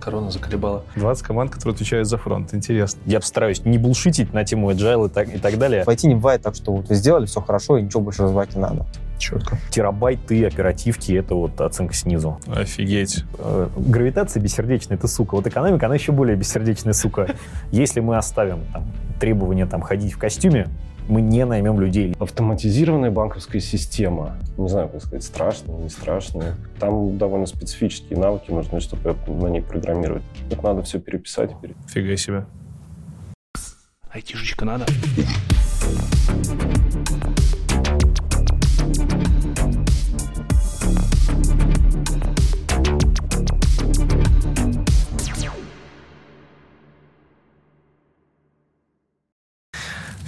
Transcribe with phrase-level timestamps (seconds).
[0.00, 0.84] Корона заколебала.
[0.96, 2.52] 20 команд, которые отвечают за фронт.
[2.54, 3.00] Интересно.
[3.06, 5.84] Я постараюсь не булшитить на тему agile и так, и так далее.
[5.86, 8.62] IT не бывает так, что вот вы сделали, все хорошо, и ничего больше развивать не
[8.62, 8.86] надо.
[9.18, 9.58] Четко.
[9.70, 12.40] Терабайты оперативки— это вот оценка снизу.
[12.46, 13.24] Офигеть.
[13.38, 15.34] Э, Гравитация бессердечная— это сука.
[15.34, 17.34] Вот экономика, она еще более бессердечная сука.
[17.70, 18.84] Если мы оставим там,
[19.20, 20.68] требование там, ходить в костюме,
[21.10, 22.14] мы не наймем людей.
[22.20, 24.36] Автоматизированная банковская система.
[24.56, 26.54] Не знаю, как сказать, страшная, не страшная.
[26.78, 30.22] Там довольно специфические навыки нужны, чтобы на ней программировать.
[30.50, 31.50] Это надо все переписать.
[31.60, 32.46] пере- Фига себе.
[34.12, 34.86] Айтишечка надо.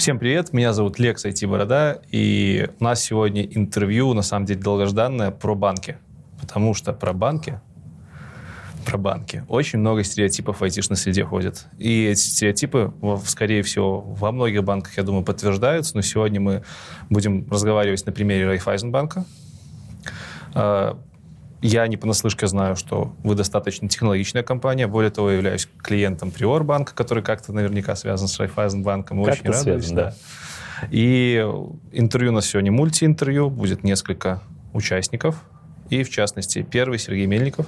[0.02, 4.60] Всем привет, меня зовут Лекс IT Борода, и у нас сегодня интервью, на самом деле,
[4.60, 5.96] долгожданное про банки.
[6.40, 7.60] Потому что про банки,
[8.84, 11.66] про банки, очень много стереотипов в айтишной среде ходит.
[11.78, 12.92] И эти стереотипы,
[13.24, 16.64] скорее всего, во многих банках, я думаю, подтверждаются, но сегодня мы
[17.08, 19.24] будем разговаривать на примере Райфайзенбанка.
[21.62, 24.88] Я не понаслышке знаю, что вы достаточно технологичная компания.
[24.88, 29.20] Более того, я являюсь клиентом Приорбанка, который как-то наверняка связан с Райфайзенбанком.
[29.20, 30.14] Очень радуюсь, связан, да.
[30.90, 31.36] И
[31.92, 33.48] интервью у нас сегодня мультиинтервью.
[33.48, 35.40] Будет несколько участников.
[35.88, 37.66] И, в частности, первый Сергей Мельников.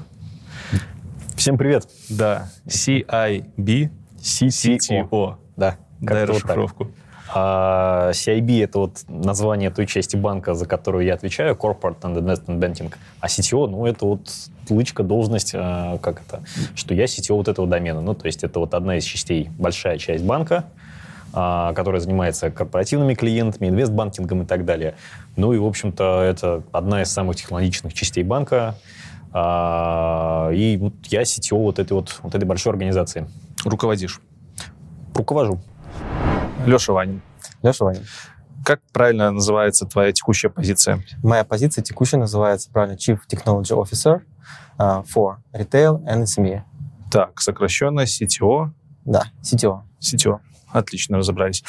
[1.36, 1.88] Всем привет.
[2.08, 5.36] Да, CIB, CTO.
[5.56, 6.90] Да, Дай как-то вот расшифровку.
[7.36, 12.60] А CIB— это вот название той части банка, за которую я отвечаю, Corporate and Investment
[12.60, 12.94] Banking.
[13.18, 14.30] А CTO, ну, это вот
[14.70, 16.44] лычка, должность, а, как это,
[16.76, 18.00] что я CTO вот этого домена.
[18.00, 20.66] Ну, то есть это вот одна из частей, большая часть банка,
[21.32, 24.94] а, которая занимается корпоративными клиентами, инвестбанкингом и так далее.
[25.34, 28.76] Ну и, в общем-то, это одна из самых технологичных частей банка.
[29.32, 33.26] А, И вот я CTO вот этой вот, вот этой большой организации.
[33.64, 34.20] Руководишь.
[35.14, 35.58] Руковожу.
[36.66, 37.22] Леша Ванин.
[37.62, 38.04] Леша Ванин.
[38.64, 41.02] Как правильно называется твоя текущая позиция?
[41.22, 44.22] Моя позиция текущая называется, правильно, Chief Technology Officer
[44.78, 46.62] uh, for Retail and SME.
[47.10, 48.70] Так, сокращенно CTO.
[49.04, 49.82] Да, CTO.
[50.00, 50.40] CTO.
[50.72, 51.62] Отлично, разобрались.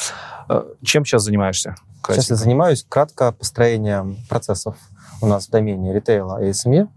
[0.48, 1.76] Э, Чем сейчас занимаешься?
[1.76, 2.34] Сейчас я Кратенько.
[2.36, 4.76] занимаюсь кратко построением процессов
[5.20, 6.88] у нас в домене ритейла и SME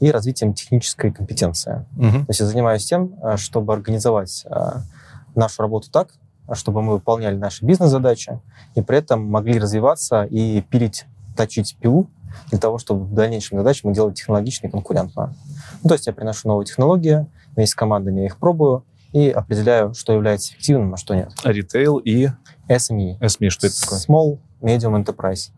[0.00, 1.86] и развитием технической компетенции.
[1.92, 2.24] Мгм.
[2.24, 4.46] То есть я занимаюсь тем, э, чтобы организовать
[5.34, 6.08] нашу работу так,
[6.52, 8.40] чтобы мы выполняли наши бизнес-задачи
[8.74, 12.08] и при этом могли развиваться и пилить, точить пилу
[12.50, 15.34] для того, чтобы в дальнейшем задачи мы делали технологично и конкурентно.
[15.82, 19.94] Ну, то есть я приношу новые технологии, вместе с командами я их пробую и определяю,
[19.94, 21.32] что является эффективным, а что нет.
[21.44, 22.28] Ритейл и
[22.68, 23.18] SME.
[23.20, 23.98] SME, что это такое?
[23.98, 25.50] Small Medium Enterprise.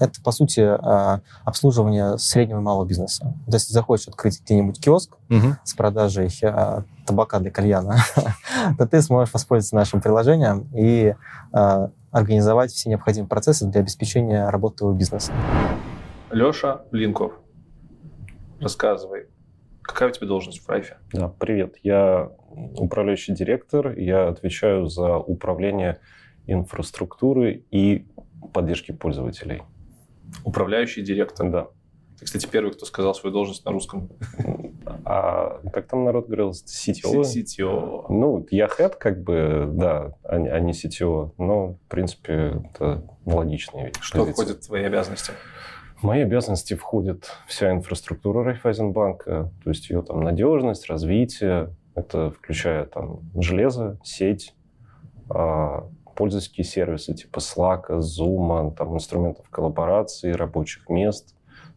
[0.00, 3.22] Это, по сути, э, обслуживание среднего и малого бизнеса.
[3.46, 5.56] То есть, если захочешь открыть где-нибудь киоск Мгм.
[5.64, 7.96] с продажей э, табака для кальяна,
[8.78, 11.14] то ты сможешь воспользоваться нашим приложением и
[11.52, 15.32] э, организовать все необходимые процессы для обеспечения работы твоего бизнеса.
[16.30, 17.32] Леша Блинков.
[18.60, 19.26] Рассказывай.
[19.82, 20.96] Какая у тебя должность в Райфе?
[21.12, 21.74] Да, привет.
[21.82, 22.30] Я
[22.76, 23.92] управляющий директор.
[23.98, 25.98] Я отвечаю за управление
[26.46, 28.06] инфраструктурой и
[28.52, 29.62] поддержки пользователей.
[30.44, 31.50] Управляющий директор.
[31.50, 31.68] Да.
[32.18, 34.10] Ты, кстати, первый, кто сказал свою должность на русском.
[35.06, 36.50] А как там народ говорил?
[36.50, 37.22] CTO?
[37.22, 38.06] CTO.
[38.08, 41.32] Ну, я head, как бы, да, а не, а CTO.
[41.38, 43.96] Но, в принципе, это логичная вещь.
[44.00, 45.32] Что входит в твои обязанности?
[45.96, 52.84] В мои обязанности входит вся инфраструктура Райфайзенбанка, то есть ее там надежность, развитие, это включая
[52.84, 54.54] там железо, сеть,
[55.30, 61.34] а, пользовательские сервисы типа Slack, Zoom, там инструментов коллаборации, рабочих мест,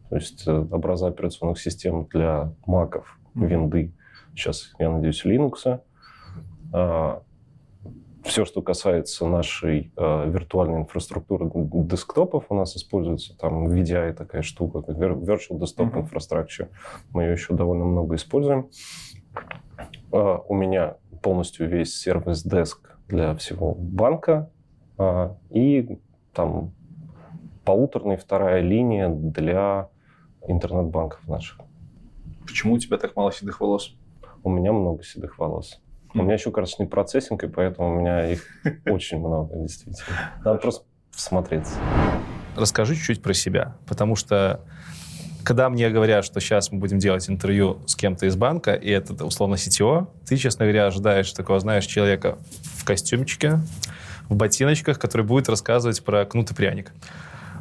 [0.10, 3.94] то есть э, образа операционных систем для маков, винды,
[4.36, 5.80] сейчас, я надеюсь, Linux.
[8.24, 14.82] все, что касается нашей э, виртуальной инфраструктуры десктопов, у нас используется там VDI такая штука,
[14.82, 16.00] как Vir- Virtual Desktop Мгм.
[16.00, 16.68] Infrastructure.
[17.12, 18.70] Мы ее еще довольно много используем.
[20.12, 24.50] Э, у меня полностью весь сервис-деск для всего банка
[24.98, 26.00] э, и
[26.34, 26.74] там
[27.66, 29.90] полуторная вторая линия для
[30.48, 31.60] интернет-банков наших.
[32.46, 33.96] Почему у тебя так мало седых волос?
[34.44, 35.82] У меня много седых волос.
[36.14, 36.24] У Хм.
[36.24, 38.46] меня еще красочный процессинг, и поэтому у меня их
[38.86, 39.98] очень много, действительно.
[40.44, 41.76] Надо просто всмотреться.
[42.56, 44.62] Расскажи чуть-чуть про себя, потому что
[45.48, 49.24] когда мне говорят, что сейчас мы будем делать интервью с кем-то из банка, и это
[49.24, 52.38] условно CTO, ты, честно говоря, ожидаешь такого, знаешь, человека
[52.76, 53.62] в костюмчике,
[54.28, 56.92] в ботиночках, который будет рассказывать про кнут и пряник.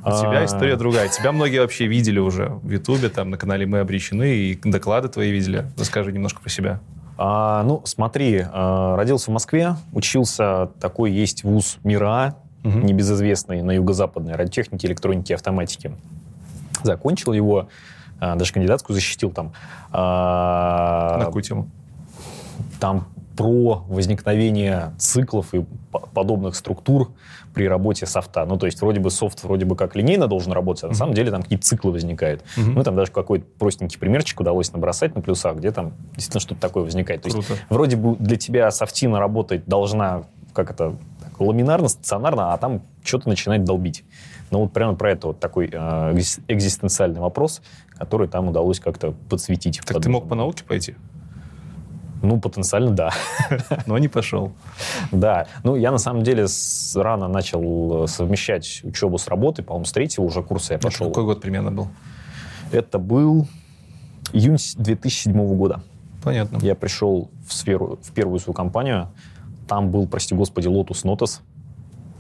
[0.00, 0.44] У тебя А.
[0.44, 1.08] история другая.
[1.08, 5.30] Тебя многие вообще видели уже в Ютубе, там на канале «Мы обречены», и доклады твои
[5.30, 5.66] видели.
[5.78, 6.80] Расскажи немножко про себя.
[7.18, 12.34] А, ну, смотри, а, родился в Москве, учился, такой есть вуз МИРА,
[12.64, 12.84] Мгм.
[12.84, 15.92] небезызвестный на юго-западной радиотехнике, электроники, автоматики.
[16.82, 17.68] Закончил его,
[18.20, 19.52] а, даже кандидатскую защитил там.
[19.92, 21.68] А, На какую тему?
[22.80, 23.06] там
[23.36, 27.10] про возникновение циклов и по- подобных структур
[27.52, 28.44] при работе софта.
[28.46, 30.96] Ну, то есть вроде бы софт вроде бы как линейно должен работать, а на Мгм.
[30.98, 32.42] самом деле там какие-то циклы возникают.
[32.56, 32.74] Мгм.
[32.74, 36.84] Ну, там даже какой-то простенький примерчик удалось набросать на плюсах, где там действительно что-то такое
[36.84, 37.22] возникает.
[37.22, 37.60] То есть Круто.
[37.68, 40.22] вроде бы для тебя софтина работать должна,
[40.54, 44.04] как это, так, ламинарно, стационарно, а там что-то начинает долбить.
[44.50, 45.76] Ну, вот прямо про это вот такой э,
[46.14, 47.62] экзис- экзистенциальный вопрос,
[47.98, 49.80] который там удалось как-то подсветить.
[49.84, 50.94] Так ты мог по науке пойти,
[52.22, 53.10] Ну, потенциально, да.
[53.86, 54.52] но не пошел.
[55.12, 56.46] Да, ну я на самом деле
[56.94, 61.08] рано начал э, совмещать учебу с работой, по-моему, с третьего уже курса я пошел.
[61.08, 61.88] Какой год примерно был?
[62.72, 63.46] Это был
[64.32, 65.82] июнь с- 2007 года.
[66.22, 66.58] Понятно.
[66.62, 69.08] Я пришел в сферу, в первую свою компанию,
[69.68, 71.40] там был, прости господи, Lotus Notice.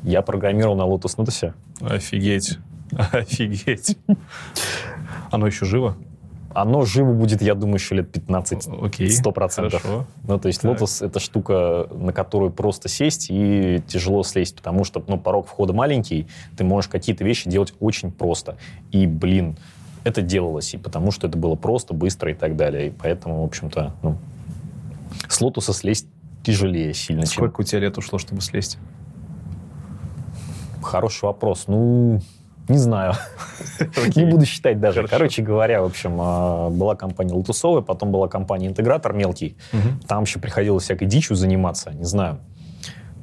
[0.06, 1.52] Я программировал на Lotus Notice.
[1.80, 2.58] Офигеть.
[3.12, 3.98] Офигеть.
[5.32, 5.96] Оно еще живо?
[6.54, 8.68] Оно живо будет, я думаю, еще лет 15.
[8.82, 9.10] Окей.
[9.10, 9.84] Сто процентов.
[10.22, 10.80] Ну, то есть Так.
[10.80, 15.72] Lotus— это штука, на которую просто сесть и тяжело слезть, потому что, ну, порог входа
[15.72, 18.56] маленький, ты можешь какие-то вещи делать очень просто.
[18.92, 19.58] И, блин,
[20.04, 22.86] это делалось, и потому что это было просто, быстро и так далее.
[22.86, 24.18] И поэтому, в общем-то, ну,
[25.28, 26.06] с Lotus слезть
[26.44, 27.32] тяжелее сильно, чем...
[27.32, 28.78] Сколько у тебя лет ушло, чтобы слезть?
[30.82, 31.64] Хороший вопрос.
[31.66, 32.20] Ну,
[32.68, 33.14] не знаю.
[34.16, 35.02] Не буду считать даже.
[35.02, 35.16] Хорошо.
[35.16, 39.56] Короче говоря, в общем, а, была компания Лотусовая, потом была компания Интегратор мелкий.
[39.72, 40.00] Мгм.
[40.08, 42.38] Там еще приходилось всякой дичью заниматься, не знаю.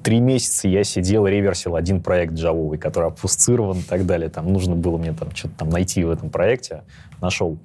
[0.04, 4.30] Три месяца я сидел, реверсил один проект джавовый, который обфусцирован и так далее.
[4.30, 6.84] Там нужно было мне там что-то там найти в этом проекте.
[7.22, 7.58] Нашел.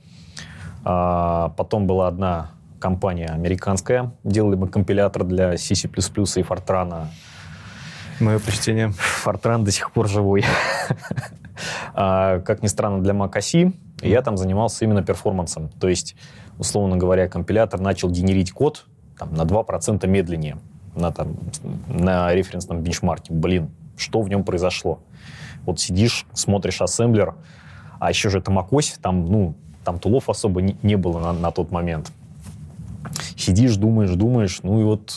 [0.85, 4.13] А, потом была одна компания американская.
[4.25, 7.07] Делали мы компилятор для C++ и Fortran.
[8.21, 8.93] Мое почтение.
[9.25, 10.45] Fortran до сих пор живой.
[11.95, 13.73] А, Как ни странно, для Mac
[14.03, 15.71] я там занимался именно перформансом.
[15.81, 16.15] То есть,
[16.57, 18.87] условно говоря, компилятор начал генерить код
[19.19, 20.59] там, на 2% медленнее
[20.95, 21.37] на, там,
[21.89, 23.33] на референсном бенчмарке.
[23.33, 25.01] Блин, что в нем произошло?
[25.65, 27.35] Вот сидишь, смотришь ассемблер,
[27.99, 29.55] а еще же это macOS, там, ну,
[29.85, 32.13] там тулов особо не, не было на, на тот момент.
[33.37, 35.15] Сидишь, думаешь, думаешь, ну и вот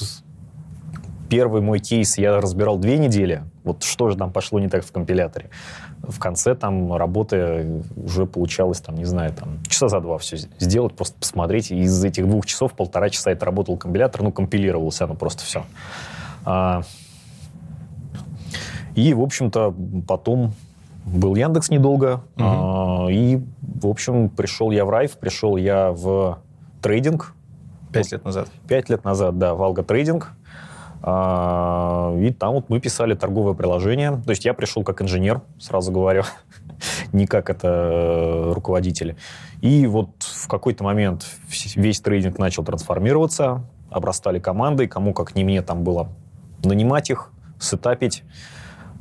[1.31, 3.43] первый мой кейс я разбирал две недели.
[3.63, 5.49] Вот что же там пошло не так в компиляторе.
[6.03, 10.93] В конце там работы уже получалось, там, не знаю, там, часа за два все сделать,
[10.93, 11.71] просто посмотреть.
[11.71, 15.63] И из этих двух часов полтора часа это работал компилятор, ну, компилировался, ну, просто все.
[16.43, 16.81] А,
[18.95, 19.73] и, в общем-то,
[20.05, 20.53] потом
[21.05, 22.23] был Яндекс недолго.
[22.35, 22.45] Мгм.
[22.45, 26.39] а, и, в общем, пришел я в Райф, пришел я в
[26.81, 27.33] трейдинг.
[27.93, 28.49] Пять лет назад.
[28.67, 30.33] Пять лет назад, да, в Алго Трейдинг.
[31.03, 34.21] А, И там вот мы писали торговое приложение.
[34.23, 36.23] То есть я пришел как инженер, сразу говорю,
[37.13, 39.15] не как это э, руководитель.
[39.61, 41.25] И вот в какой-то момент
[41.75, 46.09] весь трейдинг начал трансформироваться, обрастали команды, кому как не мне там было
[46.63, 48.23] нанимать их, сетапить.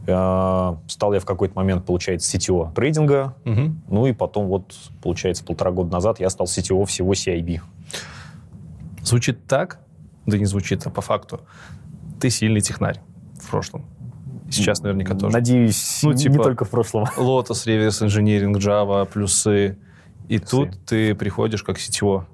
[0.08, 3.82] А, Стал я в какой-то момент, получается, CTO трейдинга, Мгм.
[3.88, 7.61] ну и потом вот, получается, полтора года назад я стал CTO всего CIB.
[9.02, 9.81] Звучит так,
[10.26, 11.40] да не звучит, а по факту.
[12.21, 13.00] Ты сильный технарь
[13.41, 13.85] в прошлом.
[14.50, 15.33] Сейчас наверняка тоже.
[15.33, 17.05] Надеюсь, Ну, не типа- только в прошлом.
[17.17, 19.79] Lotus, реверс инжиниринг, Java, плюсы.
[20.29, 22.27] И тут ты приходишь как сетево.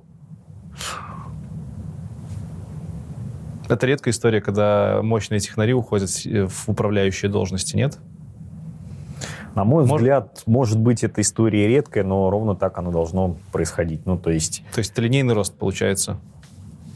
[3.69, 7.99] Это редкая история, когда мощные технари уходят э, в управляющие должности, нет?
[9.57, 14.05] На мой Может- взгляд, может быть, эта история редкая, но ровно так оно должно происходить.
[14.07, 16.19] Ну, то есть, То есть это линейный рост получается.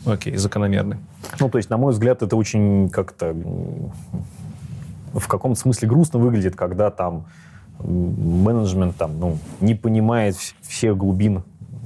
[0.06, 0.96] Окей, закономерный.
[1.38, 3.34] ну, то есть, на мой взгляд, это очень как-то
[5.12, 7.26] в каком-то смысле грустно выглядит, когда там
[7.80, 11.42] менеджмент там, ну, не понимает вс- всех глубин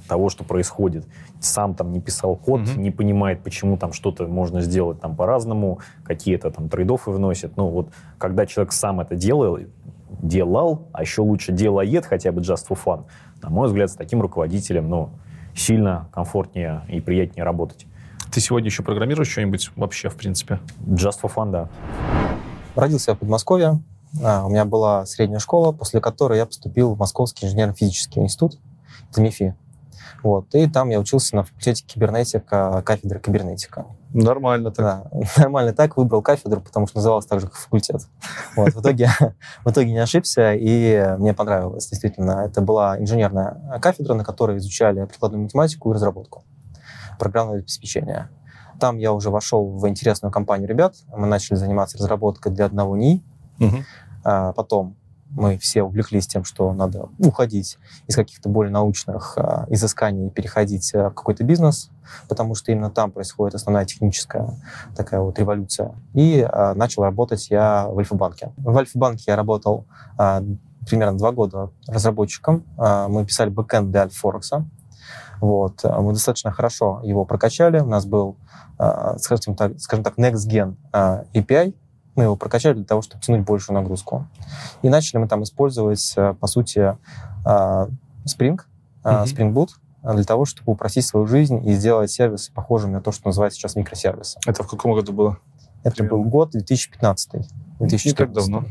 [0.09, 1.07] того, что происходит.
[1.41, 2.83] Сам там не писал код, Мгм.
[2.83, 7.57] не понимает, почему там что-то можно сделать там по-разному, какие-то там трейдофы вносит.
[7.57, 9.59] Ну, вот когда человек сам это делал,
[10.21, 13.05] делал, а еще лучше делает хотя бы just for fun,
[13.43, 15.11] на мой взгляд, с таким руководителем, ну,
[15.55, 17.87] сильно комфортнее и приятнее работать.
[18.35, 20.59] Ты сегодня еще программируешь что-нибудь вообще, в принципе?
[20.89, 21.69] Just for fun, да.
[22.75, 23.81] Родился я в Подмосковье.
[24.25, 28.59] А, У меня была средняя школа, после которой я поступил в Московский инженерно-физический институт,
[29.09, 29.55] это МИФИ.
[30.25, 30.53] Вот.
[30.53, 33.87] И там я учился на факультете кибернетика, кафедры кибернетика.
[34.13, 35.13] Нормально так.
[35.13, 38.01] Да, нормально так выбрал кафедру, потому что называлась так же, как факультет.
[38.57, 39.11] Вот, в, итоге,
[39.65, 42.45] в итоге не ошибся, и мне понравилось, действительно.
[42.45, 46.43] Это была инженерная кафедра, на которой изучали прикладную математику и разработку
[47.19, 48.31] программного обеспечения.
[48.81, 50.95] Там я уже вошел в интересную компанию ребят.
[51.17, 53.23] Мы начали заниматься разработкой для одного НИИ.
[53.59, 53.85] Мгм.
[54.25, 54.97] А потом
[55.31, 60.95] мы все увлеклись тем, что надо уходить из каких-то более научных а, изысканий и переходить
[60.95, 61.91] а, в какой-то бизнес,
[62.29, 64.51] потому что именно там происходит основная техническая
[64.97, 65.95] такая вот революция.
[66.13, 68.53] И а, начал работать я в Альфа-банке.
[68.57, 70.43] В Альфа-банке я работал а,
[70.89, 72.65] примерно два года разработчиком.
[72.79, 74.67] А, мы писали бэкэнд для Альфа-Форекса.
[75.45, 75.81] Вот.
[75.85, 77.79] А Мы достаточно хорошо его прокачали.
[77.79, 78.37] У нас был,
[78.79, 81.75] а, скажем так, скажем так Next Gen а, API,
[82.15, 84.27] мы его прокачали для того, чтобы тянуть большую нагрузку.
[84.81, 86.97] И начали мы там использовать, э, по сути,
[87.45, 87.89] э,
[88.25, 88.59] Spring,
[89.05, 89.25] э.
[89.25, 89.71] Spring Boot,
[90.03, 93.59] э, для того, чтобы упростить свою жизнь и сделать сервисы похожими на то, что называется
[93.59, 94.39] сейчас микросервисы.
[94.47, 95.39] Это в каком году было?
[95.83, 96.19] Это Примерно.
[96.19, 97.35] был год 2015.
[97.35, 97.41] Не
[97.87, 98.17] 2014.
[98.17, 98.65] так давно.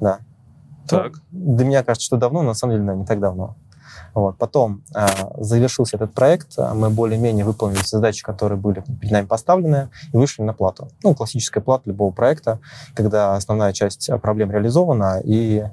[0.00, 0.18] Да.
[0.86, 1.14] Так.
[1.32, 3.56] Для меня кажется, что давно, но на самом деле да, не так давно.
[4.14, 4.38] Вот.
[4.38, 5.06] Потом э,
[5.38, 10.16] завершился этот проект, э, мы более-менее выполнили все задачи, которые были перед нами поставлены, и
[10.16, 10.88] вышли на плату.
[11.02, 12.60] Ну, классическая плата любого проекта,
[12.94, 15.64] когда основная часть э, проблем реализована, и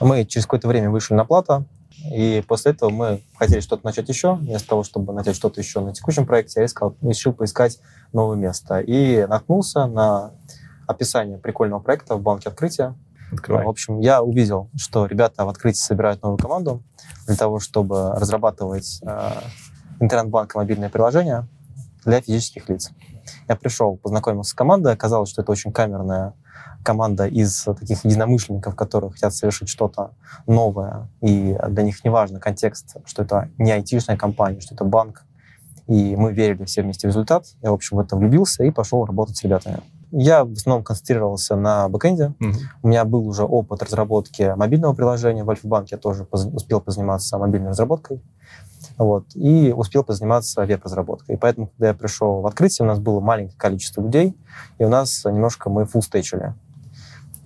[0.00, 1.64] мы через какое-то время вышли на плату,
[2.10, 4.34] и после этого мы хотели что-то начать еще.
[4.34, 7.80] Вместо того, чтобы начать что-то еще на текущем проекте, я искал, решил поискать
[8.12, 8.80] новое место.
[8.80, 10.32] И наткнулся на
[10.86, 12.94] описание прикольного проекта в банке открытия,
[13.32, 13.64] Открывай.
[13.64, 16.82] в общем, я увидел, что ребята в открытии собирают новую команду
[17.26, 19.30] для того, чтобы разрабатывать э,
[20.00, 21.46] интернет-банк мобильное приложение
[22.04, 22.90] для физических лиц.
[23.48, 26.34] Я пришел, познакомился с командой, оказалось, что это очень камерная
[26.84, 30.14] команда из таких единомышленников, которые хотят совершить что-то
[30.46, 35.24] новое, и для них не важно контекст, что это не айтишная компания, что это банк,
[35.86, 37.46] и мы верили все вместе в результат.
[37.62, 39.80] Я, в общем, в это влюбился и пошел работать с ребятами.
[40.14, 42.54] Я в основном концентрировался на бэкэнде, Мгм.
[42.82, 45.42] у меня был уже опыт разработки мобильного приложения.
[45.42, 48.20] В Альфа-банке я тоже поз- успел позаниматься мобильной разработкой.
[48.98, 51.36] Вот, и успел позаниматься веб-разработкой.
[51.36, 54.36] И поэтому, когда я пришел в открытие, у нас было маленькое количество людей,
[54.78, 56.54] и у нас немножко мы фуллстечили.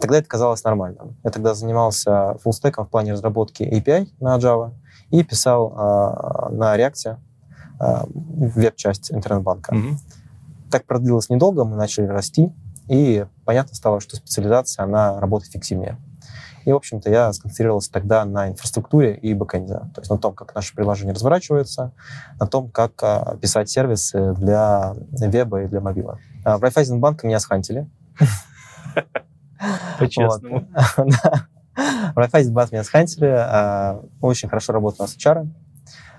[0.00, 1.16] Тогда это казалось нормальным.
[1.22, 4.72] Я тогда занимался фуллстеком в плане разработки API на Java
[5.10, 7.16] и писал а, на React
[7.78, 9.74] а, веб-часть интернет-банка.
[9.74, 9.98] Мгм.
[10.70, 12.52] Так продлилось недолго, мы начали расти,
[12.88, 15.98] и понятно стало, что специализация, она работает эффективнее.
[16.64, 20.52] И, в общем-то, я сконцентрировался тогда на инфраструктуре и бэкэнде, то есть на том, как
[20.54, 21.92] наше приложение разворачивается,
[22.40, 26.18] на том, как а, писать сервисы для веба и для мобила.
[26.44, 27.88] А, в Райфайзенбанк меня схантили.
[29.98, 30.66] По-честному.
[32.14, 33.26] В Райфайзенбанк меня схантили.
[33.28, 35.48] а, Очень хорошо работал нас HR.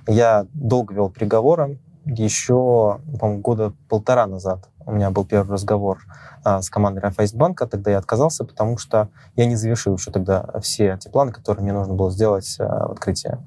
[0.08, 1.78] Я долго вел переговоры.
[2.08, 6.00] Еще, по-моему, года полтора назад у меня был первый разговор
[6.44, 7.68] а, с командой Райфайзенбанка.
[7.68, 11.74] Тогда я отказался, потому что я не завершил еще тогда все те планы, которые мне
[11.74, 13.38] нужно было сделать а, в открытии.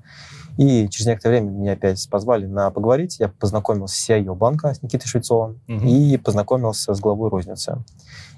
[0.58, 3.18] И через некоторое время меня опять позвали на поговорить.
[3.18, 5.86] Я познакомился с CIO банка, с Никитой Швецовым, Мгм.
[5.86, 7.78] и познакомился с главой розницы.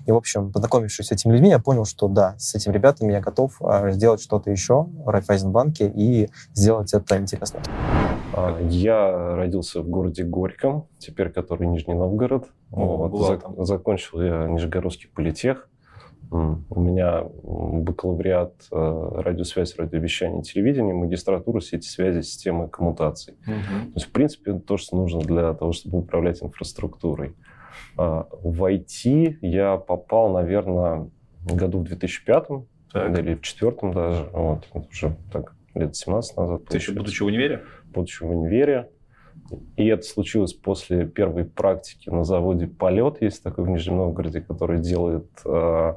[0.06, 3.20] И, в общем, познакомившись с этими людьми, я понял, что да, с этими ребятами я
[3.20, 7.60] готов а, сделать что-то еще в Райфайзенбанке и сделать это интересно.
[8.34, 12.48] А, Я родился в городе Горьком, теперь который Нижний Новгород.
[12.70, 13.64] О, Вот, зак-.
[13.64, 15.68] Закончил я Нижегородский политех.
[16.30, 23.34] У меня бакалавриат э, радиосвязь, радиовещание, телевидение, магистратура сети связи, системы коммутаций.
[23.44, 23.92] Мгм.
[23.92, 27.34] То есть, в принципе, то, что нужно для того, чтобы управлять инфраструктурой.
[27.98, 31.10] А, В IT я попал, наверное,
[31.44, 33.10] году в 2005 Так.
[33.18, 34.24] или в 2004 даже.
[34.32, 36.64] Вот, уже так, лет 17 назад.
[36.64, 37.62] Ты еще получается будучи в универе?
[37.92, 38.90] Будучи в универе.
[39.76, 44.80] И это случилось после первой практики на заводе «Полет», есть такой в Нижнем Новгороде, который
[44.80, 45.94] делает э,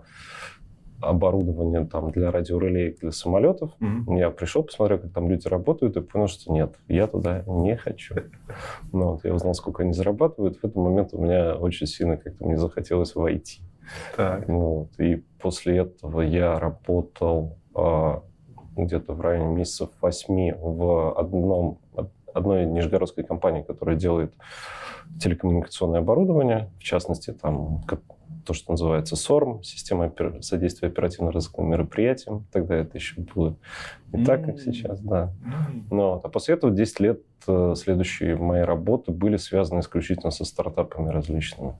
[1.01, 3.71] оборудование там, для радиорелеек для самолетов.
[3.79, 4.15] Мгм.
[4.15, 8.15] Я пришел, посмотрел, как там люди работают, и понял, что нет, я туда не хочу.
[8.91, 10.57] Ну, вот, я узнал, сколько они зарабатывают.
[10.57, 13.61] В этот момент у меня очень сильно как-то мне захотелось войти.
[14.15, 14.47] Так.
[14.47, 14.99] Вот.
[14.99, 18.23] И после этого я работал а,
[18.75, 21.77] где-то в районе месяцев восьми в одном, од-
[22.35, 24.33] одной нижегородской компании, которая делает
[25.19, 27.83] телекоммуникационное оборудование, в частности, там
[28.45, 32.45] то, что называется СОРМ, система опер- содействия оперативно-розыскным мероприятиям.
[32.51, 33.55] Тогда это еще было
[34.13, 35.33] не так, как сейчас, да.
[35.89, 36.23] Вот.
[36.23, 41.71] А после этого 10 лет э, следующие мои работы были связаны исключительно со стартапами различными.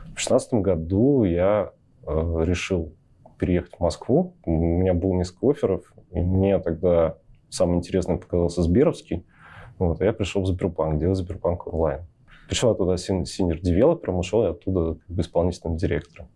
[0.00, 1.72] В 2016 году я
[2.06, 2.94] э, решил
[3.38, 4.34] переехать в Москву.
[4.44, 7.16] У меня было несколько офферов, и мне тогда
[7.50, 9.24] самый интересный показался Сберовский.
[9.78, 12.00] Вот, и я пришел в Сбербанк, делать Сбербанк онлайн.
[12.48, 16.28] Пришел я туда senior developer ом, ушел я оттуда как бы исполнительным директором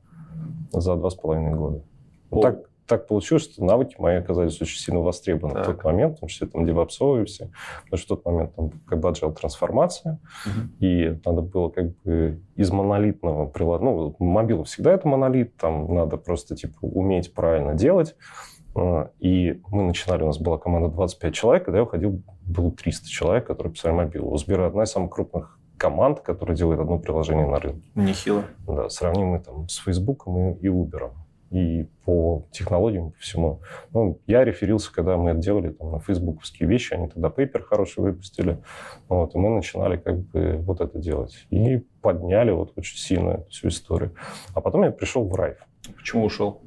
[0.72, 1.82] за два с половиной года.
[2.30, 5.64] Вот так, так получилось, что навыки мои оказались очень сильно востребованы Так.
[5.64, 7.50] в тот момент, потому что там DevOps овые все.
[7.84, 10.72] Потому что в тот момент там как бы agile трансформация, Мгм.
[10.80, 16.16] и надо было как бы из монолитного приложения, ну, mobile всегда это монолит, там надо
[16.16, 18.16] просто типа уметь правильно делать.
[18.78, 23.08] А, И мы начинали, у нас была команда 25 человек, когда я уходил, было 300
[23.08, 24.32] человек, которые писали мобил.
[24.32, 27.88] У Сбера одна из самых крупных команд, которая делает одно приложение на рынке.
[27.94, 28.44] Нехило.
[28.66, 31.10] Да, сравнимы там с Фейсбуком и, и Uber.
[31.50, 33.60] И по технологиям, по всему.
[33.94, 38.00] Ну, я реферился, когда мы это делали там, на фейсбуковские вещи, они тогда пейпер хороший
[38.00, 38.58] выпустили.
[39.08, 41.46] Вот, и мы начинали как бы вот это делать.
[41.48, 44.12] И подняли вот очень сильно эту всю историю.
[44.52, 45.56] А потом я пришел в Райф.
[45.96, 46.60] Почему ушел?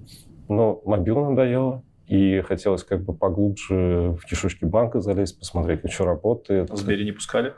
[0.49, 1.83] Но мобил надоело.
[2.11, 6.69] И хотелось как бы поглубже в кишечки банка залезть, посмотреть, как что работает.
[6.69, 7.53] В Сбере не пускали?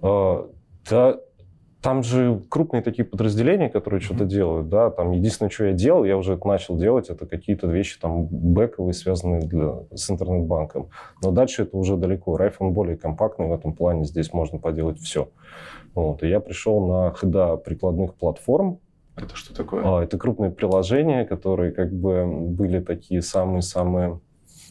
[0.00, 0.48] А,
[0.88, 1.18] Да,
[1.82, 4.28] там же крупные такие подразделения, которые что-то Мгм.
[4.28, 7.98] делают, да, там единственное, что я делал, я уже это начал делать, это какие-то вещи
[8.00, 10.90] там бэковые, связанные для, с интернет-банком.
[11.20, 12.36] Но дальше это уже далеко.
[12.36, 15.28] Райф, он более компактный в этом плане, здесь можно поделать все.
[15.94, 16.22] Вот.
[16.22, 18.78] И я пришел на хода прикладных платформ,
[19.22, 19.82] Это что такое?
[19.84, 24.20] а, Это крупные приложения, которые как бы были такие самые-самые,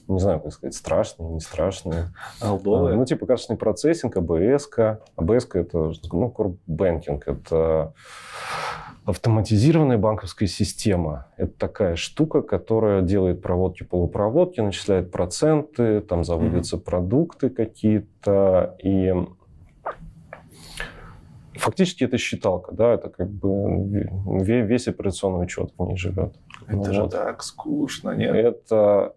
[0.07, 2.13] не знаю, как сказать, страшные, не страшные.
[2.41, 2.95] Алдовые?
[2.95, 4.69] Ну, типа качественный процессинг, АБС.
[5.15, 7.93] АБС– это, ну, banking, это
[9.07, 11.27] автоматизированная банковская система.
[11.37, 19.13] Это такая штука, которая делает проводки, полупроводки, начисляет проценты, там заводятся продукты какие-то, и
[21.57, 23.47] фактически это считалка, да, это как бы
[24.41, 26.35] ве- весь операционный учет в ней живет.
[26.67, 27.11] Это Ну же вот.
[27.11, 28.35] так скучно, нет?
[28.35, 29.13] Это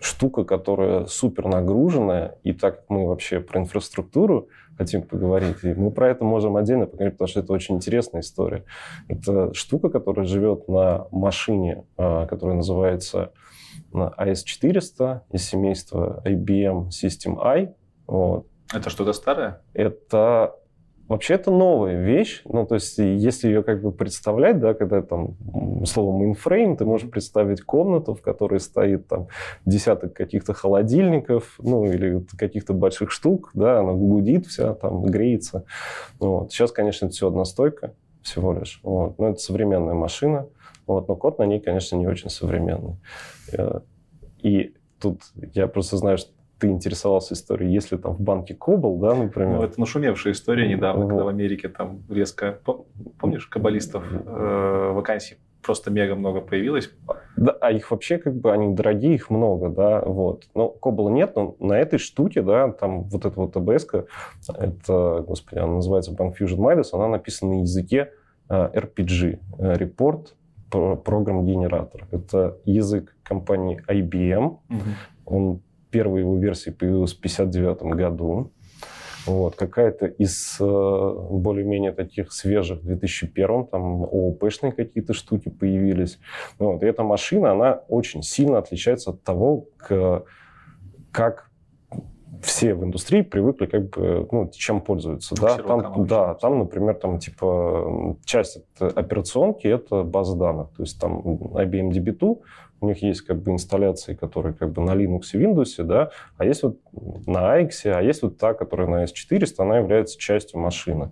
[0.00, 5.90] штука, которая супер нагруженная, и так как мы вообще про инфраструктуру хотим поговорить, и мы
[5.90, 8.64] про это можем отдельно поговорить, потому что это очень интересная история.
[9.08, 13.32] Это штука, которая живет на машине, а, которая называется
[13.92, 17.74] а, AS400 из семейства IBM System I.
[18.06, 18.46] Вот.
[18.72, 19.62] Это что-то старое?
[19.72, 20.54] Это
[21.08, 25.36] Вообще это новая вещь, ну, то есть если ее как бы представлять, да, когда там
[25.86, 29.28] слово mainframe, ты можешь представить комнату, в которой стоит там
[29.64, 35.64] десяток каких-то холодильников, ну, или каких-то больших штук, да, она гудит вся, там, греется.
[36.18, 36.52] Вот.
[36.52, 39.18] Сейчас, конечно, это все одностойка всего лишь, вот.
[39.18, 40.46] но это современная машина,
[40.86, 42.96] вот, но код на ней, конечно, не очень современный.
[43.52, 43.80] Э,
[44.42, 45.22] И тут
[45.54, 49.56] я просто знаю, что ты интересовался историей, если там в банке Кобол, да, например.
[49.56, 51.08] Ну, это нашумевшая история недавно, Вот.
[51.10, 52.86] когда в Америке там резко, пом-
[53.18, 56.90] помнишь, каббалистов э, вакансий просто мега много появилось.
[57.36, 60.44] Да, а их вообще как бы, они дорогие, их много, да, вот.
[60.54, 63.86] Но Кобола нет, но на этой штуке, да, там вот эта вот абс
[64.48, 68.12] это, господи, она называется Bank Fusion Midas, она написана на языке
[68.48, 70.28] э, RPG, э, Report
[70.70, 72.02] Program Generator.
[72.10, 74.58] Это язык компании IBM,
[75.24, 75.60] он,
[75.90, 78.52] первая его версия появилась в 1959 году.
[79.26, 86.18] Вот, какая-то из э, более-менее таких свежих в 2001 там ООП-шные какие-то штуки появились.
[86.58, 90.24] Вот, и эта машина, она очень сильно отличается от того, к-
[91.10, 91.47] как
[92.42, 95.34] все в индустрии привыкли, как бы, ну, чем пользуются.
[95.34, 95.56] Да?
[95.56, 100.68] Там, да, там, например, там, типа, часть операционки– это база данных.
[100.76, 102.38] То есть там IBM DB2,
[102.80, 106.44] у них есть как бы инсталляции, которые как бы на Linux и Windows, да, а
[106.44, 106.78] есть вот
[107.26, 111.10] на AX, а есть вот та, которая на S400, она является частью машины.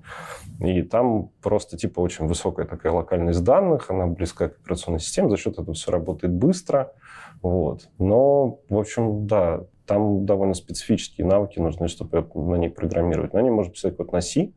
[0.61, 5.37] И там просто типа очень высокая такая локальность данных, она близка к операционной системе, за
[5.37, 6.93] счет этого все работает быстро.
[7.43, 7.89] Вот.
[7.99, 13.33] Но, в общем, да, там довольно специфические навыки нужны, чтобы на ней программировать.
[13.33, 14.53] На ней можно писать код на C,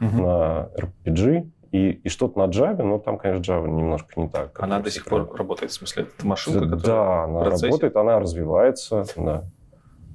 [0.00, 4.58] на RPG и, и что-то на Java, но там, конечно, Java немножко не так.
[4.60, 7.24] Она до сих пор работает, в смысле, это машинка, Да, которая...
[7.24, 7.66] она в процессе?
[7.66, 9.44] работает, она развивается, да.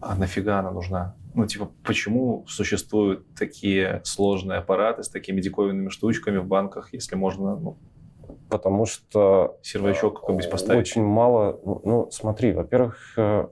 [0.01, 1.15] А нафига она нужна?
[1.33, 7.55] Ну, типа, почему существуют такие сложные аппараты с такими диковинными штучками в банках, если можно
[7.55, 7.77] ну,
[8.49, 10.81] Потому что сервачок какой-нибудь поставить?
[10.81, 11.59] очень мало...
[11.65, 13.47] Ну, ну, смотри, во-первых, э,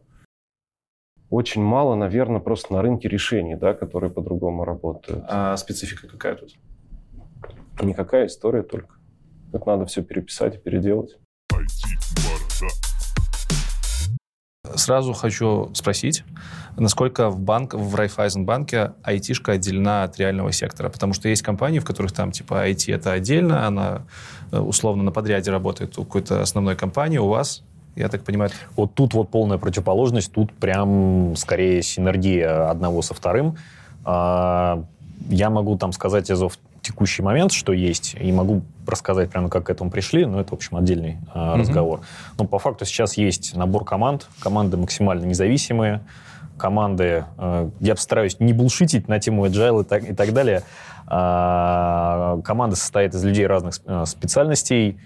[1.34, 5.26] очень мало, наверное, просто на рынке решений, да, которые по-другому работают.
[5.28, 6.54] А специфика какая тут?
[7.82, 8.98] Никакая история только.
[9.52, 11.18] Это надо все переписать и переделать.
[14.76, 16.24] Сразу хочу спросить,
[16.78, 20.90] насколько в, банк, в Райфайзенбанке айтишка отделена от реального сектора?
[20.90, 24.04] Потому что есть компании, в которых там типа IT это отдельно, она
[24.52, 27.64] э, условно на подряде работает у какой-то основной компании, у вас,
[27.96, 33.58] я так понимаю, Вот тут вот полная противоположность, тут прям скорее синергия одного со вторым.
[34.06, 34.84] А,
[35.30, 36.42] Я могу там сказать из,
[36.82, 40.54] текущий момент, что есть, и могу рассказать прямо, как к этому пришли, но это, в
[40.54, 42.02] общем, отдельный э, разговор.
[42.38, 46.02] Но по факту сейчас есть набор команд, команды максимально независимые,
[46.58, 50.64] команды, э, я постараюсь не булшитить на тему agile и так, и так далее,
[51.06, 53.76] команда состоит из людей разных
[54.06, 54.98] специальностей,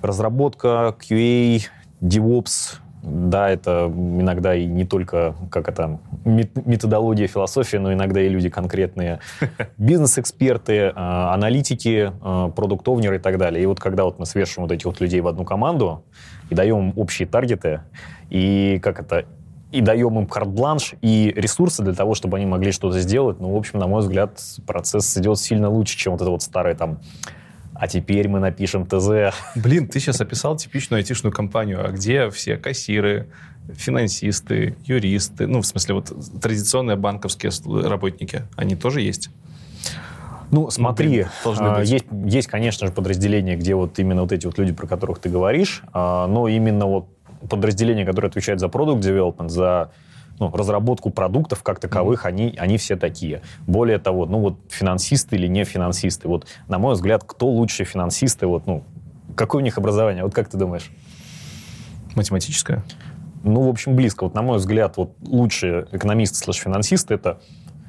[0.00, 1.60] разработка, QA,
[2.04, 8.48] DevOps, да, это иногда и не только, как это, методология, философия, но иногда и люди
[8.48, 9.20] конкретные,
[9.78, 13.62] бизнес-эксперты, а, аналитики, а, продуктовнеры и так далее.
[13.62, 16.04] И вот когда вот мы свешиваем вот этих вот людей в одну команду
[16.50, 17.82] и даем им общие таргеты,
[18.30, 19.26] и как это,
[19.70, 23.56] и даем им карт-бланш и ресурсы для того, чтобы они могли что-то сделать, ну, в
[23.56, 27.00] общем, на мой взгляд, процесс идет сильно лучше, чем вот это вот старое там
[27.74, 29.34] а теперь мы напишем ТЗ.
[29.56, 33.28] Блин, ты сейчас описал типичную айтишную компанию, а где все кассиры,
[33.72, 37.52] финансисты, юристы, ну, в смысле, вот традиционные банковские
[37.88, 39.30] работники, они тоже есть?
[40.50, 44.72] Ну, смотри, ну, есть, есть, конечно же, подразделения, где вот именно вот эти вот люди,
[44.72, 47.08] про которых ты говоришь, а, но именно вот
[47.48, 49.90] подразделения, которые отвечают за продукт development, за
[50.38, 52.28] ну, разработку продуктов как таковых, mm-hmm.
[52.28, 53.42] они, они все такие.
[53.66, 58.46] Более того, ну вот финансисты или не финансисты, вот на мой взгляд, кто лучше финансисты,
[58.46, 58.84] вот, ну,
[59.36, 60.90] какое у них образование, вот как ты думаешь?
[62.14, 62.82] Математическое?
[63.42, 64.24] Ну, в общем, близко.
[64.24, 67.40] Вот на мой взгляд, вот лучшие экономисты слэш финансисты это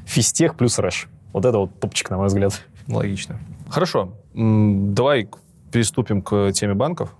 [0.05, 1.07] физтех плюс рэш.
[1.31, 2.61] Вот это вот топчик, на мой взгляд.
[2.87, 3.39] Логично.
[3.69, 4.13] Хорошо.
[4.33, 5.29] Давай
[5.71, 7.15] переступим к теме банков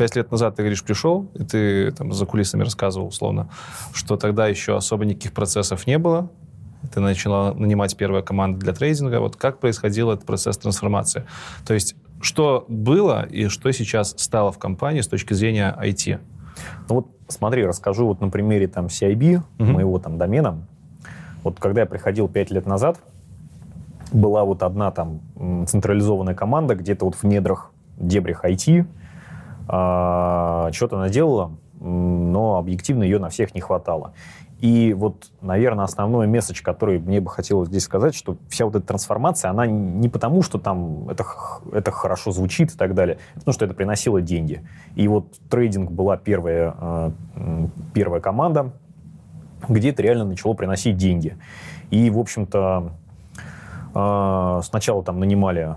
[0.00, 3.50] пять лет назад, ты говоришь, пришел, и ты там за кулисами рассказывал условно,
[3.92, 6.30] что тогда еще особо никаких процессов не было,
[6.90, 9.20] ты начала нанимать первая команда для трейдинга.
[9.20, 11.26] Вот как происходил этот процесс трансформации?
[11.66, 16.18] То есть что было и что сейчас стало в компании с точки зрения IT?
[16.88, 19.64] Ну вот смотри, расскажу вот на примере там CIB, угу.
[19.70, 20.66] моего там домена.
[21.44, 22.98] Вот когда я приходил пять лет назад,
[24.12, 25.20] была вот одна там
[25.66, 28.86] централизованная команда где-то вот в недрах, дебрях IT,
[29.70, 34.12] что-то она делала, но объективно ее на всех не хватало.
[34.60, 38.86] И вот, наверное, основной месседж, который мне бы хотелось здесь сказать, что вся вот эта
[38.86, 41.24] трансформация, она не потому, что там это,
[41.72, 44.62] это хорошо звучит и так далее, а потому что это приносило деньги.
[44.96, 47.12] И вот трейдинг была первая, а,
[47.94, 48.72] первая команда,
[49.66, 51.38] где это реально начало приносить деньги.
[51.90, 52.92] И, в общем-то,
[53.94, 55.74] а, сначала там нанимали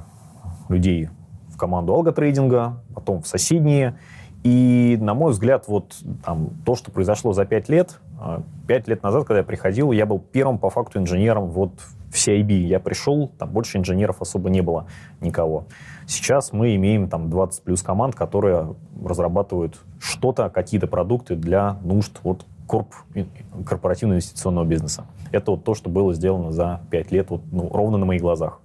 [0.68, 1.10] людей
[1.54, 3.98] в команду алготрейдинга, потом в соседние.
[4.44, 9.02] И, на мой взгляд, вот там, то, что произошло за пять лет, а, пять лет
[9.02, 11.72] назад, когда я приходил, я был первым по факту инженером вот
[12.12, 12.52] в CIB.
[12.52, 14.88] Я пришел, там больше инженеров особо не было
[15.22, 15.66] никого.
[16.08, 22.46] Сейчас мы имеем там 20 плюс команд, которые разрабатывают что-то, какие-то продукты для нужд вот
[22.68, 22.94] корп,
[23.66, 25.06] корпоративного инвестиционного бизнеса.
[25.32, 28.60] Это вот то, что было сделано за пять лет, вот, ну, ровно на моих глазах.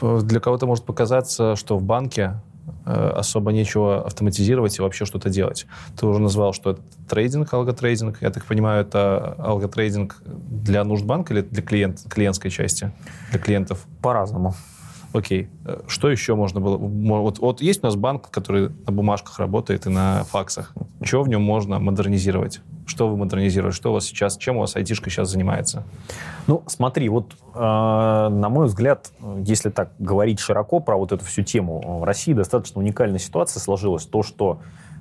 [0.00, 2.40] Для кого-то может показаться, что в банке
[2.84, 5.66] э, особо нечего автоматизировать и вообще что-то делать.
[5.98, 8.22] Ты уже назвал, что это трейдинг, алготрейдинг.
[8.22, 12.92] Я так понимаю, это алготрейдинг для нужд банка или для клиент, клиентской части,
[13.30, 13.86] для клиентов?
[14.02, 14.54] По-разному.
[15.12, 15.48] Окей.
[15.64, 16.76] Э, что еще можно было?
[16.76, 20.72] Вот, вот есть у нас банк, который на бумажках работает и на факсах.
[21.02, 22.60] Что в нем можно модернизировать?
[22.86, 23.76] Что вы модернизируете?
[23.76, 25.84] Что у вас сейчас, чем у вас айтишка сейчас занимается?
[26.46, 29.10] Ну, смотри, вот э, на мой взгляд,
[29.44, 34.06] если так говорить широко про вот эту всю тему, в России достаточно уникальная ситуация сложилась.
[34.06, 34.60] То, что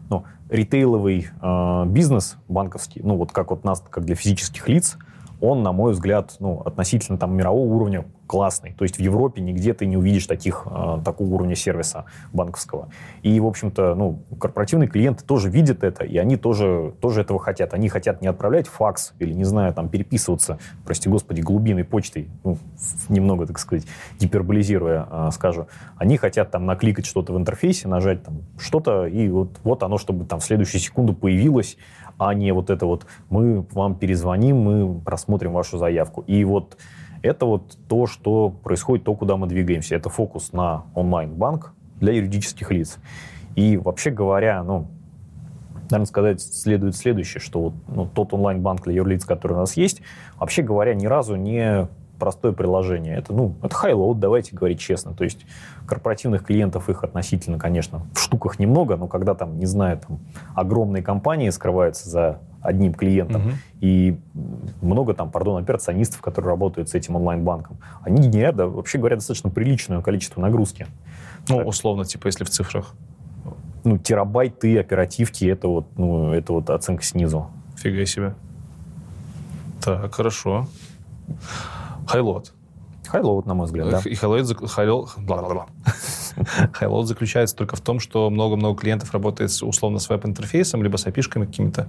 [0.10, 4.98] ну, ритейловый э, бизнес банковский, ну вот как вот нас, как для физических лиц,
[5.46, 8.74] он, на мой взгляд, ну, относительно там мирового уровня классный.
[8.74, 12.90] То есть в Европе нигде ты не увидишь таких, э, такого уровня сервиса банковского.
[13.22, 17.74] И, в общем-то, ну, корпоративные клиенты тоже видят это, и они тоже, тоже этого хотят.
[17.74, 22.58] Они хотят не отправлять факс или, не знаю, там, переписываться, прости господи, глубинной почтой, ну,
[23.10, 23.86] немного, так сказать,
[24.20, 25.68] гиперболизируя, э, скажу.
[25.98, 30.26] Они хотят там накликать что-то в интерфейсе, нажать там что-то, и вот, вот оно, чтобы
[30.26, 31.78] там в следующую секунду появилось,
[32.18, 36.22] а не вот это вот мы вам перезвоним, мы просмотрим вашу заявку.
[36.28, 36.78] И вот
[37.22, 39.96] это вот то, что происходит, то, куда мы двигаемся.
[39.96, 42.98] Это фокус на онлайн-банк для юридических лиц.
[43.56, 44.88] И вообще говоря, ну,
[45.90, 50.02] наверное, сказать следует следующее, что вот, ну, тот онлайн-банк для юрлиц, который у нас есть,
[50.38, 53.18] вообще говоря, ни разу не простое приложение.
[53.18, 55.14] Это, ну, это high-load, давайте говорить честно.
[55.14, 55.46] То есть
[55.86, 60.20] корпоративных клиентов их относительно, конечно, в штуках немного, но когда там, не знаю, там
[60.56, 63.52] огромные компании скрываются за одним клиентом, угу.
[63.80, 64.18] и
[64.82, 69.50] много там, пардон, операционистов, которые работают с этим онлайн-банком, они генерят, да, вообще говоря, достаточно
[69.50, 70.88] приличное количество нагрузки.
[71.48, 71.68] Ну, так.
[71.68, 72.96] условно, типа, если в цифрах.
[73.84, 77.52] Ну, терабайты оперативки, это вот, ну, это вот оценка снизу.
[77.78, 78.34] Фига себе.
[79.84, 80.68] Так, хорошо.
[82.06, 82.54] Highload.
[83.08, 84.02] highload, на мой взгляд, да.
[84.06, 85.66] И highload, зак- хайло- бла-бла-бла.
[86.74, 91.06] Highload заключается только в том, что много-много клиентов работает с, условно с веб-интерфейсом, либо с
[91.06, 91.88] API-шками какими-то.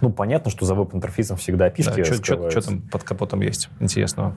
[0.00, 2.62] Ну, понятно, что за веб-интерфейсом всегда опишки Что скрываются.
[2.62, 4.34] там под капотом есть интересного?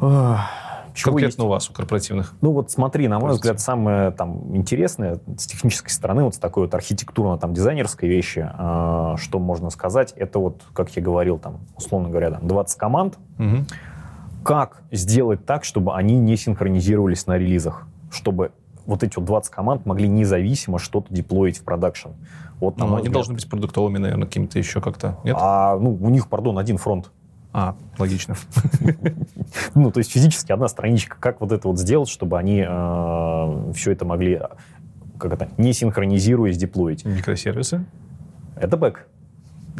[0.00, 1.38] Чего Конкретно есть?
[1.40, 2.32] у вас, у корпоративных.
[2.40, 6.64] Ну вот смотри, на мой взгляд, самое там интересное с технической стороны, вот с такой
[6.64, 11.60] вот архитектурно там дизайнерской вещи, э, что можно сказать, это вот, как я говорил, там,
[11.76, 13.66] условно говоря, там 20 команд, Мгм.
[14.46, 18.52] Как сделать так, чтобы они не синхронизировались на релизах, чтобы
[18.86, 22.10] вот эти вот 20 команд могли независимо что-то деплоить в продакшн.
[22.60, 23.12] Вот, Ну, они взгляд.
[23.12, 25.18] должны быть продуктовыми, наверное, какими-то еще как-то.
[25.24, 25.36] Нет?
[25.38, 27.10] А, ну, у них, пардон, один фронт.
[27.52, 28.36] А, логично.
[29.74, 31.16] Ну, то есть физически одна страничка.
[31.18, 32.62] Как вот это вот сделать, чтобы они
[33.74, 34.48] все это могли, э,
[35.18, 37.04] как это, не синхронизируясь, деплоить?
[37.04, 37.84] Микросервисы.
[38.56, 39.06] Это бэк.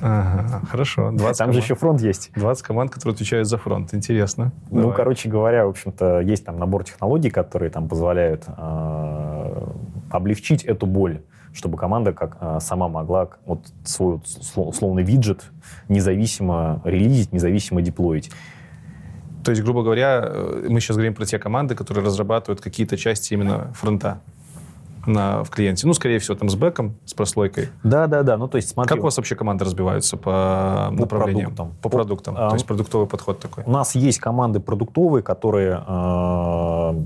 [0.03, 1.11] Ага, хорошо.
[1.11, 2.31] 20 Там же еще фронт есть.
[2.35, 3.95] 20 команд, которые отвечают за фронт.
[3.95, 4.53] Интересно.
[4.71, 4.97] Ну, Давай.
[4.97, 9.67] короче говоря, в общем-то, есть там набор технологий, которые там позволяют э,
[10.11, 14.21] облегчить эту боль, чтобы команда как э, сама могла вот свой
[14.57, 15.45] условный виджет
[15.89, 18.31] независимо релизить, независимо деплоить.
[19.45, 23.33] То есть, грубо говоря, э, мы сейчас говорим про те команды, которые разрабатывают какие-то части
[23.33, 24.21] именно фронта
[25.07, 25.87] на, в клиенте.
[25.87, 27.69] Ну, скорее всего, там с бэком, с прослойкой.
[27.85, 28.37] Да, да, да.
[28.37, 31.55] Ну, то есть, смотри, Как у вас вообще команды разбиваются по, направлениям?
[31.55, 31.77] продуктам.
[31.83, 32.35] По По- продуктам.
[32.37, 33.65] а, То есть продуктовый подход такой.
[33.65, 37.01] у нас есть команды продуктовые, которые э,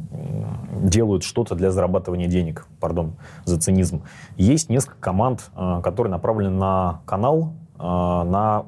[0.82, 2.66] делают что-то для зарабатывания денег.
[2.80, 3.12] Пардон
[3.44, 4.02] за цинизм.
[4.36, 8.64] Есть несколько команд, э, которые направлены на канал, э, на,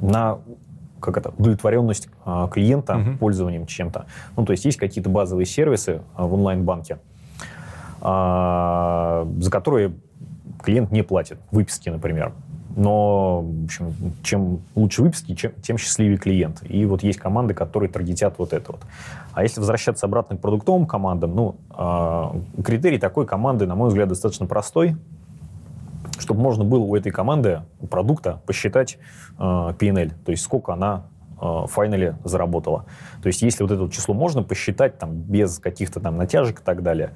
[0.00, 0.38] на
[1.00, 3.18] как это, удовлетворенность э, клиента Мгм.
[3.18, 4.06] пользованием чем-то.
[4.36, 6.98] Ну, то есть есть какие-то базовые сервисы э, в онлайн-банке,
[8.00, 9.92] за которые
[10.62, 11.38] клиент не платит.
[11.50, 12.32] Выписки, например.
[12.76, 16.62] Но, в общем, чем лучше выписки, чем, тем счастливее клиент.
[16.68, 18.80] И вот есть команды, которые таргетят вот это вот.
[19.32, 24.08] А если возвращаться обратно к продуктовым командам, ну, э, критерий такой команды, на мой взгляд,
[24.08, 24.96] достаточно простой,
[26.20, 28.98] чтобы можно было у этой команды, у продукта посчитать
[29.38, 31.04] э, P&L, то есть сколько она
[31.40, 32.84] в файнале заработала.
[33.22, 36.64] То есть если вот это вот число можно посчитать там без каких-то там натяжек и
[36.64, 37.12] так далее,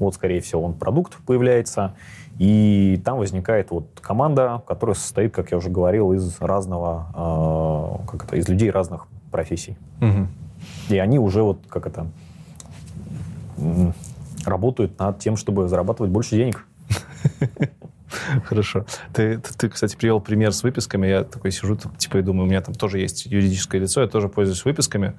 [0.00, 1.94] вот, скорее всего, он продукт появляется,
[2.38, 8.24] и там возникает вот команда, которая состоит, как я уже говорил, из разного, э, как
[8.24, 9.76] это, из людей разных профессий.
[10.00, 10.28] Мгм.
[10.88, 12.06] И они уже вот как это
[14.44, 16.64] работают над тем, чтобы зарабатывать больше денег.
[18.44, 18.86] Хорошо.
[19.12, 21.06] Ты, ты, ты, кстати, привел пример с выписками.
[21.06, 24.28] Я такой сижу, типа, и думаю, у меня там тоже есть юридическое лицо, я тоже
[24.28, 25.14] пользуюсь выписками.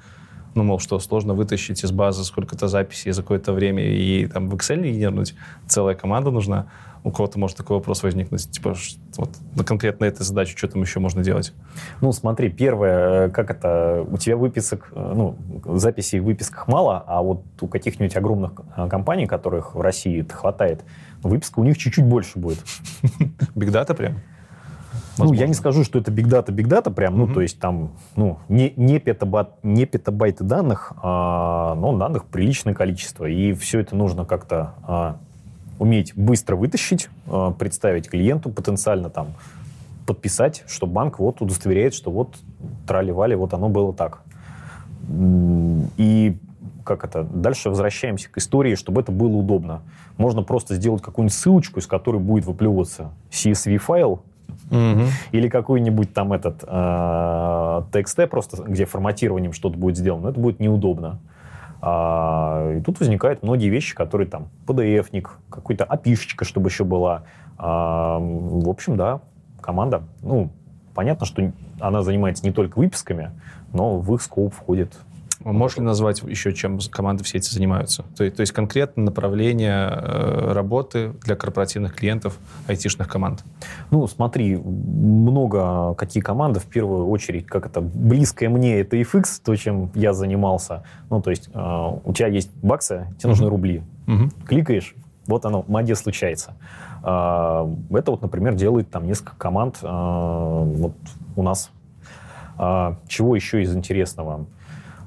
[0.53, 4.55] Ну, мол, что, сложно вытащить из базы сколько-то записей за какое-то время и там в
[4.55, 5.33] Excel не генернуть.
[5.67, 6.67] Целая команда нужна.
[7.03, 8.51] У кого-то может такой вопрос возникнуть.
[8.51, 8.75] Типа,
[9.17, 11.53] вот на конкретно этой задаче что там еще можно делать?
[11.99, 15.35] Ну, смотри, первое, э, как это, у тебя выписок, э, ну,
[15.77, 20.35] записей в выписках мало, а вот у каких-нибудь огромных э, компаний, которых в России это
[20.35, 20.83] хватает,
[21.23, 22.59] выписка у них чуть-чуть больше будет.
[23.55, 24.17] Бигдата прям?
[25.17, 25.45] Ну, я Возможно.
[25.45, 29.49] не скажу, что это бигдата, бигдата прям, ну, то есть там, ну, не, не, петабайт,
[29.61, 35.17] не петабайты данных, а, но данных приличное количество, и все это нужно как-то а,
[35.79, 39.27] уметь быстро вытащить, а, представить клиенту, потенциально там
[40.05, 42.37] подписать, что банк вот удостоверяет, что вот
[42.87, 44.21] трали-вали, вот оно было так.
[45.97, 46.37] И
[46.83, 49.81] как это, дальше возвращаемся к истории, чтобы это было удобно.
[50.17, 54.21] Можно просто сделать какую-нибудь ссылочку, из которой будет выплевываться CSV-файл,
[54.71, 55.07] Мгм.
[55.31, 56.67] или какой-нибудь там этот э,
[57.91, 61.19] TXT, просто где форматированием что-то будет сделано, это будет неудобно.
[61.81, 67.23] А, и тут возникают многие вещи, которые там PDF-ник, какой-то опишечка, чтобы еще была.
[67.57, 69.21] А, в общем, да,
[69.59, 70.03] команда.
[70.21, 70.51] Ну,
[70.93, 73.31] понятно, что она занимается не только выписками,
[73.73, 75.10] но в их скоп входит А
[75.43, 78.03] Можешь ли назвать еще, чем команды все эти занимаются?
[78.15, 83.43] То, есть- то есть конкретно направление э, работы для корпоративных клиентов айтишных команд?
[83.91, 89.55] Ну, смотри, много какие команды, в первую очередь, как это, близкое мне, это FX, то,
[89.55, 90.83] чем я занимался.
[91.09, 93.83] Ну, то есть э, у тебя есть баксы, тебе нужны рубли.
[94.07, 94.31] Мгм.
[94.47, 94.95] Кликаешь,
[95.27, 96.55] вот оно, магия случается.
[97.03, 100.93] А, Это вот, например, делает там несколько команд а, вот
[101.35, 101.71] у нас.
[102.57, 104.45] А, Чего еще из интересного?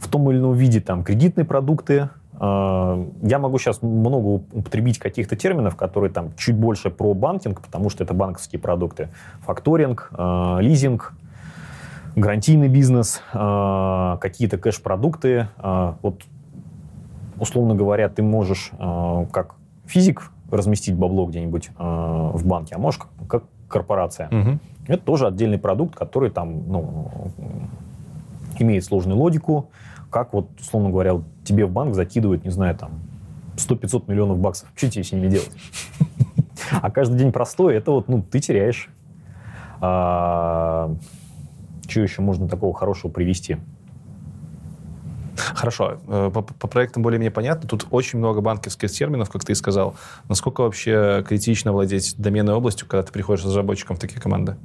[0.05, 2.11] В том или ином виде там кредитные продукты.
[2.35, 7.89] А, Я могу сейчас много употребить каких-то терминов, которые там чуть больше про банкинг, потому
[7.89, 9.09] что это банковские продукты.
[9.47, 11.15] Факторинг, а, лизинг,
[12.17, 15.49] гарантийный бизнес, а, какие-то кэш-продукты.
[16.03, 16.21] Вот
[17.41, 18.73] условно говоря, ты можешь
[19.33, 19.55] как
[19.87, 24.29] физик разместить бабло где-нибудь в банке, а можешь как, корпорация.
[24.31, 24.61] Мгм.
[24.87, 27.11] Это тоже отдельный продукт, который там ну,
[28.61, 29.71] имеет сложную логику,
[30.15, 33.01] как вот, условно говоря, вот тебе в банк закидывают, не знаю, там,
[33.57, 34.69] 100-500 миллионов баксов.
[34.77, 35.51] Что тебе с ними делать?
[36.81, 38.89] А каждый день простой, это вот, ну, ты теряешь.
[39.81, 40.95] А,
[41.89, 43.57] что еще можно такого хорошего привести?
[45.37, 45.99] Хорошо.
[46.07, 47.69] Э, по, по проектам более-менее понятно.
[47.69, 49.97] Тут очень много банковских терминов, как ты и сказал.
[50.29, 54.57] Насколько вообще критично владеть доменной областью, когда ты приходишь разработчиком в такие команды?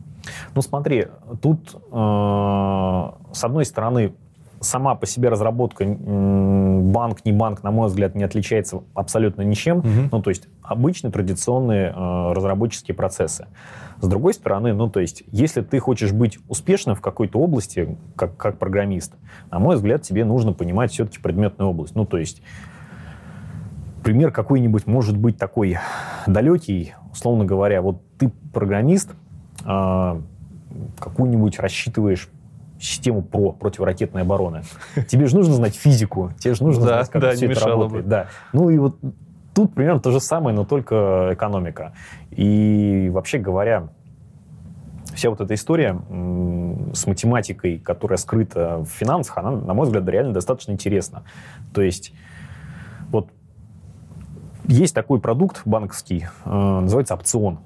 [0.53, 1.07] Ну, смотри,
[1.41, 4.13] тут, э, с одной стороны,
[4.61, 9.79] сама по себе разработка банк, не банк, на мой взгляд, не отличается абсолютно ничем.
[9.79, 9.87] Угу.
[10.11, 13.47] Ну, то есть обычные традиционные э, разработческие процессы.
[14.01, 18.37] С другой стороны, ну, то есть, если ты хочешь быть успешным в какой-то области, как,
[18.37, 19.13] как программист,
[19.51, 21.95] на мой взгляд, тебе нужно понимать все-таки предметную область.
[21.95, 22.41] Ну, то есть,
[24.03, 25.77] пример какой-нибудь может быть такой
[26.27, 29.11] далекий, условно говоря, вот ты программист,
[29.65, 30.21] э,
[30.99, 32.29] какую-нибудь рассчитываешь
[32.79, 34.61] систему ПРО, противоракетной обороны.
[35.07, 38.07] Тебе же нужно знать физику, тебе же нужно знать, как все это работает.
[38.07, 38.27] Да.
[38.53, 38.97] Ну и вот
[39.53, 41.93] тут примерно то же самое, но только экономика.
[42.31, 43.89] И вообще говоря,
[45.13, 45.99] вся вот эта история
[46.93, 51.23] с математикой, которая скрыта в финансах, она, на мой взгляд, реально достаточно интересна.
[51.73, 52.13] То есть
[53.09, 53.29] вот
[54.65, 57.59] есть такой продукт банковский, э, называется опцион.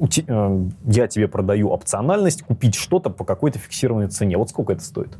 [0.00, 4.36] Э, я тебе продаю опциональность купить что-то по какой-то фиксированной цене.
[4.36, 5.16] Вот сколько это стоит?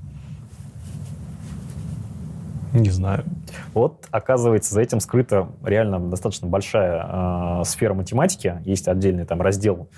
[2.73, 3.25] Не знаю.
[3.75, 8.63] Вот, оказывается, за этим скрыта реально достаточно большая э, сфера математики.
[8.65, 9.89] Есть отдельный там раздел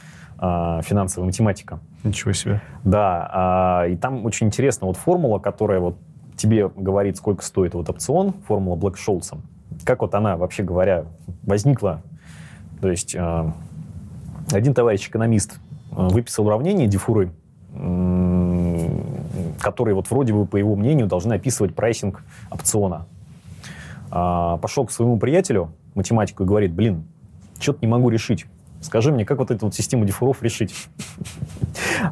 [0.40, 1.78] э, финансовая математика.
[2.02, 2.60] Ничего себе.
[2.82, 5.98] Да, э, и там очень интересна вот формула, которая вот
[6.36, 9.38] тебе говорит, сколько стоит вот опцион, формула Блэк-Шолца.
[9.84, 11.04] Как вот она, вообще говоря,
[11.44, 12.02] возникла?
[12.80, 13.52] То есть э,
[14.52, 15.58] один товарищ экономист
[15.92, 17.30] э, выписал уравнение дифуры,
[19.60, 23.06] которые вот вроде бы, по его мнению, должны описывать прайсинг опциона.
[24.10, 27.04] А, пошел к своему приятелю, математику, и говорит, блин,
[27.58, 28.46] что-то не могу решить.
[28.80, 30.74] Скажи мне, как вот эту вот систему дифуров решить?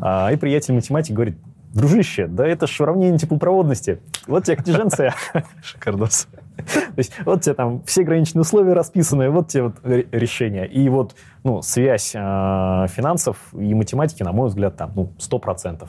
[0.00, 1.36] А, и приятель математик говорит,
[1.74, 4.00] дружище, да это же уравнение теплопроводности.
[4.26, 5.14] Вот тебе книженция.
[5.62, 6.28] Шикардос.
[6.56, 10.66] То есть вот тебе там все граничные условия расписаны, вот тебе вот решение.
[10.66, 12.18] И вот ну, связь э,
[12.88, 15.82] финансов и математики, на мой взгляд, там ну, 100%.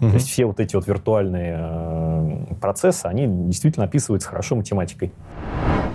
[0.00, 0.08] Угу.
[0.08, 5.12] То есть все вот эти вот виртуальные э, процессы, они действительно описываются хорошо математикой.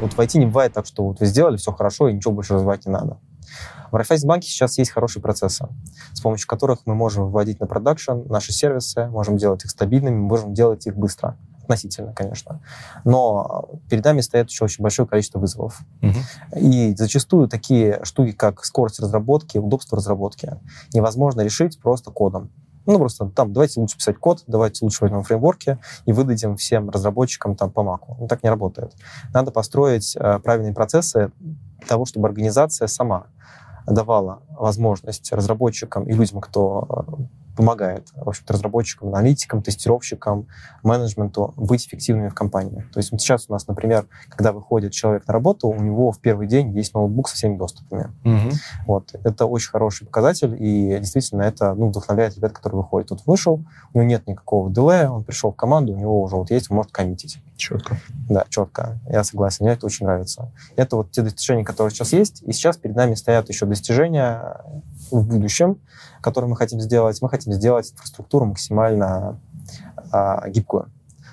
[0.01, 2.55] Вот в IT не бывает так, что вот вы сделали все хорошо и ничего больше
[2.55, 3.17] развивать не надо.
[3.91, 5.67] В Райфайзенбанке сейчас есть хорошие процессы,
[6.13, 10.53] с помощью которых мы можем вводить на продакшн наши сервисы, можем делать их стабильными, можем
[10.53, 12.61] делать их быстро относительно, конечно.
[13.03, 15.81] Но перед нами стоит еще очень большое количество вызовов.
[16.01, 16.59] Угу.
[16.59, 20.57] И зачастую такие штуки, как скорость разработки, удобство разработки,
[20.93, 22.51] невозможно решить просто кодом.
[22.85, 27.55] Ну, просто там, давайте лучше писать код, давайте лучше возьмем фреймворки и выдадим всем разработчикам
[27.55, 28.17] там по маку.
[28.19, 28.93] Ну, так не работает.
[29.33, 31.31] Надо построить э, правильные процессы
[31.87, 33.27] того, чтобы организация сама
[33.87, 37.23] давала возможность разработчикам и людям, кто э,
[37.55, 40.47] помогает в общем-то, разработчикам, аналитикам, тестировщикам,
[40.83, 42.85] менеджменту быть эффективными в компании.
[42.93, 46.19] То есть вот сейчас у нас, например, когда выходит человек на работу, у него в
[46.19, 48.11] первый день есть ноутбук со всеми доступами.
[48.23, 48.51] Угу.
[48.87, 49.15] Вот.
[49.23, 53.09] Это очень хороший показатель, и действительно это ну, вдохновляет ребят, которые выходят.
[53.09, 53.63] Тут вышел,
[53.93, 56.77] у него нет никакого делея, он пришел в команду, у него уже вот есть, он
[56.77, 57.39] может коммитить.
[57.55, 57.97] Четко.
[58.29, 58.99] Да, четко.
[59.07, 60.51] Я согласен, мне это очень нравится.
[60.75, 64.61] Это вот те достижения, которые сейчас есть, и сейчас перед нами стоят еще достижения
[65.11, 65.77] в будущем,
[66.23, 67.21] которые мы хотим сделать.
[67.21, 69.39] Мы хотим сделать инфраструктуру максимально
[70.11, 70.89] а, гибкую,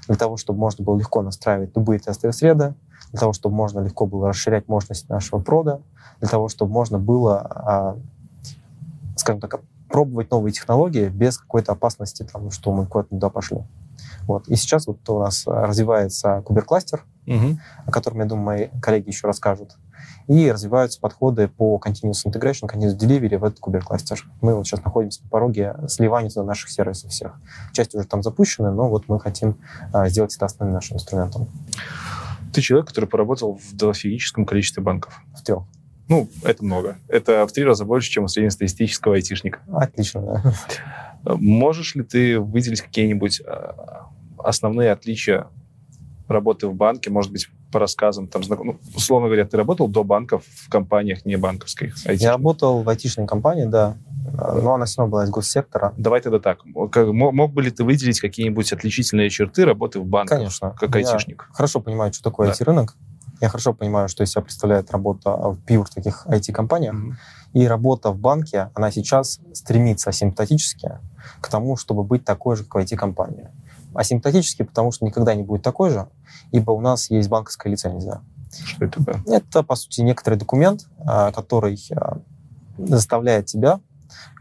[0.09, 2.74] для того, чтобы можно было легко настраивать любые тестовые среды,
[3.12, 5.81] для того, чтобы можно легко было расширять мощность нашего прода,
[6.18, 7.96] для того, чтобы можно было, а,
[9.16, 13.62] скажем так, пробовать новые технологии без какой-то опасности, там, что мы куда-то туда пошли.
[14.26, 14.48] Вот.
[14.48, 17.59] И сейчас вот у нас развивается куберкластер, угу.
[17.87, 19.76] о котором, я думаю, мои коллеги еще расскажут
[20.31, 24.25] и развиваются подходы по continuous integration, continuous delivery в этот кубер-кластер.
[24.40, 27.33] Мы вот сейчас находимся на пороге сливания туда наших сервисов всех.
[27.73, 29.57] Часть уже там запущена, но вот мы хотим
[29.93, 31.49] а, сделать это основным нашим инструментом.
[32.53, 35.21] Ты человек, который поработал в дофигическом количестве банков.
[35.37, 35.64] В трех.
[36.07, 36.99] Ну, это много.
[37.09, 39.59] Это в три раза больше, чем у среднестатистического айтишника.
[39.73, 40.23] Отлично,
[41.25, 41.35] да.
[41.35, 44.07] Можешь ли ты выделить какие-нибудь а,
[44.38, 45.48] основные отличия
[46.29, 50.44] работы в банке, может быть, по рассказам, там, ну, условно говоря, ты работал до банков
[50.44, 51.96] в компаниях не банковских?
[52.06, 53.96] Я работал в айтишной компании, да,
[54.33, 55.92] но она все равно была из госсектора.
[55.96, 56.64] Давай тогда так.
[56.64, 60.38] Мог бы ли ты выделить какие-нибудь отличительные черты работы в банках?
[60.38, 60.75] Конечно.
[60.79, 61.46] Как айтишник?
[61.48, 62.52] Я хорошо понимаю, что такое да.
[62.52, 62.96] IT-рынок.
[63.40, 66.94] Я хорошо понимаю, что из себя представляет работа в пьюр таких IT-компаниях.
[66.94, 67.14] Mm-hmm.
[67.54, 70.98] И работа в банке, она сейчас стремится симптотически
[71.40, 73.50] к тому, чтобы быть такой же, как IT-компания.
[73.94, 76.06] асимптотический, потому что никогда не будет такой же,
[76.53, 78.23] ибо у нас есть банковская лицензия.
[78.65, 79.37] Что это такое?
[79.37, 82.19] Это, по сути, некоторый документ, а, который а,
[82.79, 83.81] заставляет тебя,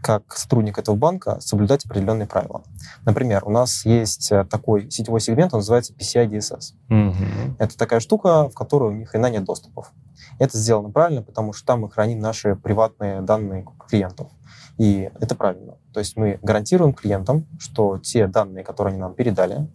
[0.01, 2.63] как сотрудник этого банка, соблюдать определенные правила.
[3.05, 6.73] Например, у нас есть а, такой сетевой сегмент, он называется PCI DSS.
[6.87, 7.55] Мгм.
[7.59, 9.91] Это такая штука, в которую ни хрена нет доступов.
[10.39, 14.31] Это сделано правильно, потому что там мы храним наши приватные данные клиентов.
[14.77, 15.75] И это правильно.
[15.93, 19.67] То есть мы гарантируем клиентам, что те данные, которые они нам передали,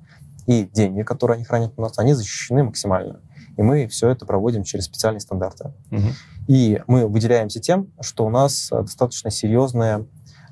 [0.46, 3.20] и деньги, которые они хранят у нас, они защищены максимально.
[3.56, 5.72] И мы все это проводим через специальные стандарты.
[5.90, 6.12] Мгм.
[6.48, 10.06] И мы выделяемся тем, что у нас э, достаточно серьезное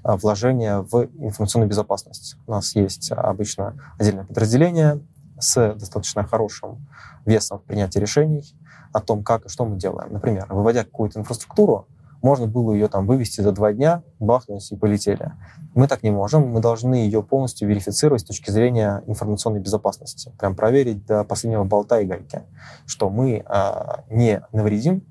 [0.04, 2.36] э, вложение в информационную безопасность.
[2.46, 5.00] У нас есть обычно отдельное подразделение
[5.38, 6.86] с достаточно хорошим
[7.26, 8.44] весом в принятии решений
[8.92, 10.12] о том, как и что мы делаем.
[10.12, 11.88] Например, выводя какую-то инфраструктуру,
[12.22, 15.32] можно было ее там вывести за два дня, бахнуть и полетели.
[15.74, 16.48] Мы так не можем.
[16.48, 20.32] Мы должны ее полностью верифицировать с точки зрения информационной безопасности.
[20.38, 22.42] Прям проверить до последнего болта и гайки,
[22.86, 25.04] что мы а, не навредим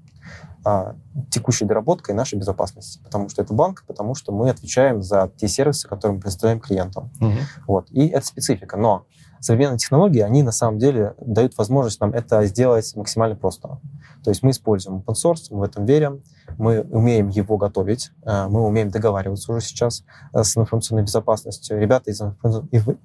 [0.63, 0.95] а,
[1.29, 3.01] текущей доработкой нашей безопасности.
[3.03, 7.11] Потому что это банк, потому что мы отвечаем за те сервисы, которые мы предоставляем клиентам.
[7.19, 7.37] Мгм.
[7.67, 7.89] Вот.
[7.91, 8.77] И это специфика.
[8.77, 9.05] Но
[9.39, 13.79] современные технологии, они на самом деле дают возможность нам это сделать максимально просто.
[14.23, 16.21] То есть мы используем open source, мы в этом верим,
[16.57, 21.79] мы умеем его готовить, э, мы умеем договариваться уже сейчас э, с информационной безопасностью.
[21.79, 22.21] Ребята из,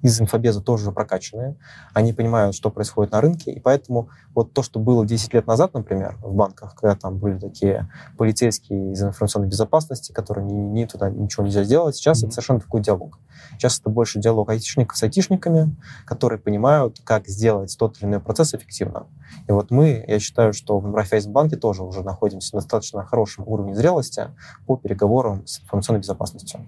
[0.01, 1.55] из инфобеза тоже прокачанные,
[1.93, 5.73] они понимают, что происходит на рынке, и поэтому вот то, что было 10 лет назад,
[5.73, 11.09] например, в банках, когда там были такие полицейские из информационной безопасности, которые не, не туда
[11.09, 12.27] ничего нельзя сделать, сейчас Мгм.
[12.27, 13.19] это совершенно другой диалог.
[13.53, 15.75] Сейчас это больше диалог айтишников с айтишниками,
[16.05, 19.07] которые понимают, как сделать тот или иной процесс эффективно.
[19.47, 23.75] И вот мы, я считаю, что в Райфайзенбанке тоже уже находимся на достаточно хорошем уровне
[23.75, 24.29] зрелости
[24.65, 26.61] по переговорам с информационной безопасностью.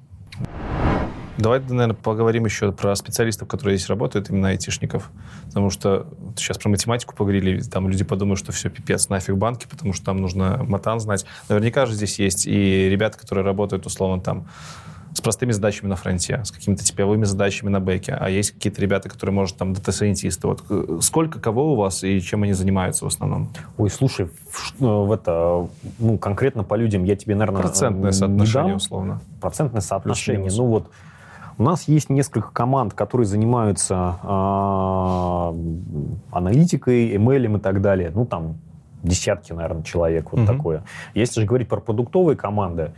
[1.40, 5.10] Давай, наверное, поговорим еще про специалистов, которые здесь работают, именно айтишников.
[5.46, 9.94] Потому что сейчас про математику поговорили, там люди подумают, что все, пипец, нафиг банки, потому
[9.94, 11.26] что там нужно матан знать.
[11.48, 14.50] Наверняка же здесь есть и ребята, которые работают, условно, там,
[15.14, 19.10] с простыми задачами на фронте, с какими-то типовыми задачами на бэке, а есть какие-то ребята,
[19.10, 20.48] которые, может, там, дата-сайентисты.
[20.48, 23.50] Вот э, сколько кого у вас и чем они занимаются в основном?
[23.78, 28.68] Ой, слушай, в, э, в это, ну, конкретно по людям я тебе, наверное, Процентное соотношение,
[28.70, 28.78] дам.
[28.78, 29.22] условно.
[29.42, 30.52] процентное соотношение.
[30.56, 30.90] Ну вот
[31.58, 35.54] у нас есть несколько команд, которые занимаются а,
[36.32, 38.12] аналитикой, ML и так далее.
[38.14, 38.58] Ну там
[39.04, 40.48] десятки, наверное, человек вот Мгм.
[40.58, 40.84] такое.
[41.14, 42.92] Если же говорить про продуктовые команды,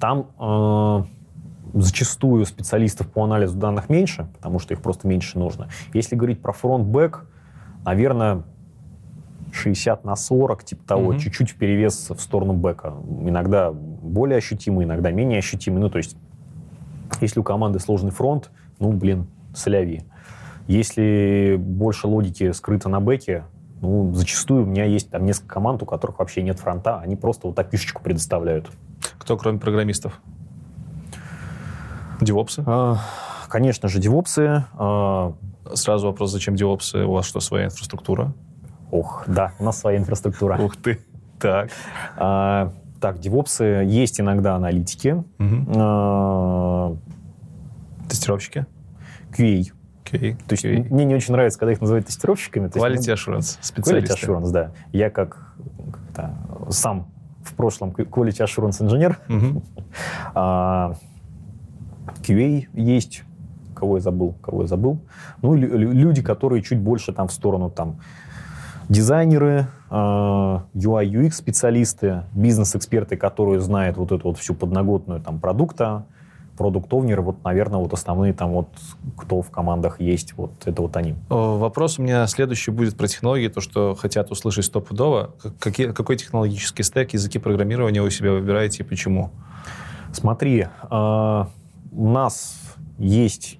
[0.00, 1.04] там а,
[1.74, 5.68] зачастую специалистов по анализу данных меньше, потому что их просто меньше нужно.
[5.92, 7.20] Если говорить про фронт-бэк,
[7.84, 8.42] наверное,
[9.52, 11.18] 60 на 40, типа того, Мгм.
[11.18, 12.94] чуть-чуть перевес в сторону бэка.
[13.22, 15.80] Иногда более ощутимый, иногда менее ощутимый.
[15.80, 16.16] Ну, то есть,
[17.20, 20.02] если у команды сложный фронт, ну, блин, соляви.
[20.66, 23.44] Если больше логики скрыто на бэке,
[23.80, 27.46] ну, зачастую у меня есть там несколько команд, у которых вообще нет фронта, они просто
[27.46, 28.70] вот опишечку предоставляют.
[29.18, 30.20] Кто, кроме программистов?
[32.20, 32.62] Девопсы?
[32.66, 32.98] А,
[33.48, 34.64] Конечно же, девопсы.
[34.76, 35.34] а,
[35.74, 37.04] Сразу вопрос, зачем девопсы?
[37.04, 38.32] У вас что, своя инфраструктура?
[38.90, 40.58] Ох, да, у нас своя инфраструктура.
[40.58, 40.98] Ух ты.
[41.38, 41.70] Так.
[42.16, 45.22] А, Так, девопсы есть иногда аналитики,
[45.76, 46.96] а,
[48.08, 48.66] Тестировщики?
[49.36, 49.72] QA.
[50.04, 50.32] Окей.
[50.48, 50.86] То есть окей.
[50.90, 52.68] мне не очень нравится, когда их называют тестировщиками.
[52.68, 54.26] то Quality assurance, Quality специалисты.
[54.26, 54.70] assurance, да.
[54.92, 55.54] Я как,
[56.70, 57.08] сам
[57.44, 59.18] в прошлом quality assurance инженер.
[60.34, 60.94] А,
[62.22, 63.22] QA есть,
[63.74, 64.98] кого я забыл, кого я забыл.
[65.42, 68.00] Ну, люди, которые чуть больше там в сторону там
[68.88, 76.04] дизайнеры, а, UI, UX специалисты, бизнес-эксперты, которые знают вот эту вот всю подноготную там продукта,
[76.56, 78.68] продуктовнеры, вот, наверное, вот основные там вот,
[79.16, 81.14] кто в командах есть, вот это вот они.
[81.28, 85.30] Вопрос у меня следующий будет про технологии, то, что хотят услышать стопудово.
[85.40, 89.30] Как- Какие, какой технологический стек, языки программирования вы себе выбираете и почему?
[90.12, 91.48] Смотри, а,
[91.92, 92.56] у нас
[92.98, 93.58] есть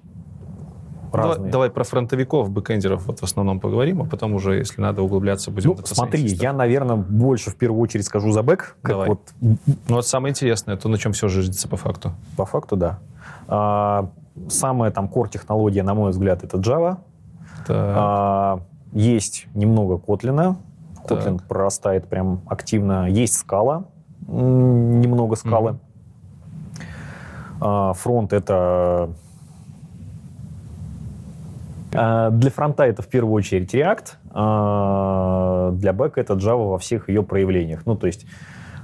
[1.11, 1.51] Давай, разные...
[1.51, 5.71] давай про фронтовиков, бэкендеров вот в основном поговорим, а потом уже, если надо, углубляться будем.
[5.71, 8.75] Ну, смотри, я, наверное, больше в первую очередь скажу за бэк.
[8.81, 9.09] Как Давай.
[9.09, 9.57] вот Ну
[9.87, 12.11] вот самое интересное, то, на чем все жиждется по факту.
[12.37, 12.99] по факту, да.
[13.47, 14.11] А,
[14.49, 16.97] самая там core технология, на мой взгляд, это Java.
[17.67, 18.61] А,
[18.91, 20.55] есть немного Kotlin.
[21.07, 21.19] Так.
[21.19, 23.09] Kotlin прорастает прям активно.
[23.09, 23.45] Есть
[24.27, 25.71] м, немного скалы.
[25.71, 25.79] Мгм.
[27.61, 29.09] А, фронт это
[31.93, 37.09] а, для фронта это в первую очередь React, а, для бэка это Java во всех
[37.09, 37.85] ее проявлениях.
[37.85, 38.25] Ну, то есть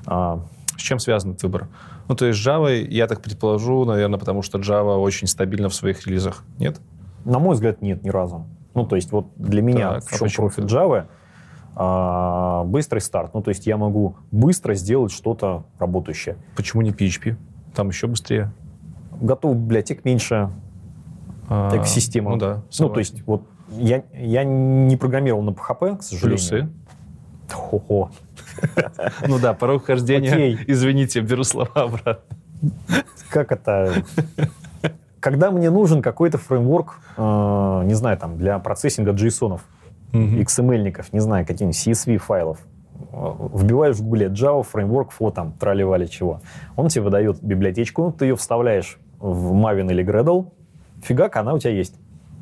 [0.06, 1.68] С чем связан этот выбор?
[2.08, 6.06] Ну, то есть Java, я так предположу, наверное, потому что Java очень стабильна в своих
[6.06, 6.44] релизах.
[6.60, 6.80] Нет?
[7.24, 8.46] На мой взгляд, нет, ни разу.
[8.76, 11.06] Ну, то есть вот для меня Так, в чем профит Java?
[12.66, 13.34] Быстрый старт.
[13.34, 16.38] Ну, то есть я могу быстро сделать что-то работающее.
[16.56, 17.36] Почему не PHP?
[17.74, 18.52] Там еще быстрее.
[19.22, 20.50] Готов библиотек меньше,
[21.48, 22.32] А, экосистема.
[22.32, 22.56] Ну да.
[22.56, 23.16] Ну, то согласен.
[23.16, 26.38] есть вот я, я не программировал на PHP, к сожалению.
[26.38, 26.70] Плюсы.
[27.52, 28.10] Хо-хо.
[29.28, 30.32] Ну да, порог вхождения.
[30.32, 30.60] Окей.
[30.68, 32.24] Извините, беру слова обратно.
[33.30, 34.04] Как это?
[35.20, 39.60] Когда мне нужен какой-то фреймворк, э, не знаю, там, для процессинга JSON.
[40.14, 42.60] XML-ников, не знаю, каких-нибудь CSV-файлов,
[43.12, 46.40] э, вбиваешь в гугле Java, фреймворк, фо, там, трали чего.
[46.78, 48.98] Он тебе выдает библиотечку, ты ее вставляешь
[49.34, 50.52] в Maven или Gradle,
[51.02, 51.96] фигак, она у тебя есть.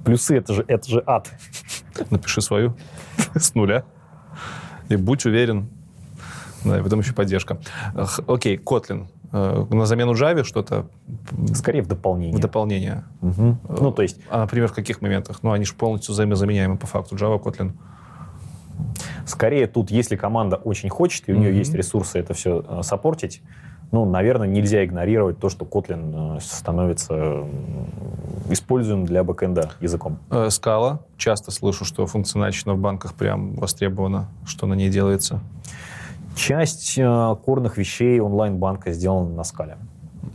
[0.04, 1.32] Плюсы, это же, это же ад.
[2.10, 2.76] Напиши свою
[3.36, 3.84] с нуля.
[4.90, 5.70] И будь уверен.
[6.66, 7.58] Да, и потом еще поддержка.
[8.28, 9.08] Окей, Kotlin.
[9.32, 10.88] Э, На замену Java что-то
[11.54, 12.38] Скорее в дополнение.
[12.38, 13.04] в дополнение.
[13.22, 13.60] Мгм.
[13.70, 15.40] Ну, то есть, А, например, в каких моментах?
[15.42, 17.16] Ну, они же полностью взаимозаменяемы по факту.
[17.16, 17.72] Java, Kotlin.
[19.26, 21.60] скорее тут, если команда очень хочет, и у нее Мгм.
[21.60, 23.42] есть ресурсы это все э, саппортить,
[23.94, 27.48] ну, наверное, нельзя игнорировать то, что Kotlin э, становится м,
[28.50, 30.18] используем для бэкэнда языком.
[30.32, 30.98] Э, Scala.
[31.16, 35.42] Часто слышу, что функциональщина в банках прям востребована, что на ней делается.
[36.36, 39.78] Часть э, корных вещей онлайн-банка сделана на скале.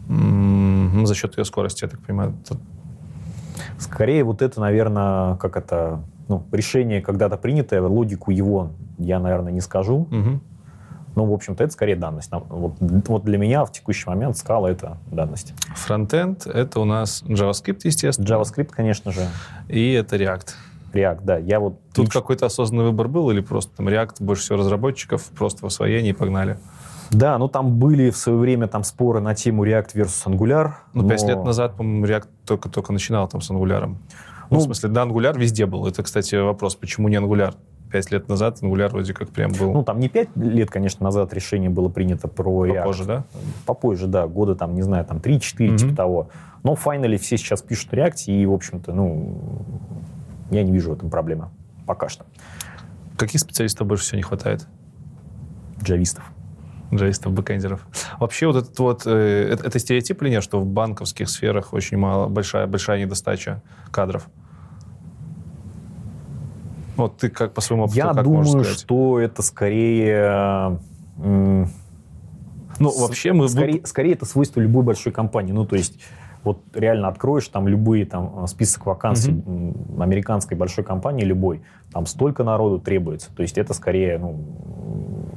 [0.06, 2.34] Ну, За счет ее скорости, я так понимаю.
[3.76, 9.60] Скорее вот это, наверное, как это, ну, решение когда-то принятое, логику его я, наверное, не
[9.60, 10.06] скажу.
[10.10, 10.40] Мгм.
[11.18, 12.30] Но, в общем-то, это скорее данность.
[12.30, 15.52] Вот, вот для меня в текущий момент скала— это данность.
[15.74, 18.24] Фронтенд— это у нас JavaScript, естественно.
[18.24, 19.26] JavaScript, конечно же,
[19.66, 20.50] И это React.
[20.92, 21.38] React, да.
[21.38, 25.24] Я вот Тут лич- какой-то осознанный выбор был или просто там React, больше всего разработчиков,
[25.36, 26.56] просто в освоении погнали?
[27.10, 30.70] Да, ну там были в свое время там споры на тему React versus Angular.
[30.94, 33.86] Ну, пять но- лет назад, по-моему, React только-только начинал там с Angular.
[33.88, 33.96] Ну,
[34.50, 35.84] Ну, в смысле, да, Angular везде был.
[35.88, 37.54] Это, кстати, вопрос, почему не Angular?
[37.90, 41.32] Пять лет назад Angular вроде как прям был Ну, там не пять лет, конечно, назад
[41.32, 42.76] решение было принято про React.
[42.76, 43.24] попозже, да?
[43.66, 45.76] Попозже, да, года там, не знаю, там 3-4, Мгм.
[45.78, 46.28] типа того.
[46.64, 49.38] Но файнали все сейчас пишут React, и, в общем-то, ну,
[50.50, 51.48] я не вижу в этом проблемы
[51.86, 52.26] пока что.
[53.16, 54.66] Каких специалистов больше всего не хватает?
[55.82, 56.24] Джавистов.
[56.92, 57.86] джавистов, бэкэндеров.
[58.18, 61.96] Вообще вот этот вот, э, это, это стереотип или нет, что в банковских сферах очень
[61.98, 64.28] мало, большая, большая недостача кадров?
[66.98, 68.80] Вот ты как по своему опыту, Я как можешь думаю, сказать?
[68.80, 70.78] что это скорее...
[71.16, 71.66] Ну,
[72.80, 73.48] вообще мы...
[73.48, 75.52] Скорее, скорее это свойство любой большой компании.
[75.52, 75.98] Ну, то есть
[76.42, 82.42] вот реально откроешь там любые там список вакансий м, американской большой компании любой, там столько
[82.44, 83.30] народу требуется.
[83.34, 84.44] То есть это скорее, ну,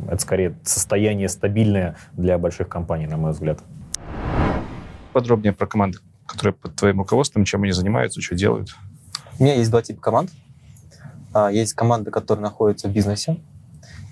[0.09, 3.59] это скорее состояние стабильное для больших компаний, на мой взгляд.
[5.13, 8.75] Подробнее про команды, которые под твоим руководством, чем они занимаются, что делают.
[9.39, 10.31] У меня есть два типа команд.
[11.33, 13.39] А, Есть команды, которые находятся в бизнесе.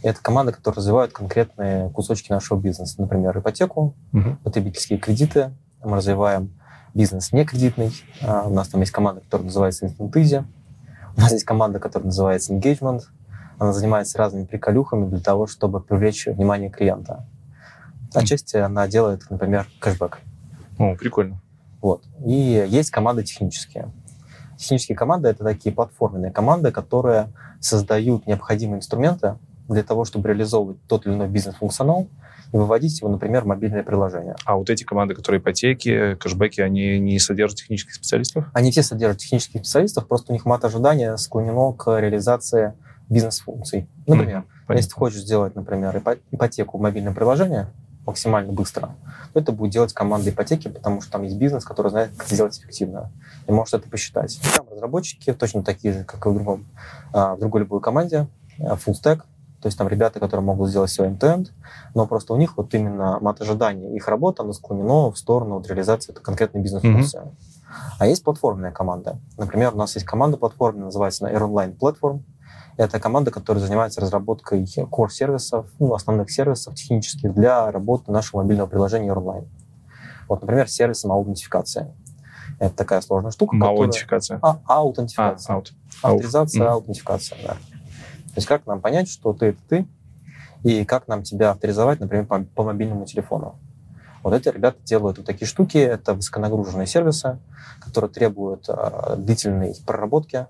[0.03, 2.95] И это команды, которые развивают конкретные кусочки нашего бизнеса.
[3.01, 3.93] Например, ипотеку,
[4.43, 5.51] потребительские кредиты.
[5.83, 6.57] Мы развиваем
[6.93, 7.91] бизнес некредитный.
[8.21, 10.43] А, У нас там есть команда, которая называется Instant Easy.
[11.17, 13.01] У нас есть команда, которая называется Engagement.
[13.57, 17.25] Она занимается разными приколюхами для того, чтобы привлечь внимание клиента.
[18.13, 20.19] Отчасти она делает, например, кэшбэк.
[20.77, 21.41] О, прикольно.
[21.81, 22.03] Вот.
[22.25, 23.91] И есть команды технические.
[24.59, 27.29] Технические команды— это такие платформенные команды, которые
[27.61, 29.37] создают необходимые инструменты
[29.69, 32.09] для того, чтобы реализовывать тот или иной бизнес-функционал
[32.51, 34.35] и выводить его, например, в мобильное приложение.
[34.43, 38.45] А вот эти команды, которые ипотеки, кэшбэки, они не содержат технических специалистов?
[38.53, 42.73] Они все содержат технических специалистов, просто у них мат ожидания склонено к реализации
[43.07, 43.87] бизнес-функций.
[44.07, 44.73] Например, Понятно.
[44.73, 47.67] если ты хочешь сделать, например, ипо- ипотеку в мобильное приложение
[48.09, 48.95] максимально быстро,
[49.33, 52.35] то это будет делать команда ипотеки, потому что там есть бизнес, который знает, как это
[52.35, 53.11] сделать эффективно
[53.47, 54.39] и может это посчитать.
[54.55, 56.65] Там разработчики точно такие же, как и в, другом,
[57.13, 58.27] а, в другой любой команде,
[58.59, 59.21] а, full stack,
[59.61, 61.49] то есть там ребята, которые могут сделать все end-to-end,
[61.93, 65.67] но просто у них вот именно мат ожидания, их работа, она склонена в сторону вот
[65.67, 67.21] реализации этой конкретной бизнес-функции.
[67.99, 69.19] А есть платформная команда.
[69.37, 72.21] Например, у нас есть команда платформенная, называется Air Online Platform.
[72.79, 79.11] Это команда, которая занимается разработкой core-сервисов, ну, основных сервисов технических для работы нашего мобильного приложения
[79.11, 79.49] Online.
[80.29, 81.93] Вот, например, сервис аутентификации.
[82.57, 83.79] Это такая сложная штука, которая...
[83.79, 84.39] Аутентификация.
[84.41, 85.55] А, А, аутентификация.
[85.55, 85.73] аут.
[86.01, 86.71] Авторизация, Мгм.
[86.71, 87.49] аутентификация, да.
[87.49, 89.85] То есть как нам понять, что ты— это ты,
[90.63, 93.55] и как нам тебя авторизовать, например, по, по мобильному телефону.
[94.23, 95.77] Вот эти ребята делают вот такие штуки.
[95.77, 97.39] Это высоконагруженные сервисы,
[97.81, 100.47] которые требуют э, длительной проработки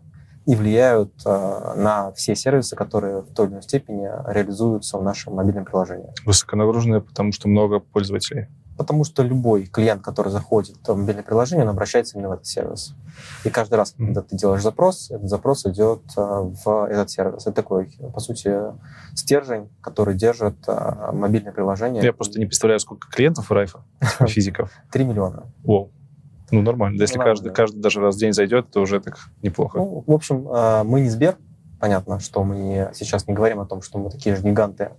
[0.49, 5.35] и влияют э, на все сервисы, которые в той или иной степени реализуются в нашем
[5.35, 6.09] мобильном приложении.
[6.25, 8.47] Высоконагруженные, потому что много пользователей.
[8.75, 12.95] потому что любой клиент, который заходит в мобильное приложение, он обращается именно в этот сервис.
[13.43, 17.43] И каждый раз, когда ты делаешь запрос, этот запрос идет а, в этот сервис.
[17.43, 18.55] Это такой, по сути,
[19.13, 22.01] стержень, который держит а, мобильное приложение.
[22.01, 23.83] Я просто не представляю, сколько клиентов у Райфа,
[24.27, 24.71] физиков.
[24.91, 25.53] 3 миллиона.
[25.63, 25.91] Воу.
[26.51, 26.97] Ну, нормально.
[26.97, 27.55] Да Если Ну, каждый, нормально.
[27.55, 29.77] каждый даже раз в день зайдет, то уже так неплохо.
[29.79, 31.37] Ну, в общем, а, мы не Сбер,
[31.79, 34.89] понятно, что мы не- сейчас не говорим о том, что мы такие же гиганты,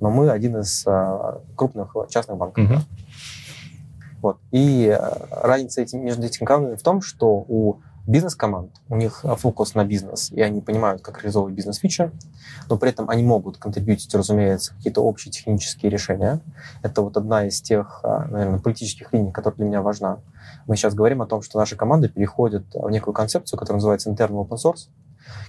[0.00, 2.64] но мы один из а, крупных частных банков.
[2.64, 2.80] Мгм.
[4.22, 4.38] Вот.
[4.50, 4.98] И э,
[5.30, 10.30] разница этим, между этими командами в том, что у бизнес-команд, у них фокус на бизнес,
[10.30, 12.10] и они понимают, как реализовывать бизнес-фичи,
[12.68, 16.40] но при этом они могут контрибьютить, разумеется, какие-то общие технические решения.
[16.82, 20.18] Это вот одна из тех, наверное, политических линий, которая для меня важна.
[20.66, 24.46] Мы сейчас говорим о том, что наша команда переходит в некую концепцию, которая называется internal
[24.46, 24.88] open source,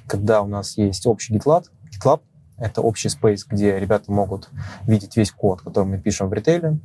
[0.07, 2.22] когда у нас есть общий GitLab, GitLab—
[2.57, 4.49] это общий спейс, где ребята могут
[4.86, 6.80] видеть весь код, который мы пишем в ритейле,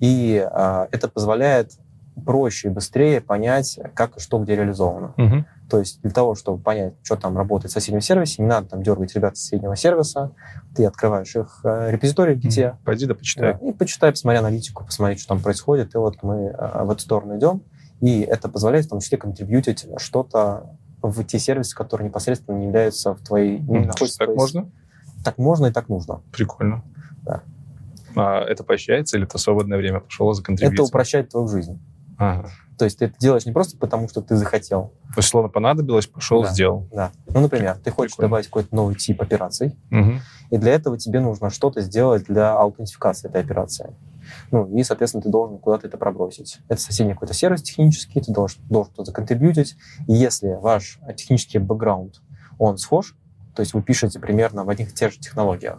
[0.00, 1.72] и а, это позволяет
[2.20, 5.14] проще и быстрее понять, как и что где реализовано.
[5.16, 5.46] Мгм.
[5.68, 8.82] То есть для того, чтобы понять, что там работает в соседнем сервисе, не надо там
[8.82, 10.32] дергать ребят с соседнего сервиса,
[10.74, 13.58] ты открываешь их э, репозиторий в Git, Пойди да почитай.
[13.60, 17.00] да, и почитай, посмотри аналитику, посмотри, что там происходит, и вот мы э, в эту
[17.00, 17.62] сторону идем,
[18.00, 20.70] и это позволяет в том числе контрибьютить что-то
[21.02, 23.58] в те сервисы, которые непосредственно не являются в твоей...
[23.60, 24.70] не находятся Так твоей- можно?
[25.24, 26.22] Так можно и так нужно.
[26.32, 26.82] Прикольно.
[27.22, 27.42] Да.
[28.16, 30.86] А это поощряется или в свободное время пошел за Это контрибьюцию?
[30.86, 31.80] упрощает твою жизнь.
[32.20, 32.50] Ага.
[32.78, 36.06] То есть ты это делаешь не просто потому, что ты захотел, То есть, словно понадобилось,
[36.06, 36.50] пошел, Да.
[36.50, 36.88] сделал.
[36.92, 37.10] Да.
[37.26, 38.28] Ну, например, ты хочешь Прикольно.
[38.28, 40.20] добавить какой-то новый тип операций, Мгм.
[40.50, 43.94] и для этого тебе нужно что-то сделать для аутентификации этой операции.
[44.50, 46.58] Ну, и, соответственно, ты должен куда-то это пробросить.
[46.68, 49.76] Это соседний какой-то сервис технический, ты должен, должен что-то контрибьютить.
[50.06, 52.20] И если ваш технический бэкграунд,
[52.58, 53.16] он схож,
[53.54, 55.78] то есть вы пишете примерно в одних и тех же технологиях,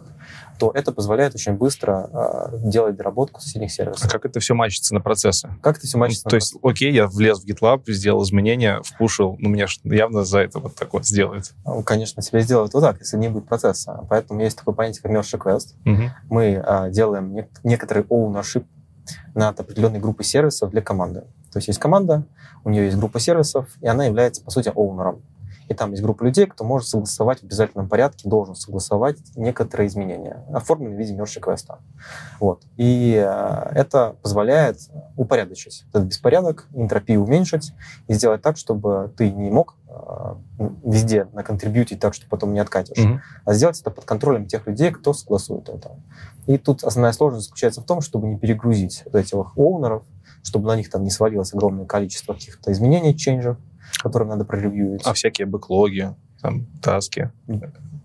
[0.58, 4.10] то это позволяет очень быстро э, делать доработку соседних А сервисов.
[4.12, 5.48] как это все мачится на процессы?
[5.62, 6.22] Как это все мачится?
[6.26, 10.40] Ну, то есть, окей, я влез в GitLab, сделал изменения, впушил, ну, меня явно за
[10.40, 11.52] это вот так вот сделает.
[11.64, 14.06] Ну, Конечно, себя сделают вот так, если не будет процесса.
[14.08, 15.74] Поэтому есть такое понятие, как merge request.
[15.84, 16.10] Мгм.
[16.28, 18.64] мы а, делаем нек- некоторый ownership
[19.34, 21.22] над определенной группой сервисов для команды.
[21.52, 22.24] То есть есть команда,
[22.64, 25.22] у нее есть группа сервисов, и она является, по сути, оунером.
[25.72, 30.44] И там есть группа людей, кто может согласовать в обязательном порядке, должен согласовать некоторые изменения,
[30.52, 31.78] оформленные в виде merge request.
[32.38, 32.62] Вот.
[32.76, 34.78] И а, это позволяет
[35.16, 37.72] упорядочить этот беспорядок, энтропию уменьшить
[38.06, 40.36] и сделать так, чтобы ты не мог а,
[40.84, 43.22] везде наконтрибьютить так, что потом не откатишь Мгм.
[43.46, 45.92] а сделать это под контролем тех людей, кто согласует это.
[46.46, 50.02] И тут основная сложность заключается в том, чтобы не перегрузить вот этих оунеров,
[50.42, 53.56] чтобы на них там не свалилось огромное количество каких-то изменений, ченджев,
[54.00, 55.02] которые надо проревьюить.
[55.04, 57.30] А всякие бэклоги, там, таски.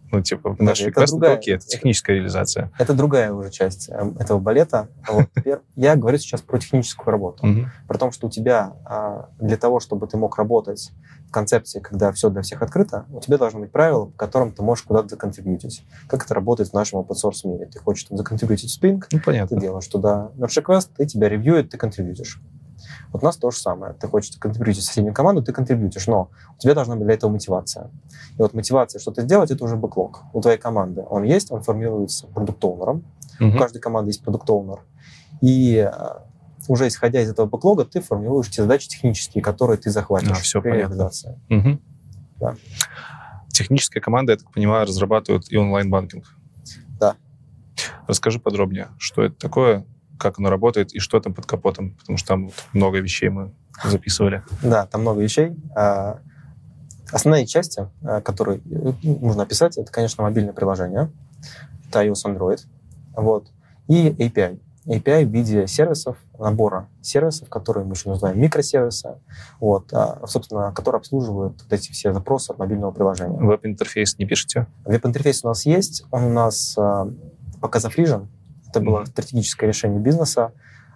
[0.09, 2.71] Ну, типа, Да, наши это другая- это окей, это техническая реализация.
[2.79, 4.87] Это другая уже часть э, этого балета.
[5.09, 5.25] Вот.
[5.35, 7.45] Теперь Я говорю сейчас про техническую работу.
[7.89, 10.93] При том, что у тебя а, для того, чтобы ты мог работать
[11.27, 14.63] в концепции, когда все для всех открыто, у тебя должны быть правила, по которым ты
[14.63, 15.83] можешь куда-то законтрибьютить.
[16.07, 17.65] Как это работает в нашем open source мире?
[17.65, 19.59] Ты хочешь там законтрибьютить Spring, Ну, ты понятно.
[19.59, 22.39] делаешь туда merge request, и тебя ревьюет, ты контрибьютишь.
[23.11, 23.93] Вот у нас то же самое.
[23.93, 27.89] Ты хочешь контрибьютить соседнюю команду, ты контрибьютишь, но у тебя должна быть для этого мотивация.
[28.37, 30.23] И вот мотивация что-то сделать, это уже бэклог.
[30.33, 33.03] У твоей команды он есть, он формируется продукт-оунером.
[33.39, 33.57] У Мгм.
[33.57, 34.79] каждой команды есть продукт-оунер.
[35.41, 35.91] И э,
[36.67, 40.61] уже исходя из этого бэклога, ты формируешь те задачи технические, которые ты захватишь А, всё
[40.61, 40.93] при понятно.
[40.93, 41.39] реализации.
[41.49, 41.81] Мгм.
[42.39, 42.55] Да.
[43.49, 46.25] Техническая команда, я так понимаю, разрабатывает и онлайн-банкинг.
[46.99, 47.15] Да.
[48.07, 49.85] Расскажи подробнее, что это такое,
[50.17, 53.53] как оно работает и что там под капотом, потому что там вот много вещей мы
[53.83, 54.43] записывали.
[54.61, 55.55] Да, там много вещей.
[55.75, 56.19] А,
[57.11, 61.09] Основные части, а, которые э, нужно описать, это, конечно, мобильное приложение.
[61.87, 62.59] Это iOS, Android.
[63.15, 63.47] Вот.
[63.87, 64.59] И API.
[64.87, 69.19] API в виде сервисов, набора сервисов, которые мы еще называем микросервисы,
[69.59, 73.37] вот, а, собственно, которые обслуживают вот эти все запросы от мобильного приложения.
[73.39, 74.67] Веб-интерфейс не пишете?
[74.83, 76.77] Веб-интерфейс у нас есть, он у нас
[77.61, 78.27] пока зафрижен.
[78.69, 80.51] Это было стратегическое решение бизнеса.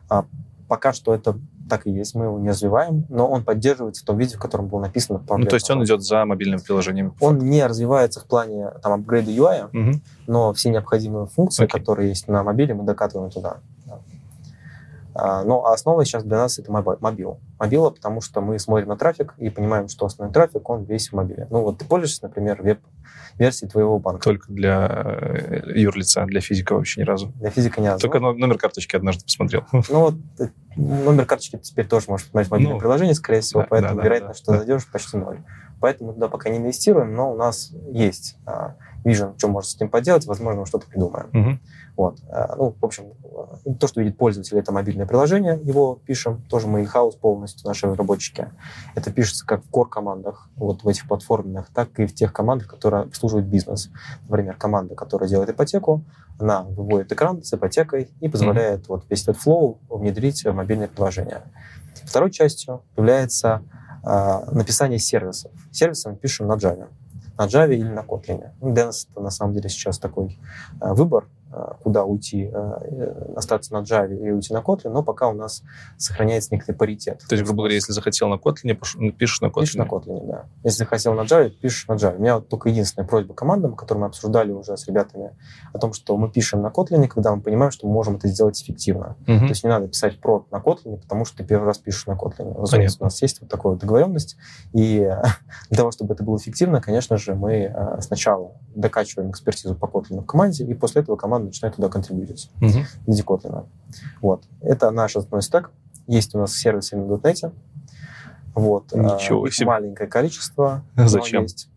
[0.10, 0.26] А,
[0.68, 1.38] пока что это
[1.70, 4.68] так и есть, мы его не развиваем, но он поддерживается в том виде, в котором
[4.68, 5.20] был написан.
[5.20, 7.14] пару Ну, то есть он идет за мобильными приложениями.
[7.22, 10.02] Он не развивается в плане там, апгрейда UI, Мгм.
[10.28, 11.80] но все необходимые функции, Окей.
[11.80, 13.58] которые есть на мобиле, мы докатываем туда.
[13.86, 14.00] Да.
[15.14, 17.40] А, Но основа сейчас для нас это моби- мобил.
[17.60, 21.14] Мобила, потому что мы смотрим на трафик и понимаем, что основной трафик, он весь в
[21.14, 21.48] мобиле.
[21.50, 22.62] Ну вот ты пользуешься, например,
[23.34, 24.24] веб-версией твоего банка.
[24.24, 27.28] Только для э, юрлица, для физика вообще ни разу.
[27.40, 28.00] Для физика не надо.
[28.00, 29.66] Только но- номер карточки однажды посмотрел.
[29.90, 33.62] Ну вот э, номер карточки теперь тоже можешь посмотреть в мобильном Ну, приложении, скорее всего,
[33.62, 34.58] да, поэтому да, да, вероятность, да, что да.
[34.60, 35.40] зайдешь, почти ноль.
[35.80, 39.90] Поэтому туда пока не инвестируем, но у нас есть а, vision, что можно с этим
[39.90, 41.30] поделать, возможно, мы что-то придумаем.
[41.32, 41.60] Мгм.
[42.02, 42.20] Вот.
[42.30, 43.14] Э, Ну, в общем,
[43.66, 47.86] э, то, что видит пользователь, это мобильное приложение, его пишем, тоже мы in-house полностью, наши
[47.86, 48.48] разработчики.
[48.96, 53.04] Это пишется как в core-командах, вот в этих платформенных, так и в тех командах, которые
[53.04, 53.92] обслуживают бизнес.
[54.28, 56.04] Например, команда, которая делает ипотеку,
[56.40, 61.44] она выводит экран с ипотекой и позволяет вот весь этот флоу внедрить в мобильное приложение.
[62.04, 63.62] Второй частью является
[64.04, 65.52] э, написание сервисов.
[65.72, 66.88] Сервисы мы пишем на Java.
[67.38, 68.50] На Java или на Kotlin.
[68.60, 70.40] Ну, Для нас это на самом деле сейчас такой
[70.82, 71.28] э, выбор,
[71.84, 75.64] куда уйти, э, э, остаться на Java или уйти на Kotlin, но пока у нас
[75.98, 77.20] сохраняется некоторый паритет.
[77.28, 79.62] То есть, грубо говоря, если захотел на Kotlin, пош- пишешь на Kotlin.
[79.62, 80.46] Пишешь на Kotlin, да.
[80.64, 82.18] Если хотел на Java, пишешь на Java.
[82.18, 85.36] У меня вот только единственная просьба командам, которую мы обсуждали уже с ребятами,
[85.74, 88.62] о том, что мы пишем на Kotlin, когда мы понимаем, что мы можем это сделать
[88.62, 89.18] эффективно.
[89.28, 89.40] Мгм.
[89.40, 92.14] То есть не надо писать прод на Kotlin, потому что ты первый раз пишешь на
[92.14, 92.60] Kotlin.
[92.60, 94.38] Разумеется, у нас есть вот такая договоренность.
[94.74, 95.22] И э,
[95.70, 100.22] для того, чтобы это было эффективно, конечно же, мы э, сначала докачиваем экспертизу по Kotlin
[100.22, 103.66] в команде, и после этого команда начинает туда контрибьютить в виде Kotlin.
[104.22, 104.44] Вот.
[104.62, 105.72] Это наш основной стек.
[106.08, 107.54] Есть у нас сервисы на .NET.
[108.56, 108.92] Вот.
[108.94, 109.68] Ничего Э, их себе.
[109.68, 110.84] маленькое количество.
[110.96, 111.44] Зачем?
[111.44, 111.70] есть.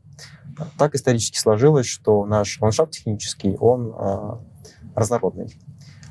[0.79, 4.31] Так исторически сложилось, что наш ландшафт технический, он э,
[4.95, 5.53] разнородный.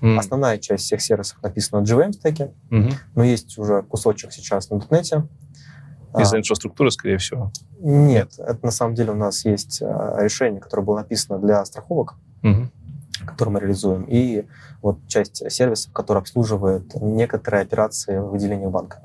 [0.02, 0.20] М.
[0.20, 2.92] Основная часть всех сервисов написана на JVM стеке, Мгм.
[3.16, 5.24] но есть уже кусочек сейчас на .NET.
[6.20, 7.52] Из-за А, инфраструктуры, скорее всего.
[7.80, 9.86] Нет, это на самом деле у нас есть э,
[10.20, 12.70] решение, которое было написано для страховок, Мгм.
[13.26, 14.46] Которое мы реализуем, и
[14.82, 19.02] вот часть сервисов, которая обслуживает некоторые операции в отделении банка,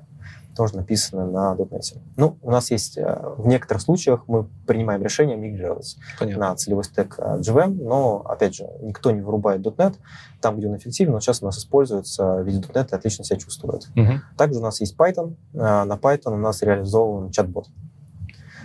[0.56, 1.98] тоже написано на .NET.
[2.16, 6.48] Ну, у нас есть э, в некоторых случаях мы принимаем решение мигрировать Понятно.
[6.48, 9.94] на целевой стек э, JVM, но, опять же, никто не вырубает .NET
[10.40, 13.38] там, где он эффективен, он сейчас у нас используется в виде .NET и отлично себя
[13.38, 13.86] чувствует.
[13.94, 14.20] Мгм.
[14.36, 15.36] Также у нас есть Python.
[15.54, 17.68] Э, На Python у нас реализован чат-бот.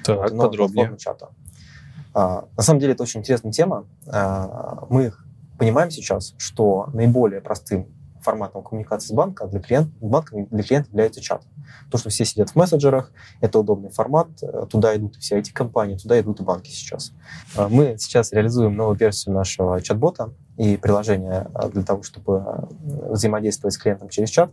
[0.04, 0.98] Так, Вот, подробнее.
[0.98, 1.30] чата.
[2.16, 3.86] А, на самом деле это очень интересная тема.
[4.08, 5.14] А, мы
[5.58, 7.88] понимаем сейчас, что наиболее простым
[8.24, 11.44] форматом коммуникации с банка для клиента, банком для клиента является чат.
[11.92, 15.98] То, что все сидят в мессенджерах, это удобный формат, э, туда идут все эти компании,
[15.98, 17.12] туда идут и банки сейчас.
[17.56, 23.74] А, Мы сейчас реализуем новую версию нашего чат-бота и приложения а, для того, чтобы взаимодействовать
[23.74, 24.52] с клиентом через чат.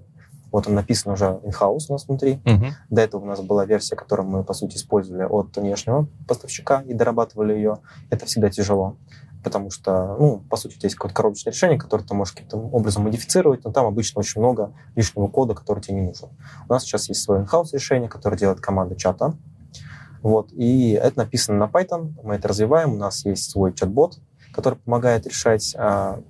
[0.52, 2.40] Вот он написан уже in-house у нас внутри.
[2.44, 2.74] Мгм.
[2.90, 6.92] До этого у нас была версия, которую мы, по сути, использовали от внешнего поставщика и
[6.92, 7.78] дорабатывали ее.
[8.10, 8.96] Это всегда тяжело,
[9.42, 12.58] потому что, ну, по сути, у тебя есть какое-то коробочное решение, которое ты можешь каким-то
[12.58, 16.28] образом модифицировать, но там обычно очень много лишнего кода, который тебе не нужен.
[16.68, 19.34] У нас сейчас есть свое in-house решение, которое делает команда чата.
[20.22, 24.18] Вот, и это написано на Python, мы это развиваем, у нас есть свой чат-бот,
[24.52, 26.20] который помогает решать а,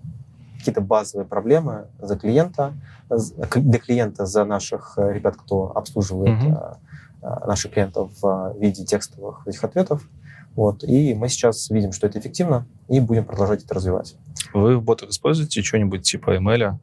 [0.58, 2.74] какие-то базовые проблемы за клиента,
[3.08, 6.54] для клиента за наших э, ребят, кто обслуживает Мгм.
[6.54, 6.76] а,
[7.22, 10.08] а, наших клиентов в виде текстовых этих ответов.
[10.56, 10.84] Вот.
[10.84, 14.16] И мы сейчас видим, что это эффективно, и будем продолжать это развивать.
[14.52, 16.78] Вы в ботах используете что-нибудь типа ML?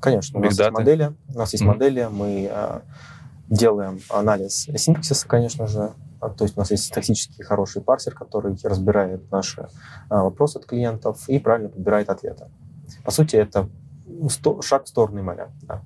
[0.00, 1.72] Конечно, у нас есть модели, у нас есть Мгм.
[1.72, 2.82] модели, мы а,
[3.48, 8.56] делаем анализ синтаксиса, конечно же, А, то есть у нас есть статический хороший парсер, который
[8.64, 9.68] разбирает наши
[10.08, 12.46] а, вопросы от клиентов и правильно подбирает ответы.
[13.04, 13.68] По сути, это
[14.30, 15.48] сто- шаг в сторону ML.
[15.62, 15.82] Да.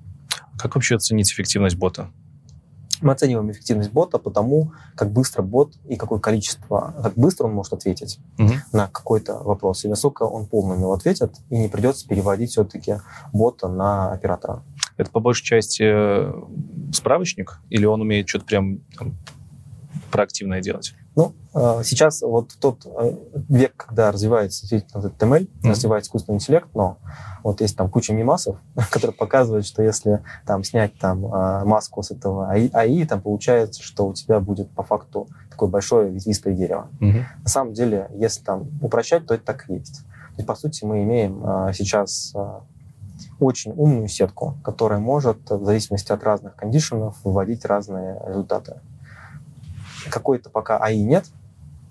[0.57, 2.09] Как вообще оценить эффективность бота?
[3.01, 7.53] Мы оцениваем эффективность бота по тому, как быстро бот и какое количество, как быстро он
[7.53, 8.53] может ответить Мгм.
[8.71, 12.97] на какой-то вопрос, и насколько он полно на него ответит, и не придется переводить все-таки
[13.33, 14.63] бота на оператора.
[14.97, 16.33] Это по большей части э,
[16.93, 17.59] справочник?
[17.69, 19.17] Или он умеет что-то прям там,
[20.11, 20.93] проактивное делать?
[21.15, 23.13] Ну, э, сейчас вот тот э,
[23.49, 25.71] век, когда развивается действительно этот ML, Мгм.
[25.71, 26.97] развивается искусственный интеллект, но
[27.43, 28.57] вот есть там куча мимасов,
[28.91, 33.83] которые показывают, что если там снять там э, маску с этого АИ, АИ, там получается,
[33.83, 36.87] что у тебя будет по факту такое большое ветвистое дерево.
[37.01, 37.25] Мгм.
[37.43, 40.03] На самом деле, если там упрощать, то это так и есть.
[40.05, 42.33] То есть, по сути, мы имеем э, сейчас
[43.39, 48.79] очень умную сетку, которая может, в зависимости от разных кондишенов, выводить разные результаты.
[50.09, 51.25] Какой-то пока АИ нет.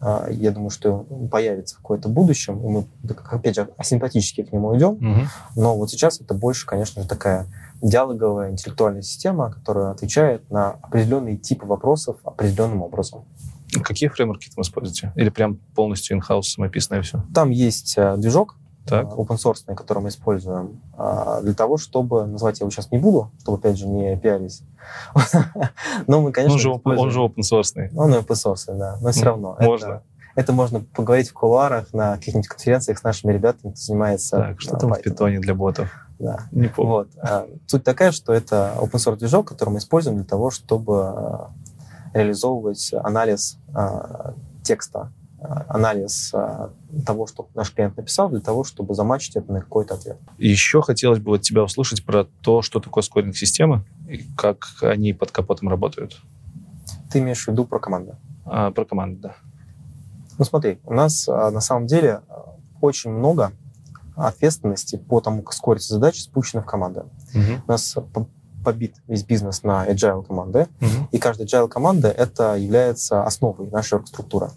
[0.01, 2.87] Э, Я думаю, что появится в какое-то будущем, и мы,
[3.31, 4.97] опять же, асимптотически к нему идем.
[5.01, 5.29] Мгм.
[5.57, 7.47] Но вот сейчас это больше, конечно же, такая
[7.83, 13.25] диалоговая интеллектуальная система, которая отвечает на определенные типы вопросов определенным образом.
[13.83, 15.13] Какие фреймворки там используете?
[15.15, 17.23] Или прям полностью in-house самописное все?
[17.35, 18.57] Там есть э, движок,
[18.87, 19.07] Так.
[19.07, 22.99] э, open source, который мы используем э, для того, чтобы, назвать я его сейчас не
[22.99, 24.63] буду, чтобы, опять же, не пиарить.
[26.07, 27.91] Но мы, конечно, он, же, open- он же open source.
[27.97, 29.57] Он open source, да, но все равно.
[29.61, 29.87] можно.
[29.87, 30.03] Это,
[30.35, 34.77] это можно поговорить в кулуарах на каких-нибудь конференциях с нашими ребятами, кто занимается Так, что
[34.77, 35.91] э, там в питоне для ботов?
[36.19, 36.49] Да.
[36.51, 36.93] Не помню.
[36.93, 37.09] Вот.
[37.19, 41.51] А, Суть такая, что это open source движок, который мы используем для того, чтобы а,
[42.13, 45.20] реализовывать анализ а, текста а,
[45.69, 46.71] анализ а,
[47.07, 50.19] того, что наш клиент написал, для того, чтобы замачить это на какой-то ответ.
[50.39, 55.31] Еще хотелось бы от тебя услышать про то, что такое скоринг-система и как они под
[55.31, 56.21] капотом работают.
[57.11, 58.17] Ты имеешь в виду про команду?
[58.45, 59.35] А, про команду, да.
[60.39, 62.21] Ну смотри, у нас а, на самом деле
[62.81, 63.53] очень много
[64.17, 67.05] ответственности по тому, как скорится задачи, спущено в команды.
[67.35, 67.63] Мгм.
[67.67, 68.27] У нас по-
[68.65, 71.09] побит весь бизнес на agile команды, Мгм.
[71.13, 74.51] и каждая agile команда это является основой нашей оргструктуры.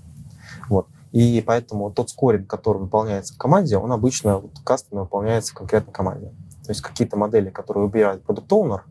[1.14, 5.94] И поэтому тот скоринг, который выполняется в команде, он обычно вот, кастомно выполняется в конкретной
[5.94, 6.34] команде.
[6.66, 8.84] То есть какие-то модели, которые выбирает продукт оунер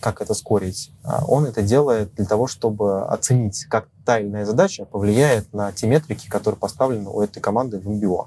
[0.00, 4.44] как это скорить, а, он это делает для того, чтобы оценить, как та или иная
[4.44, 8.26] задача повлияет на те метрики, которые поставлены у этой команды в MBO.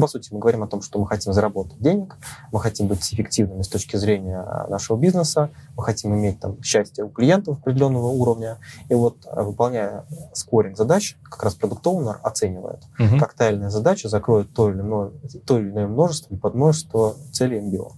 [0.00, 2.16] По сути, мы говорим о том, что мы хотим заработать денег,
[2.52, 7.04] мы хотим быть эффективными с точки зрения а, нашего бизнеса, мы хотим иметь там счастье
[7.04, 8.58] у клиентов определенного уровня.
[8.88, 13.18] И вот, а, выполняя скоринг задач, как раз product owner оценивает, Мгм.
[13.18, 15.10] как та или иная задача закроет то или иное,
[15.44, 17.92] то или иное множество и подмножество целей MBO.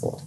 [0.00, 0.20] Вот.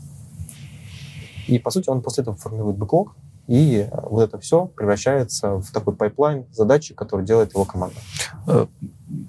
[1.48, 3.16] И, по сути, он после этого формирует бэклог,
[3.52, 7.96] и э, вот это все превращается в такой пайплайн задачи, который делает его команда.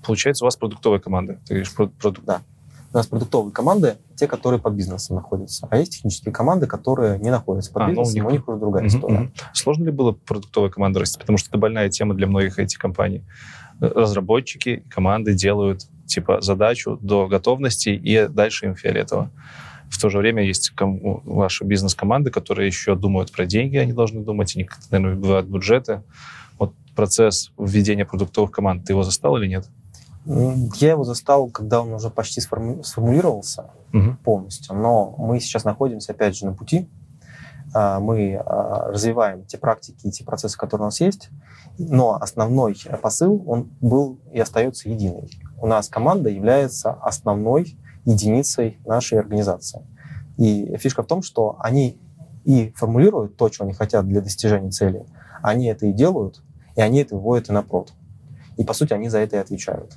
[0.07, 1.39] Получается, у вас продуктовая команда.
[1.45, 2.25] Ты говоришь, про- продукт.
[2.27, 2.41] Да.
[2.93, 5.67] У нас продуктовые команды, те, которые под бизнесом находятся.
[5.71, 8.49] А есть технические команды, которые не находятся под А, ну, у бизнесом, них- у них
[8.49, 9.19] уже другая Мгм, история.
[9.19, 9.33] мгм.
[9.55, 11.19] Сложно ли было продуктовой команду расти?
[11.19, 13.25] Потому что это больная тема для многих этих компаний.
[13.81, 19.31] Э, Разработчики, команды делают типа задачу до готовности, и дальше им фиолетово.
[19.93, 24.23] В то же время есть ком- ваши бизнес-команды, которые еще думают про деньги, они должны
[24.23, 26.03] думать, они, наверное, бывают бюджеты.
[26.59, 29.69] Вот процесс введения продуктовых команд, ты его застал или нет?
[30.25, 34.17] Я его застал, когда он уже почти сформу- сформулировался Мгм.
[34.25, 36.89] полностью, но мы сейчас находимся, опять же, на пути.
[37.75, 41.29] А, Мы а, развиваем те практики и те процессы, которые у нас есть,
[41.79, 45.31] но основной посыл, он был и остается единый.
[45.61, 49.83] У нас команда является основной единицей нашей организации.
[50.39, 52.01] И фишка в том, что они
[52.45, 55.05] и формулируют то, что они хотят для достижения цели,
[55.43, 56.43] они это и делают,
[56.77, 57.93] и они это выводят и на прод.
[58.57, 59.91] И, по сути, они за это и отвечают.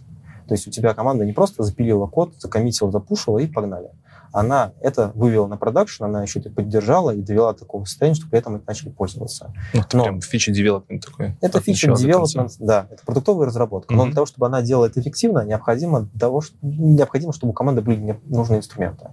[0.48, 3.90] То есть у тебя команда не просто запилила код, закоммитила, запушила и погнали.
[4.36, 8.28] Она это вывела на продакшн, она еще это поддержала и довела до такого состояния, что
[8.30, 9.54] при этом это начали пользоваться.
[9.74, 11.38] Ну, это Но- прям feature development такой.
[11.40, 12.06] Это конца.
[12.06, 13.94] development, да, это продуктовая разработка.
[13.94, 14.10] Но Мгм.
[14.10, 18.20] для того, чтобы она делала это эффективно, необходимо, того, ш- необходимо, чтобы у команды были
[18.26, 19.06] нужные инструменты.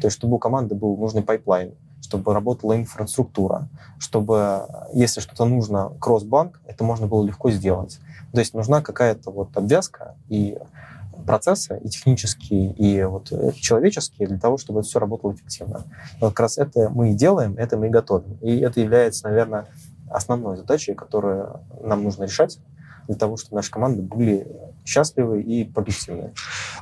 [0.00, 3.68] То есть, чтобы у команды был нужный пайплайн, чтобы работала инфраструктура,
[3.98, 4.62] чтобы,
[4.94, 7.98] если что-то нужно кросс-банк, это можно было легко сделать.
[8.32, 10.56] То есть нужна какая-то вот обвязка и
[11.28, 15.84] процессы, и технические, и вот человеческие, для того, чтобы это все работало эффективно.
[16.16, 18.38] И вот как раз это мы и делаем, это мы и готовим.
[18.42, 19.66] И это является, наверное,
[20.10, 22.58] основной задачей, которую нам нужно решать
[23.08, 24.46] для того, чтобы наши команды были
[24.84, 26.32] счастливы и продуктивны.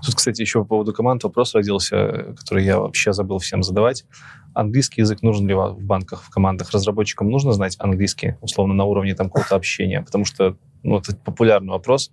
[0.05, 4.05] Тут, кстати, еще по поводу команд вопрос родился, который я вообще забыл всем задавать.
[4.53, 6.70] Английский язык нужен ли вам в банках, в командах?
[6.72, 10.03] Разработчикам нужно знать английский, условно, на уровне там какого-то общения?
[10.03, 12.11] Потому что ну, это популярный вопрос.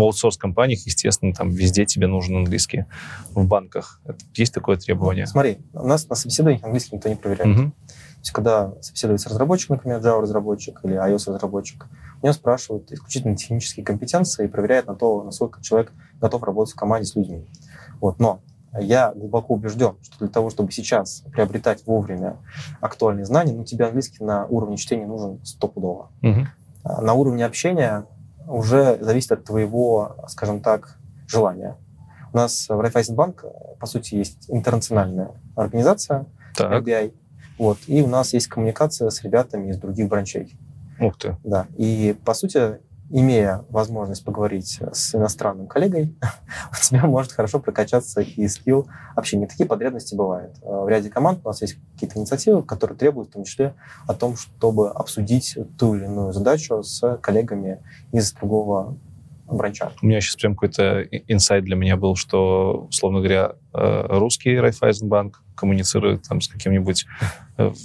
[0.00, 2.86] В аутсорс-компаниях, естественно, там везде тебе нужен английский.
[3.34, 4.00] В банках
[4.34, 5.26] есть такое требование?
[5.26, 7.56] Смотри, у нас на собеседованиях английский никто не проверяет.
[7.56, 7.70] Мгм.
[7.72, 11.86] То есть, когда собеседуется разработчик, например, Java-разработчик или iOS-разработчик,
[12.22, 16.78] у него спрашивают исключительно технические компетенции и проверяют на то, насколько человек готов работать в
[16.78, 17.44] команде с людьми.
[18.00, 18.18] Вот.
[18.18, 18.40] Но
[18.80, 22.38] я глубоко убежден, что для того, чтобы сейчас приобретать вовремя
[22.80, 26.10] актуальные знания, ну, тебе английский на уровне чтения нужен стопудово.
[26.84, 28.06] А На уровне общения
[28.50, 30.96] уже зависит от твоего, скажем так,
[31.26, 31.76] желания.
[32.32, 33.44] У нас в Райфайзенбанк,
[33.78, 36.26] по сути, есть интернациональная организация,
[36.56, 37.12] Так, RBI,
[37.58, 40.56] вот, и у нас есть коммуникация с ребятами из других бранчей.
[41.00, 41.36] ух ты.
[41.44, 41.66] Да.
[41.76, 42.80] И, по сути,
[43.10, 46.16] имея возможность поговорить с иностранным коллегой,
[46.72, 49.46] у тебя может хорошо прокачаться и скилл общения.
[49.46, 50.56] Такие потребности бывают.
[50.62, 53.74] Э, В ряде команд у нас есть какие-то инициативы, которые требуют в том числе
[54.06, 57.82] о том, чтобы обсудить ту или иную задачу с коллегами
[58.12, 58.96] из другого
[59.46, 59.92] бранча.
[60.02, 65.42] У меня сейчас прям какой-то инсайт для меня был, что, условно говоря, э, русский Райфайзенбанк
[65.54, 67.06] коммуницирует там с каким-нибудь,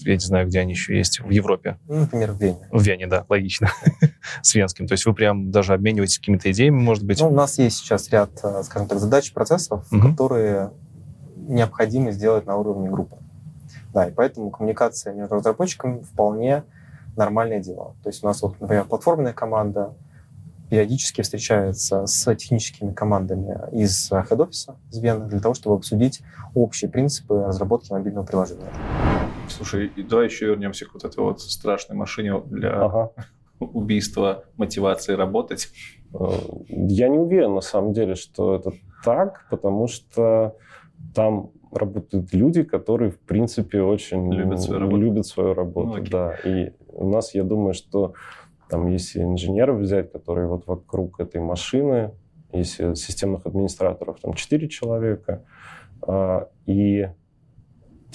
[0.06, 1.78] я не знаю, где они еще есть, в Европе.
[1.88, 2.68] Ну, например, в Вене.
[2.72, 3.70] В Вене, да, логично.
[4.42, 4.88] С венским.
[4.88, 7.20] То есть вы прям даже обмениваетесь какими-то идеями, может быть?
[7.22, 10.12] Ну, у нас есть сейчас ряд, э, скажем так, задач, процессов, Мгм.
[10.12, 10.72] которые
[11.36, 13.18] необходимо сделать на уровне группы.
[13.94, 16.64] Да, и поэтому коммуникация между разработчиками вполне
[17.16, 17.96] нормальное дело.
[18.04, 19.94] То есть у нас, вот, например, платформенная команда
[20.70, 26.22] периодически встречается с техническими командами из хед-офиса, из Вены, для того, чтобы обсудить
[26.56, 28.66] общие принципы разработки мобильного приложения.
[29.56, 33.12] Слушай, и давай еще вернемся к вот этой вот страшной машине для Ага.
[33.60, 35.70] убийство мотивации работать?
[36.14, 36.28] Э,
[36.68, 38.72] я не уверен, на самом деле, что это
[39.04, 40.56] так, потому что
[41.14, 44.98] там работают люди, которые, в принципе, очень любят свою работу.
[44.98, 46.36] Любят свою работу ну, да.
[46.44, 48.14] И у нас, я думаю, что
[48.70, 52.12] там, если инженеров взять, которые вот вокруг этой машины,
[52.52, 55.44] если системных администраторов, там 4 человека,
[56.02, 57.10] а, и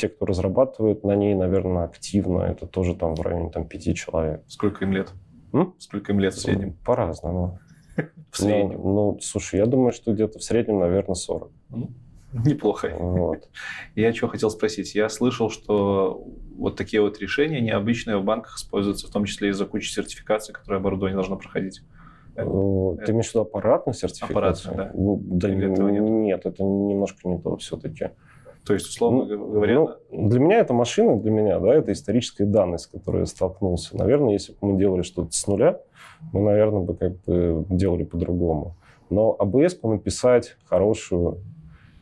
[0.00, 4.42] те, кто разрабатывает на ней, наверное, активно, это тоже там в районе там, 5 человек.
[4.46, 5.12] Сколько им лет?
[5.52, 5.74] М?
[5.78, 6.72] Сколько им лет в среднем?
[6.84, 7.58] По-разному.
[8.30, 8.80] В среднем?
[8.82, 11.50] Ну, ну, слушай, я думаю, что где-то в среднем, наверное, 40.
[12.32, 12.94] Неплохо.
[12.96, 13.48] Вот.
[13.96, 14.94] Я что хотел спросить.
[14.94, 16.24] Я слышал, что
[16.56, 20.78] вот такие вот решения необычные в банках используются, в том числе из-за кучи сертификаций, которые
[20.78, 21.82] оборудование должно проходить.
[22.36, 24.38] Ну, ты имеешь в виду аппаратную сертификацию?
[24.38, 24.90] Аппаратную, да.
[24.94, 26.02] Ну, да Или этого нет?
[26.02, 28.10] нет, это немножко не то все-таки.
[28.66, 29.74] То есть, условно ну, говоря...
[30.10, 33.96] Ну, для меня это машина, для меня, да, это историческая данность, с которой я столкнулся.
[33.96, 35.80] Наверное, если бы мы делали что-то с нуля,
[36.32, 38.76] мы, наверное, бы как бы делали по-другому.
[39.08, 41.38] Но АБС написать хорошую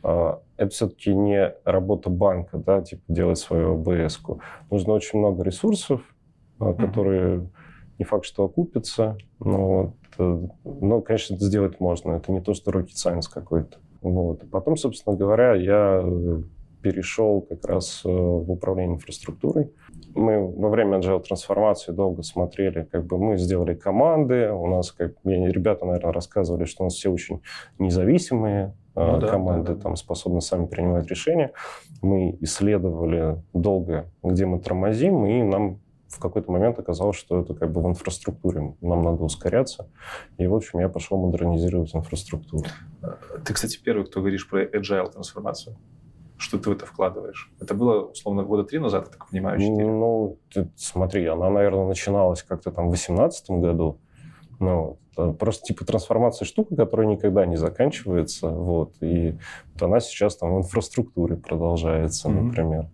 [0.03, 4.19] а, это все-таки не работа банка, да, типа делать свою АБС.
[4.23, 4.39] -ку.
[4.69, 6.01] Нужно очень много ресурсов,
[6.59, 6.75] mm-hmm.
[6.75, 7.49] которые
[7.97, 12.13] не факт, что окупятся, но, это, но, конечно, это сделать можно.
[12.13, 13.77] Это не то, что rocket science какой-то.
[14.01, 14.49] Вот.
[14.49, 16.41] Потом, собственно говоря, я э,
[16.81, 19.71] перешел как раз э, в управление инфраструктурой.
[20.15, 25.13] Мы во время agile трансформации долго смотрели, как бы мы сделали команды, у нас, как
[25.23, 27.41] ребята, наверное, рассказывали, что у нас все очень
[27.77, 29.81] независимые, ну, да, команды да, да.
[29.81, 31.51] там способны сами принимать решения.
[32.01, 35.79] Мы исследовали долго, где мы тормозим, и нам
[36.09, 38.75] в какой-то момент оказалось, что это как бы в инфраструктуре.
[38.81, 39.89] Нам надо ускоряться.
[40.37, 42.65] И, в общем, я пошел модернизировать инфраструктуру.
[43.45, 45.77] Ты, кстати, первый, кто говоришь про agile трансформацию.
[46.37, 47.51] Что ты в это вкладываешь?
[47.59, 49.85] Это было, условно, года три назад, я так понимаю, 4?
[49.85, 53.99] Ну, ты, смотри, она, наверное, начиналась как-то там в 2018 году.
[54.59, 54.97] Ну,
[55.37, 58.49] просто типа трансформация штука, которая никогда не заканчивается.
[58.49, 59.37] Вот, и
[59.73, 62.41] вот она сейчас там в инфраструктуре продолжается, mm-hmm.
[62.41, 62.89] например.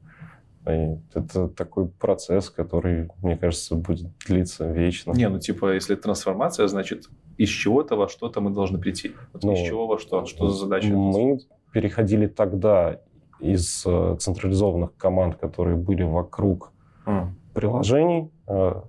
[0.68, 5.12] И это такой процесс, который, мне кажется, будет длиться вечно.
[5.12, 9.14] Не, ну типа, если трансформация, значит, из чего-то во что-то мы должны прийти.
[9.34, 10.26] Вот ну, из чего во что?
[10.26, 10.88] Что за задача?
[10.88, 11.40] Мы
[11.72, 13.00] переходили тогда
[13.40, 16.72] из э, централизованных команд, которые были вокруг
[17.06, 17.28] mm.
[17.54, 18.82] приложений, э,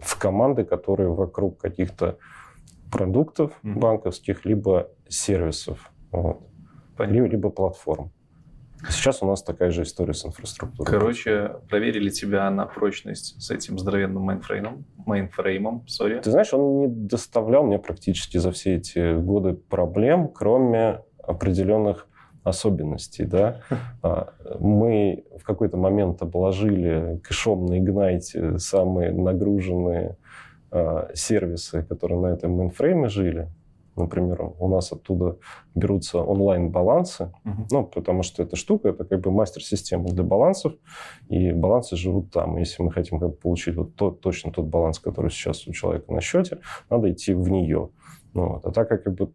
[0.00, 2.18] в команды, которые вокруг каких-то
[2.92, 3.78] продуктов mm-hmm.
[3.78, 6.42] банковских, либо сервисов, вот,
[6.98, 8.12] либо платформ.
[8.88, 10.90] Сейчас у нас такая же история с инфраструктурой.
[10.90, 16.20] Короче, проверили тебя на прочность с этим здоровенным мейнфреймом, мейнфреймом, сори.
[16.20, 22.06] Ты знаешь, он не доставлял мне практически за все эти годы проблем, кроме определенных
[22.42, 23.24] особенностей.
[23.24, 23.60] Да?
[24.02, 30.18] А, мы в какой-то момент обложили кэшом на Ignite самые нагруженные
[30.70, 33.48] а, сервисы, которые на этом мейнфрейме жили.
[33.96, 35.38] Например, у нас оттуда
[35.74, 37.66] берутся онлайн-балансы, uh-huh.
[37.70, 40.74] ну, потому что эта штука, это как бы мастер-система для балансов,
[41.28, 42.56] и балансы живут там.
[42.58, 46.12] Если мы хотим как бы, получить вот тот, точно тот баланс, который сейчас у человека
[46.12, 46.58] на счете,
[46.90, 47.90] надо идти в нее.
[48.32, 48.66] Ну, вот.
[48.66, 49.32] А так как, как бы,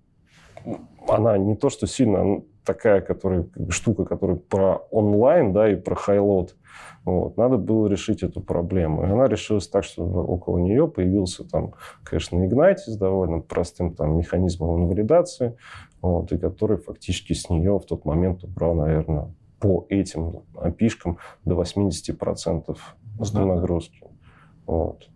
[1.07, 6.55] она не то, что сильно такая которая, штука, которая про онлайн, да, и про хайлот.
[7.03, 7.35] Вот.
[7.35, 9.03] Надо было решить эту проблему.
[9.03, 14.19] И она решилась так, что около нее появился там, конечно, Ignite с довольно простым там,
[14.19, 15.57] механизмом инвалидации,
[16.01, 21.59] вот, и который фактически с нее в тот момент убрал, наверное, по этим опишкам до
[21.59, 22.77] 80%
[23.33, 24.03] нагрузки.
[24.67, 25.09] Вот.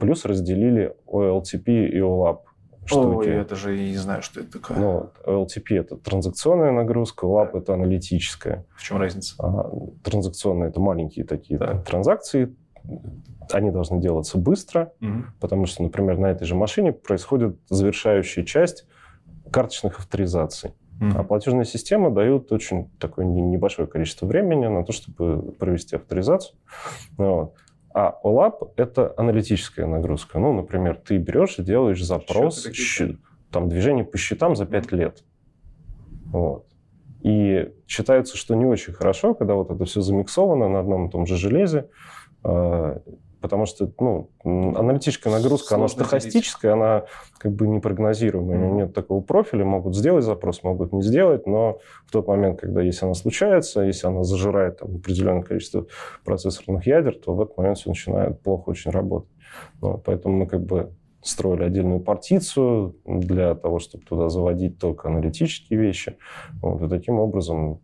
[0.00, 2.40] Плюс разделили OLTP и OLAP
[2.86, 3.28] штуки.
[3.28, 4.78] Ой, это же я не знаю, что это такое.
[4.78, 8.66] Ну, LTP— это транзакционная нагрузка, LAP да.— это аналитическая.
[8.76, 9.34] В чем разница?
[9.38, 9.70] А,
[10.02, 11.80] транзакционная— это маленькие такие да.
[11.82, 12.54] транзакции,
[13.50, 15.24] они должны делаться быстро, угу.
[15.40, 18.86] потому что, например, на этой же машине происходит завершающая часть
[19.50, 20.74] карточных авторизаций.
[21.00, 21.12] Mm.
[21.16, 26.56] А платежная система дает очень такое небольшое количество времени на то, чтобы провести авторизацию.
[27.16, 27.54] Вот.
[27.94, 30.40] А OLAP— это аналитическая нагрузка.
[30.40, 33.18] Ну, например, ты берешь и делаешь запрос, счет,
[33.52, 35.22] там, движение по счетам за 5 лет.
[36.26, 36.66] Вот.
[37.22, 41.24] И считается, что не очень хорошо, когда вот это все замиксовано на одном и том
[41.24, 41.88] же железе,
[42.42, 43.00] а,
[43.44, 46.82] потому что ну, аналитическая нагрузка, Сложно она стохастическая, делить.
[46.82, 47.04] она
[47.36, 48.74] как бы непрогнозируемая, mm-hmm.
[48.74, 51.76] нет такого профиля, могут сделать запрос, могут не сделать, но
[52.06, 55.84] в тот момент, когда если она случается, если она зажирает там, определенное количество
[56.24, 59.28] процессорных ядер, то в этот момент все начинает плохо очень работать.
[59.82, 65.78] Ну, поэтому мы как бы строили отдельную партицию для того, чтобы туда заводить только аналитические
[65.78, 66.16] вещи.
[66.62, 67.80] Вот, и таким образом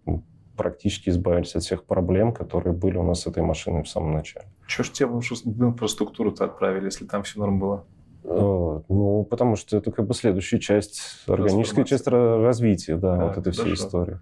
[0.61, 4.45] практически избавились от всех проблем, которые были у нас с этой машиной в самом начале.
[4.67, 7.87] Чего ж тебе в инфраструктуру-то отправили, если там все норм было?
[8.25, 13.39] Э, ну, потому что это как бы следующая часть, органическая часть развития, да, а, вот
[13.39, 14.19] этой всей истории.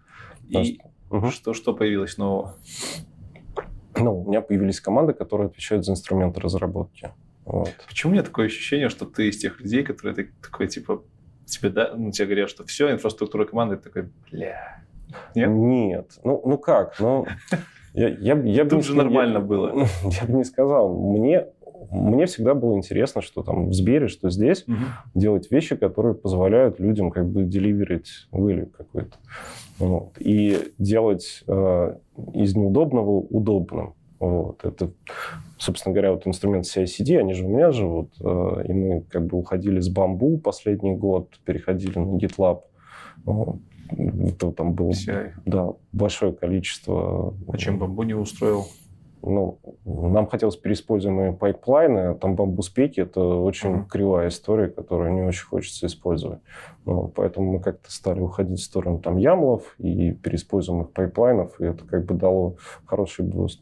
[0.48, 0.80] И
[1.10, 1.30] угу.
[1.30, 2.54] что, что появилось нового?
[3.96, 7.10] Ну, у меня появились команды, которые отвечают за инструменты разработки.
[7.46, 7.74] Вот.
[7.88, 11.02] Почему у меня такое ощущение, что ты из тех людей, которые такой, типа,
[11.46, 14.84] тебе, да, ну, тебе говорят, что все, инфраструктура команды, ты такой, бля.
[15.34, 15.50] Нет?
[15.50, 16.10] Нет.
[16.24, 16.98] Ну, ну как?
[17.00, 17.26] Ну,
[17.94, 19.86] я, я, я Тут же нормально было.
[20.04, 20.94] Я бы не сказал.
[20.94, 21.46] Мне
[21.90, 24.76] мне всегда было интересно, что там в Сбере, что здесь, угу.
[25.14, 29.16] делать вещи, которые позволяют людям как бы деливерить value какой-то.
[29.78, 30.12] Вот.
[30.18, 31.96] И делать э,
[32.34, 33.94] из неудобного удобным.
[34.18, 34.64] Вот.
[34.64, 34.90] Это,
[35.56, 39.38] собственно говоря, вот инструмент CI/CD, они же у меня живут, э, и мы как бы
[39.38, 42.62] уходили с Bamboo последний год, переходили на GitLab.
[43.24, 43.56] Вот.
[43.90, 44.92] Это там было
[45.46, 47.34] да, большое количество...
[47.48, 48.66] А чем Bamboo не устроил?
[49.22, 53.88] ну, нам хотелось переиспользуемые пайплайны, а там Bamboo Specs— это очень mm-hmm.
[53.88, 56.40] кривая история, которую не очень хочется использовать.
[56.84, 61.64] Ну, поэтому мы как-то стали уходить в сторону там YAML ов и переиспользуемых пайплайнов, и
[61.64, 63.60] это как бы дало хороший буст.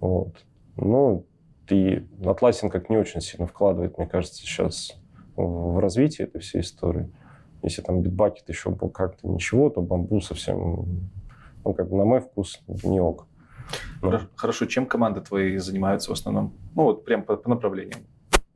[0.00, 0.34] Вот.
[0.76, 1.24] Ну,
[1.70, 4.98] и Atlassian как не очень сильно вкладывает, мне кажется, сейчас
[5.36, 7.10] в развитие этой всей истории.
[7.62, 10.86] Если там Bitbucket еще был как-то ничего, то Bamboo совсем,
[11.64, 13.26] ну, как бы на мой вкус, не ok.
[14.00, 14.20] Ну.
[14.36, 16.54] Хорошо, чем команды твои занимаются в основном?
[16.74, 18.00] Ну, вот прям по, по направлениям.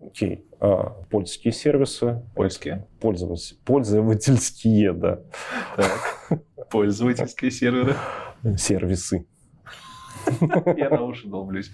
[0.01, 0.37] Окей.
[0.37, 0.57] Okay.
[0.61, 2.23] А, польские сервисы.
[2.35, 2.87] Польские.
[3.01, 5.21] Пользователь, пользовательские, да.
[5.77, 6.41] Так.
[6.71, 7.95] Пользовательские серверы.
[8.57, 9.27] Сервисы.
[10.77, 11.71] Я на уши долблюсь.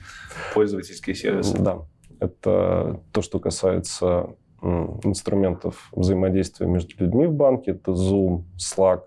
[0.55, 1.57] Пользовательские сервисы.
[1.59, 1.87] Да.
[2.21, 7.73] Это то, что касается инструментов взаимодействия между людьми в банке.
[7.73, 9.03] Это Zoom, Slack,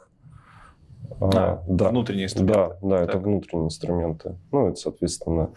[1.20, 2.54] а, да, внутренние инструменты.
[2.54, 4.38] Да, да, это внутренние инструменты.
[4.52, 5.54] Ну, это, соответственно,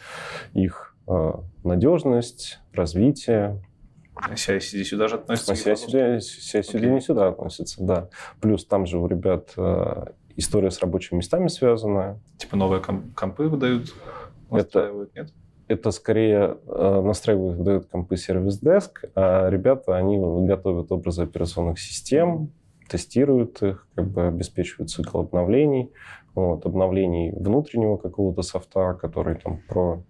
[0.53, 3.62] их а, надежность, развитие.
[4.16, 5.53] CI-CD сюда же относится?
[5.53, 8.09] А CI-CD, CI-CD не сюда относится, да.
[8.40, 12.20] Плюс там же у ребят а, история с рабочими местами связана.
[12.38, 13.95] Типа новые компы выдают,
[14.51, 15.32] это, нет?
[15.75, 22.53] Это скорее э, настраивают, выдают компы сервис-деск, а ребята, они готовят образы операционных систем,
[22.89, 25.91] тестируют их, как бы обеспечивают цикл обновлений,
[26.35, 30.03] вот, обновлений внутреннего какого-то софта, который там про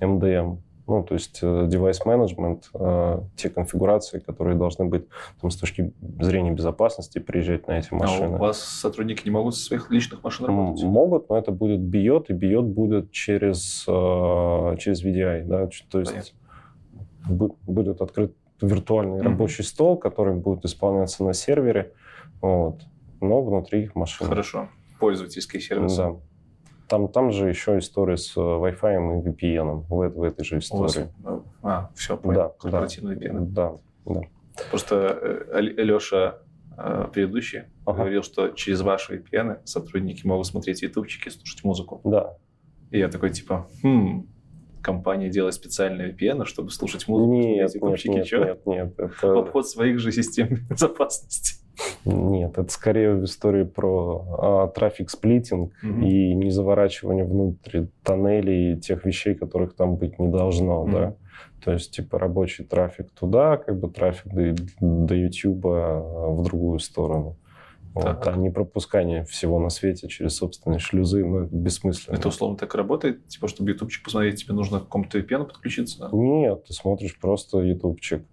[0.00, 5.06] MDM, ну, то есть э, management, э, те конфигурации, которые должны быть
[5.40, 8.34] там, с точки зрения безопасности приезжать на эти машины.
[8.34, 10.84] А у вас сотрудники не могут со своих личных машин работать?
[10.84, 16.34] Могут, но это будет биот, и биот будет через, э, через VDI, да, то есть
[17.24, 17.56] Понятно.
[17.66, 19.22] будет открыт виртуальный mm-hmm.
[19.22, 21.92] рабочий стол, который будет исполняться на сервере,
[22.40, 22.80] вот.
[23.20, 24.28] Но внутри их машины.
[24.28, 24.68] Хорошо.
[24.98, 25.96] Пользовательские сервисы.
[25.96, 26.16] Да.
[26.92, 31.08] Там, там же еще история с э, Wi-Fi и VPN в, в этой же истории.
[31.22, 31.42] Вас...
[31.62, 32.38] А, все, понял.
[32.38, 33.46] Да, Корпоративный да, VPN.
[33.46, 33.72] Да,
[34.04, 34.20] да.
[34.68, 35.18] Просто
[35.54, 36.40] э, Леша
[36.76, 38.00] э, предыдущий ага.
[38.00, 42.02] говорил, что через ваши VPN сотрудники могут смотреть ютубчики, слушать музыку.
[42.04, 42.36] Да.
[42.90, 44.26] И я такой, типа, хм,
[44.82, 49.28] компания делает специальные VPN, чтобы слушать музыку, нет, смотреть нет, нет, нет, нет, это...
[49.28, 51.61] В обход своих же систем безопасности.
[52.04, 56.00] Нет, это скорее история про а, трафик-сплитинг угу.
[56.00, 60.90] и не заворачивание внутрь тоннелей тех вещей, которых там быть не должно, угу.
[60.90, 61.14] да.
[61.64, 67.36] То есть, типа, рабочий трафик туда, как бы трафик до, до YouTube в другую сторону.
[67.94, 72.16] Вот, а не пропускание всего на свете через собственные шлюзы, ну, это бессмысленно.
[72.16, 73.26] Это условно так работает?
[73.28, 76.08] Типа, чтобы ютубчик посмотреть, тебе нужно к какому-то VPN подключиться?
[76.12, 78.24] Нет, ты смотришь просто ютубчик.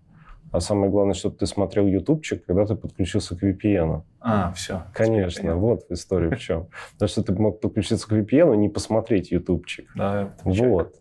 [0.52, 4.02] А самое главное, чтобы ты смотрел ютубчик, когда ты подключился к VPN.
[4.20, 4.84] А, все.
[4.93, 6.68] Конечно, вот история в чем.
[6.93, 9.91] Потому что ты мог подключиться к VPN и не посмотреть ютубчик.
[9.95, 10.96] Да, вот.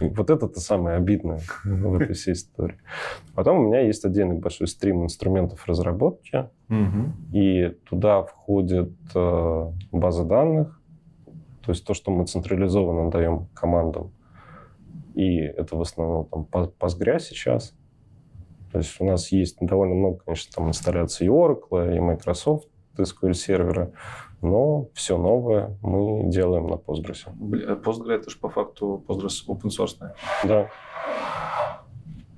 [0.00, 2.76] Вот это-то самое обидное в этой всей истории.
[3.34, 6.50] Потом у меня есть отдельный большой стрим инструментов разработки,
[7.32, 10.80] и туда входит э, база данных,
[11.64, 14.12] то есть то, что мы централизованно даем командам.
[15.14, 16.46] И это в основном там
[16.78, 17.74] Postgre сейчас.
[18.72, 23.34] То есть у нас есть довольно много, конечно, там инсталляций и Oracle, и Microsoft SQL
[23.34, 23.92] сервера,
[24.42, 27.26] но все новое мы делаем на Postgres.
[27.82, 29.96] Postgres это же по факту Postgres open source.
[30.44, 30.70] Да.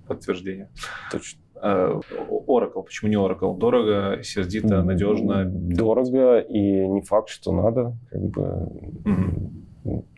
[0.07, 0.71] Подтверждение.
[1.13, 1.41] Точно.
[1.61, 2.01] А,
[2.47, 3.57] Oracle, почему не Oracle?
[3.57, 5.45] Дорого, сердито, надежно?
[5.45, 7.97] Дорого, и не факт, что надо.
[8.11, 8.43] Как бы,
[9.05, 9.53] угу.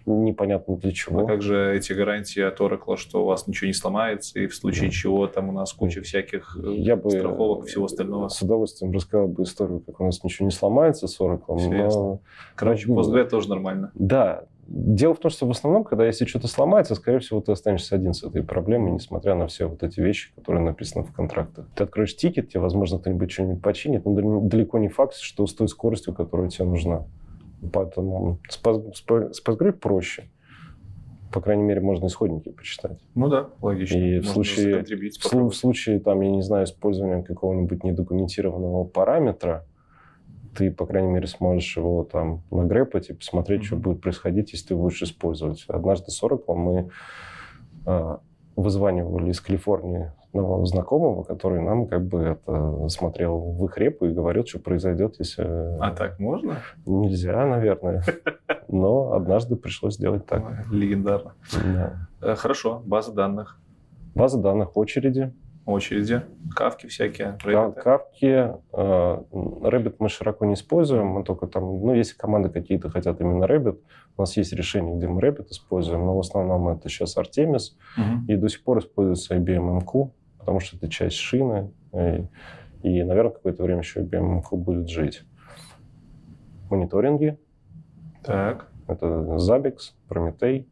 [0.07, 1.21] Непонятно для чего.
[1.21, 4.55] А как же эти гарантии от Oracle, что у вас ничего не сломается, и в
[4.55, 4.93] случае Да.
[4.93, 8.29] чего там у нас куча всяких э, Я страховок и всего остального?
[8.29, 11.59] с удовольствием рассказал бы историю, как у нас ничего не сломается с Oracle.
[11.59, 12.19] Всё но-.
[12.57, 13.91] Короче, Ну, Postgre тоже нормально.
[13.95, 14.45] Да.
[14.73, 18.15] Дело в том, что в основном, когда если что-то сломается, скорее всего, ты останешься один
[18.15, 21.67] с этой проблемой, несмотря на все вот эти вещи, которые написаны в контрактах.
[21.75, 25.55] Ты откроешь тикет, тебе, возможно, кто-нибудь что-нибудь починит, но дал- далеко не факт, что с
[25.55, 27.05] той скоростью, которая тебе нужна.
[27.73, 30.31] Поэтому с Pos- с Pos- с Postgre проще.
[31.33, 32.99] По крайней мере, можно исходники почитать.
[33.15, 33.97] Ну да, логично.
[33.97, 38.85] И в Можно случае- В, слу- в случае, там, я не знаю, использования какого-нибудь недокументированного
[38.85, 39.65] параметра,
[40.57, 43.83] ты, по крайней мере, сможешь его там нагрепать и посмотреть, что Мгм.
[43.85, 45.65] будет происходить, если ты будешь использовать.
[45.69, 46.91] Однажды с Oracle мы
[47.87, 48.21] а,
[48.57, 54.13] вызванивали из Калифорнии одного знакомого, который нам как бы это смотрел в их репу и
[54.13, 55.45] говорил, что произойдет, если...
[55.81, 56.59] А так можно?
[56.87, 58.05] Нельзя, наверное.
[58.69, 60.43] Но однажды пришлось сделать так.
[60.71, 61.35] Легендарно.
[61.75, 62.09] Да.
[62.23, 63.59] Э, Хорошо, база данных,
[64.15, 65.33] База данных очереди.
[65.67, 66.23] очереди,
[66.55, 67.81] кавки всякие, Rabbit.
[67.83, 68.27] Кавки,
[68.73, 73.45] э, Rabbit мы широко не используем, мы только там, ну, если команды какие-то хотят именно
[73.45, 73.79] Rabbit,
[74.17, 78.27] у нас есть решение, где мы Rabbit используем, но в основном это сейчас Artemis, Мгм.
[78.27, 80.11] и до сих пор используется IBM MQ,
[80.41, 82.27] потому что это часть шины, и,
[82.83, 85.23] и, наверное, какое-то время еще IBM MQ будет жить.
[86.71, 87.39] Мониторинги,
[88.23, 90.67] Так, это Zabbix, Prometei,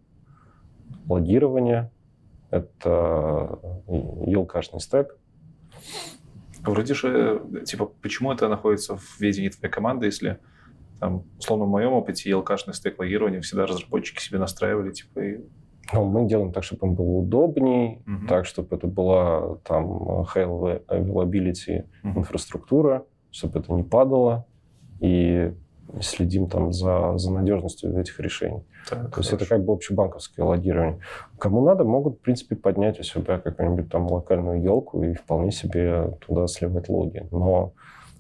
[1.09, 1.91] логирование,
[2.51, 5.19] это елкашный стек,
[6.63, 10.39] Вроде же, э, типа, почему это находится в ведении твоей команды, если
[11.01, 15.41] там, условно, в моем опыте ELK-шный стек логирования всегда разработчики себе настраивали, типа, и...
[15.93, 18.27] Ну, мы делаем так, чтобы им было удобней, Мгм.
[18.29, 19.87] так, чтобы это была там
[20.35, 22.19] high availability Мгм.
[22.21, 24.47] инфраструктура, чтобы это не падало,
[25.01, 25.53] и
[26.03, 28.63] следим там за, за надежностью этих решений.
[28.91, 29.55] Так, То есть это хорошо.
[29.57, 30.99] как бы общебанковское логирование.
[31.39, 36.19] Кому надо, могут, в принципе, поднять у себя какую-нибудь там локальную елку и вполне себе
[36.27, 37.27] туда сливать логи.
[37.31, 37.73] Но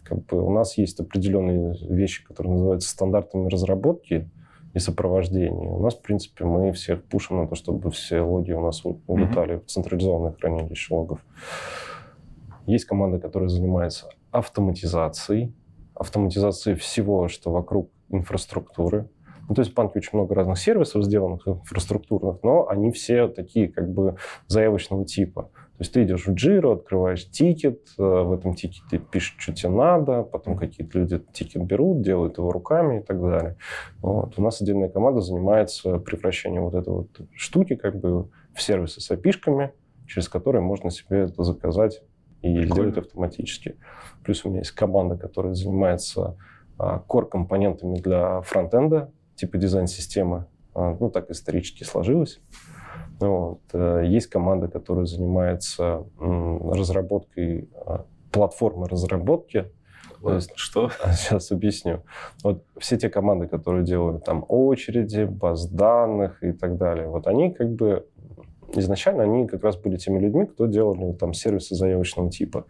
[0.03, 4.31] как бы у нас есть определенные вещи, которые называются стандартами разработки
[4.74, 5.70] и сопровождения.
[5.70, 9.57] У нас, в принципе, мы всех пушим на то, чтобы все логи у нас улетали
[9.57, 11.20] в централизованное хранилище логов.
[12.66, 15.55] Есть команда, которая занимается автоматизацией,
[15.95, 19.09] автоматизацией всего, что вокруг инфраструктуры.
[19.49, 23.69] Ну, то есть в банке очень много разных сервисов сделанных, инфраструктурных, но они все такие
[23.69, 24.16] как бы
[24.47, 25.51] заявочного типа.
[25.79, 29.69] То есть ты идешь в Jira, открываешь тикет, э, в этом тикете пишешь, что тебе
[29.69, 33.57] надо, потом какие-то люди тикет берут, делают его руками и так далее.
[34.01, 34.37] Вот.
[34.37, 39.09] У нас отдельная команда занимается превращением вот этой вот штуки как бы в сервисы с
[39.12, 39.70] API -шками,
[40.09, 42.03] через которые можно себе это заказать
[42.43, 42.75] и Прикольно.
[42.75, 43.77] сделать автоматически.
[44.25, 46.37] Плюс у меня есть команда, которая занимается
[46.77, 50.47] а, core-компонентами для фронтенда, типа дизайн-системы.
[50.75, 52.41] А, Ну, так исторически сложилось.
[53.20, 53.61] Вот.
[53.73, 59.66] Э, Есть команда, которая занимается разработкой а, платформы разработки.
[60.23, 60.90] То есть Что?
[61.12, 62.03] Сейчас объясню.
[62.43, 67.53] Вот все те команды, которые делают там очереди, баз данных и так далее, вот они
[67.53, 68.07] как бы
[68.74, 72.65] изначально они как раз были теми людьми, кто делали там сервисы заявочного типа.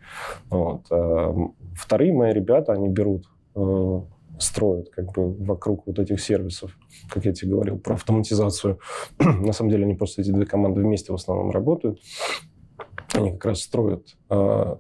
[0.50, 0.82] Вот.
[0.90, 4.00] А, м, Вторые мои ребята, они берут, э,
[4.38, 6.76] строят как бы вокруг вот этих сервисов,
[7.08, 8.78] как я тебе говорил, про автоматизацию.
[9.18, 12.00] На самом деле они просто эти две команды вместе в основном работают.
[13.14, 14.76] Они как раз строят э,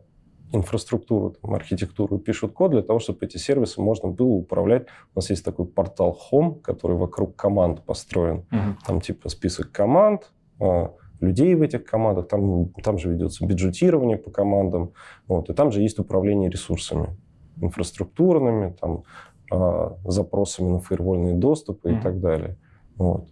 [0.52, 4.86] инфраструктуру, там, архитектуру, пишут код для того, чтобы эти сервисы можно было управлять.
[5.14, 8.46] У нас есть такой портал Home, который вокруг команд построен.
[8.50, 8.78] Мгм.
[8.86, 14.30] Там типа список команд, а, людей в этих командах, там, там же ведется бюджетирование по
[14.30, 14.92] командам,
[15.26, 17.16] вот, и там же есть управление ресурсами
[17.60, 19.02] инфраструктурными, там,
[20.04, 22.02] запросами на фаервольные доступы и Мгм.
[22.02, 22.56] так далее.
[22.96, 23.28] Вот.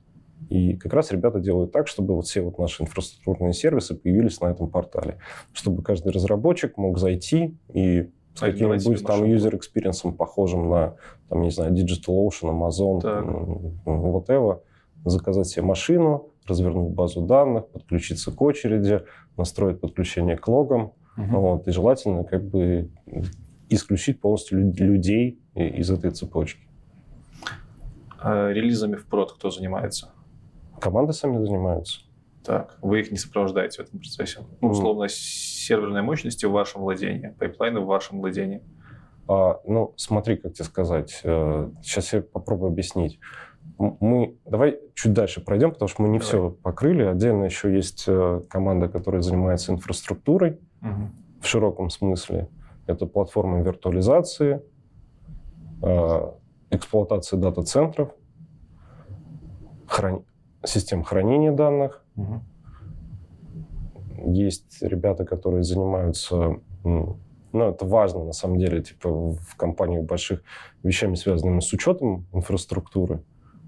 [0.49, 4.47] И как раз ребята делают так, чтобы вот все вот наши инфраструктурные сервисы появились на
[4.47, 5.19] этом портале,
[5.53, 9.27] чтобы каждый разработчик мог зайти и с каким-нибудь там машинку.
[9.27, 10.97] user experience ом, похожим на,
[11.29, 13.25] там, не знаю, DigitalOcean, Amazon, Так.
[13.25, 14.61] м, whatever,
[15.05, 19.03] заказать себе машину, развернуть базу данных, подключиться к очереди,
[19.37, 21.41] настроить подключение к логам, Мгм.
[21.41, 22.91] вот, и желательно как бы
[23.69, 26.61] исключить полностью лю- людей из этой цепочки.
[28.19, 30.11] А релизами в прод кто занимается?
[30.81, 32.01] Команды сами занимаются.
[32.45, 34.41] Так, вы их не сопровождаете в этом процессе.
[34.61, 38.63] Ну, условно, серверной мощности в вашем владении, пайплайны в вашем владении.
[39.29, 41.11] А, ну, смотри, как тебе сказать.
[41.11, 43.19] Сейчас я попробую объяснить.
[43.79, 46.29] Мы давай чуть дальше пройдем, потому что мы не Давай.
[46.29, 47.03] все покрыли.
[47.03, 51.11] Отдельно еще есть э, команда, которая занимается инфраструктурой Мгм.
[51.43, 52.49] в широком смысле.
[52.87, 54.63] Это платформа виртуализации,
[55.83, 56.33] э,
[56.71, 58.11] эксплуатации дата-центров.
[59.87, 60.25] хран...
[60.65, 62.05] систем хранения данных.
[62.17, 62.43] Мгм.
[64.27, 67.19] Есть ребята, которые занимаются, ну,
[67.53, 70.43] это важно на самом деле, типа в компаниях больших
[70.83, 73.23] вещами, связанными с учетом инфраструктуры.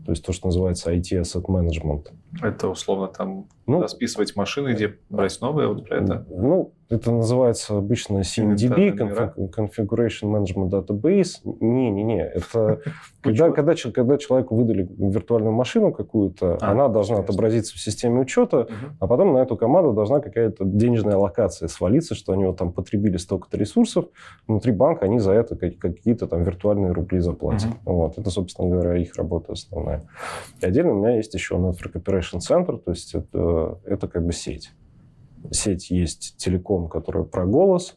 [0.04, 2.06] То есть то, что называется IT Asset Management.
[2.42, 6.26] Это условно там Ну, расписывать машины, где брать новые, вот про это.
[6.30, 8.96] Ну, это называется обычно CMDB,
[9.54, 11.40] Configuration Management Database.
[11.60, 12.80] Не-не-не, это
[13.22, 17.34] когда, когда, когда человеку выдали виртуальную машину какую-то, А, она должна интересно.
[17.34, 18.96] отобразиться в системе учета, Мгм.
[19.00, 23.16] а потом на эту команду должна какая-то денежная аллокация свалиться, что они вот там потребили
[23.18, 24.06] столько-то ресурсов,
[24.46, 27.70] внутри банка они за это как- какие-то там виртуальные рубли заплатят.
[27.84, 28.18] Вот.
[28.18, 30.08] Это, собственно говоря, их работа основная.
[30.60, 34.32] И отдельно у меня есть еще Network Operation Center, то есть это, это как бы
[34.32, 34.72] сеть.
[35.50, 37.96] Сеть есть телеком, которая про голос,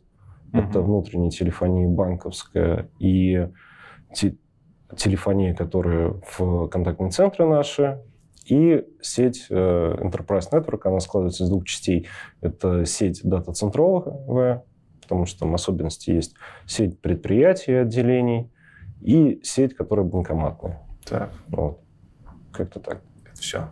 [0.53, 0.84] это Мгм.
[0.84, 3.47] внутренняя телефония банковская, и
[4.13, 4.35] те-
[4.97, 8.01] телефония, которая в контактные центры наши,
[8.45, 12.07] и сеть э, Enterprise Network, она складывается из двух частей.
[12.41, 14.63] Это сеть дата-центровая,
[15.01, 16.34] потому что там особенности есть
[16.65, 18.51] сеть предприятий и отделений,
[18.99, 20.81] и сеть, которая банкоматная.
[21.05, 21.80] Так, Вот.
[22.51, 23.01] Как-то так.
[23.26, 23.69] это все.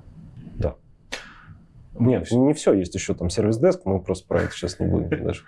[1.98, 2.74] Нет, не все.
[2.74, 5.44] Есть еще там сервис-деск, мы просто про это сейчас не будем даже.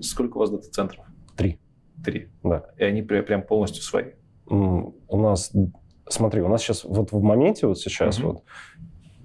[0.00, 1.04] Сколько у вас дата-центров?
[1.36, 1.58] Три.
[2.04, 2.28] Три.
[2.42, 2.66] Да.
[2.76, 4.12] И они пря- прям полностью свои.
[4.46, 5.52] У нас,
[6.08, 8.28] смотри, у нас сейчас вот в моменте вот сейчас Мгм.
[8.28, 8.42] вот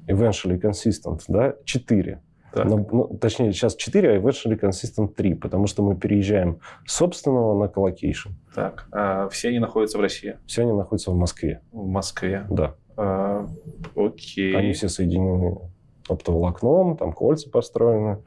[0.07, 2.21] eventually consistent, да, 4.
[2.53, 2.65] Так.
[2.65, 7.59] Ну, ну, точнее, сейчас 4, а eventually consistent 3, потому что мы переезжаем с собственного
[7.59, 8.29] на colocation.
[8.55, 12.45] Так, а все они находятся в России, Все они находятся в Москве, в Москве.
[12.49, 12.75] да.
[13.01, 13.47] А,
[13.95, 14.55] окей.
[14.55, 15.57] Они все соединены
[16.09, 18.21] оптоволокном, там кольца построены.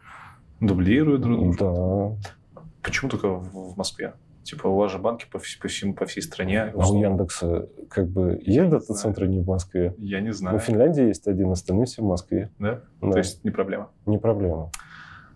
[0.60, 2.16] дублируют друг друга.
[2.54, 2.60] Да.
[2.82, 4.14] Почему только в в Москве?
[4.44, 6.62] Типа у вас же банки по, по всему, по всей стране.
[6.74, 6.98] А у.
[7.00, 9.94] Яндекса как бы есть дата-центры не в Москве.
[9.98, 10.58] Я не Ну, знаю.
[10.58, 12.50] в Финляндии есть один, остальные все в Москве.
[12.58, 12.80] Да?
[13.00, 13.90] Да, То есть не проблема.
[14.06, 14.70] не проблема.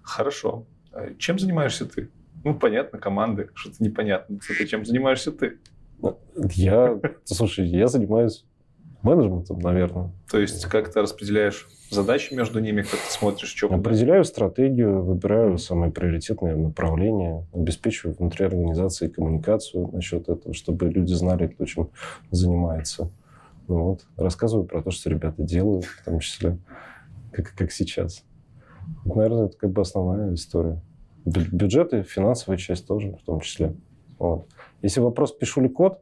[0.02, 0.64] Хорошо.
[0.92, 2.10] А Чем занимаешься ты?
[2.42, 4.38] Ну, понятно, команды, что-то непонятно.
[4.48, 5.58] Зато чем занимаешься ты?
[5.98, 6.18] Ну,
[6.54, 8.44] Я, слушай, я занимаюсь
[9.02, 10.10] менеджментом, наверное.
[10.31, 13.73] То есть как ты распределяешь задачи между ними, как ты смотришь, что?
[13.73, 21.47] Определяю стратегию, выбираю самые приоритетные направления, обеспечиваю внутри организации коммуникацию насчет этого, чтобы люди знали,
[21.47, 21.90] кто чем
[22.31, 23.10] занимается.
[23.68, 26.59] Ну вот, рассказываю про то, что ребята делают, в том числе,
[27.32, 28.24] как, как сейчас.
[29.05, 30.81] Вот, наверное, это как бы основная история.
[31.24, 33.74] Бю- Бюджет и финансовая часть тоже в том числе.
[34.18, 34.47] Вот.
[34.82, 36.01] Если вопрос, пишу ли код,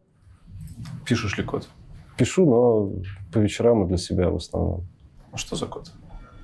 [1.07, 1.69] Пишешь ли код?
[2.17, 2.93] Пишу, но
[3.33, 4.85] по вечерам и для себя в основном.
[5.33, 5.91] Ну, Что за код?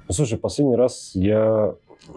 [0.09, 1.75] Ну, слушай, последний раз я...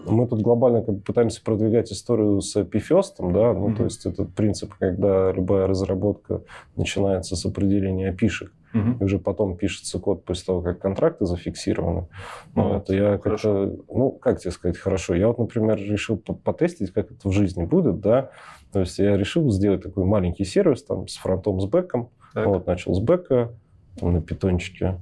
[0.08, 3.76] Мы тут глобально как бы пытаемся продвигать историю с API-фестом, да, ну, Мгм.
[3.76, 6.42] то есть этот принцип, когда любая разработка
[6.78, 8.98] начинается с определения опишек, Мгм.
[9.00, 12.08] и уже потом пишется код после того, как контракты зафиксированы.
[12.56, 13.68] Ну, Ну, это я хорошо.
[13.68, 13.94] как-то...
[13.94, 15.14] Ну, как тебе сказать, хорошо.
[15.16, 18.30] Я вот, например, решил по- потестить, как это в жизни будет, да.
[18.72, 22.10] То есть я решил сделать такой маленький сервис там с фронтом, с бэком.
[22.34, 22.48] Так.
[22.48, 23.54] Вот, начал с бэка,
[23.98, 25.00] там, на питончике.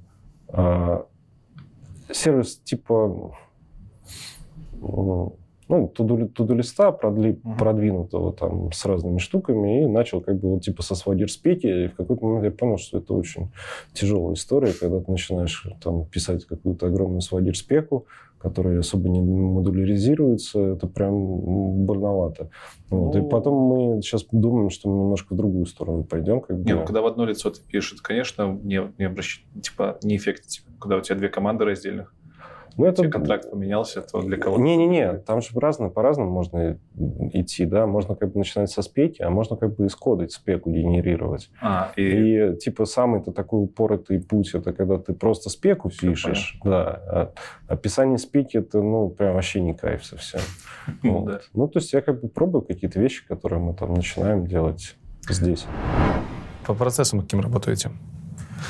[0.50, 1.06] А,
[2.12, 3.34] сервис типа
[4.82, 5.34] м,
[5.72, 7.58] ну, туду, туду листа продли, Мгм.
[7.58, 11.86] продвинутого там с разными штуками и начал как бы вот типа со сводир-спеки.
[11.86, 13.50] И в какой-то момент я понял, что это очень
[13.94, 18.06] тяжелая история, когда ты начинаешь там писать какую-то огромную сводир-спеку,
[18.38, 22.50] которая особо не модуляризируется, это прям больновато.
[22.90, 23.16] Вот.
[23.16, 23.30] И Ну.
[23.30, 26.42] потом мы сейчас думаем, что мы немножко в другую сторону пойдем.
[26.42, 26.70] Как бы.
[26.74, 29.44] ну, когда в одно лицо ты пишешь, это, конечно, не, не обращ...
[29.62, 30.72] типа, не эффективно.
[30.80, 32.14] Когда у тебя две команды раздельных,
[32.78, 33.02] Ну, это...
[33.02, 36.78] тебя контракт поменялся, то для кого Не-не-не, там же разно, по-разному можно
[37.34, 40.72] идти, да, можно как бы начинать со спеки, а можно как бы из кода спеку
[40.72, 41.50] генерировать.
[41.62, 46.60] А, и, И, типа самый-то такой упоротый путь, это когда ты просто спеку Всё пишешь,
[46.64, 47.34] да, а
[47.68, 50.42] описание спеки, это, ну, прям вообще не кайф совсем.
[51.04, 51.42] ну, да.
[51.54, 54.96] Ну, то есть я как бы пробую какие-то вещи, которые мы там начинаем делать
[55.30, 55.66] здесь.
[56.66, 57.92] По процессам каким работаете?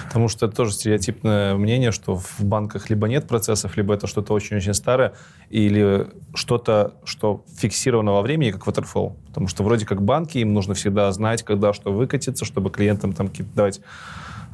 [0.05, 4.34] Потому что это тоже стереотипное мнение, что в банках либо нет процессов, либо это что-то
[4.34, 5.13] очень-очень старое,
[5.49, 9.13] или что-то, что фиксировано во времени, как Waterfall.
[9.27, 13.27] Потому что вроде как банки, им нужно всегда знать, когда что выкатится, чтобы клиентам там
[13.27, 13.81] какие-то давать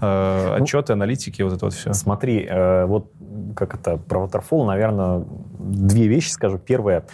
[0.01, 1.93] э, Ну, отчеты, аналитики, вот это вот все.
[1.93, 3.11] Смотри, э, вот
[3.55, 5.25] как это, про Waterfall, наверное,
[5.59, 6.57] две вещи скажу.
[6.57, 7.05] Первое,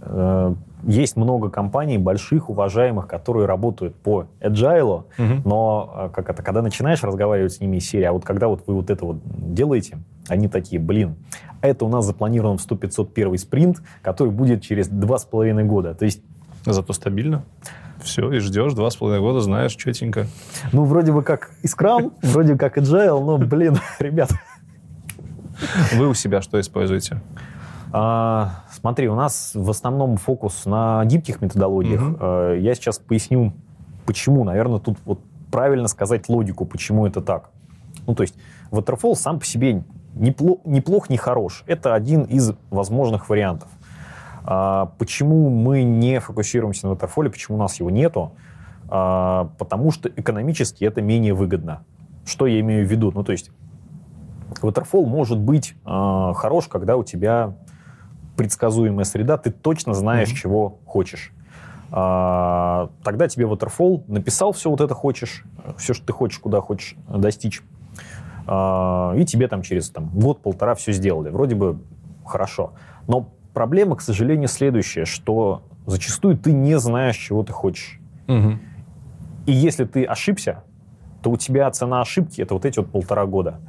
[0.00, 0.54] э,
[0.84, 5.04] есть много компаний больших, уважаемых, которые работают по agile,
[5.44, 8.64] но э, как это, когда начинаешь разговаривать с ними из серии, а вот когда вот
[8.66, 9.98] вы вот это вот делаете,
[10.28, 11.16] они такие, блин,
[11.60, 15.94] это у нас запланирован в 100-501 спринт, который будет через два с половиной года.
[15.94, 16.22] То есть
[16.64, 17.44] Зато стабильно.
[18.02, 20.26] Все, и ждешь два с половиной года, знаешь, четенько.
[20.72, 24.30] Ну, вроде бы как и Scrum, вроде как Agile, но, блин, ребят.
[25.94, 27.20] Вы у себя что используете?
[27.92, 32.00] А, смотри, у нас в основном фокус на гибких методологиях.
[32.00, 32.16] Мгм.
[32.20, 33.52] А, Я сейчас поясню,
[34.06, 34.44] почему.
[34.44, 35.20] Наверное, тут вот
[35.50, 37.50] правильно сказать логику, почему это так.
[38.06, 38.34] Ну, то есть,
[38.70, 41.64] Waterfall сам по себе неплох, неплох не хорош.
[41.66, 43.68] Это один из возможных вариантов.
[44.44, 48.32] А, почему мы не фокусируемся на Waterfall, почему у нас его нету?
[48.88, 51.84] А, потому что экономически это менее выгодно.
[52.24, 53.12] Что я имею в виду?
[53.14, 53.50] Ну, то есть,
[54.62, 57.54] Waterfall может быть а, хорош, когда у тебя
[58.42, 60.36] предсказуемая среда, ты точно знаешь, Мгм.
[60.36, 61.32] чего хочешь.
[61.92, 65.44] А, тогда тебе Waterfall написал все вот это хочешь,
[65.78, 67.62] все, что ты хочешь, куда хочешь достичь,
[68.44, 71.30] А, и тебе там через там, год-полтора все сделали.
[71.30, 71.78] Вроде бы
[72.26, 72.72] хорошо.
[73.06, 78.00] Но проблема, к сожалению, следующая, что зачастую ты не знаешь, чего ты хочешь.
[78.26, 78.58] Мгм.
[79.46, 80.64] И если ты ошибся,
[81.22, 83.60] то у тебя цена ошибки это вот эти вот полтора года.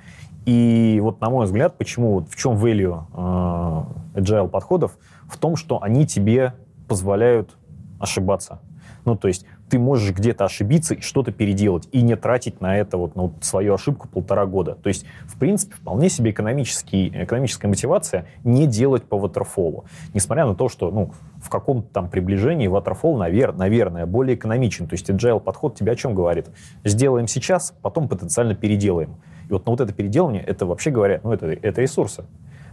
[0.45, 4.97] И вот, на мой взгляд, почему, в чем value э, agile подходов?
[5.27, 6.53] В том, что они тебе
[6.87, 7.55] позволяют
[7.99, 8.59] ошибаться.
[9.05, 12.97] Ну, то есть ты можешь где-то ошибиться и что-то переделать, и не тратить на это
[12.97, 14.75] вот, вот свою ошибку полтора года.
[14.75, 19.85] То есть, в принципе, вполне себе экономический, экономическая мотивация не делать по waterfall.
[20.13, 21.11] Несмотря на то, что ну,
[21.41, 24.87] в каком-то там приближении waterfall, навер, наверное, более экономичен.
[24.87, 26.47] То есть agile подход тебе о чем говорит?
[26.83, 29.15] Сделаем сейчас, потом потенциально переделаем.
[29.49, 32.25] И вот, на вот это переделание, это вообще говоря, ну, это, это ресурсы.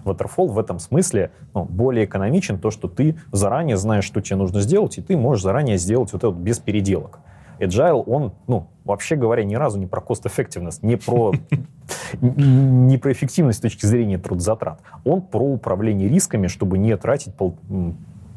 [0.04, 4.60] Waterfall в этом смысле ну, более экономичен, то, что ты заранее знаешь, что тебе нужно
[4.60, 7.20] сделать, и ты можешь заранее сделать вот это вот без переделок.
[7.58, 11.34] Agile, он, ну, вообще говоря, ни разу не про cost-effectiveness, не про,
[12.20, 14.80] не про эффективность с точки зрения трудозатрат.
[15.04, 17.58] Он про управление рисками, чтобы не тратить пол-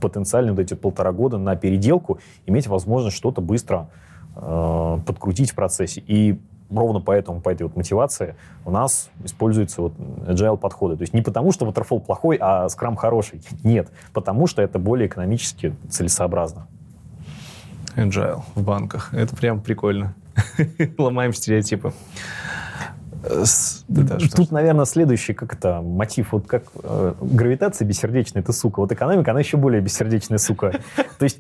[0.02, 3.90] потенциально вот эти полтора года на переделку, иметь возможность что-то быстро
[4.36, 6.04] э, подкрутить в процессе.
[6.06, 6.38] И
[6.76, 8.36] ровно поэтому, по этой вот мотивации
[8.66, 9.94] у нас используются вот
[10.28, 10.98] agile подходы.
[10.98, 13.42] То есть не потому, что Waterfall плохой, а Scrum хороший.
[13.64, 16.68] Нет, потому что это более экономически целесообразно.
[17.96, 19.14] Agile в банках.
[19.14, 20.16] Это прям прикольно.
[20.98, 21.94] Ломаем стереотипы.
[23.24, 28.52] С- да, что Тут, наверное, следующий, как это, мотив, вот как э, гравитация бессердечная, это
[28.52, 28.82] сука.
[28.82, 30.72] Вот экономика, она еще более бессердечная сука.
[31.20, 31.40] То есть,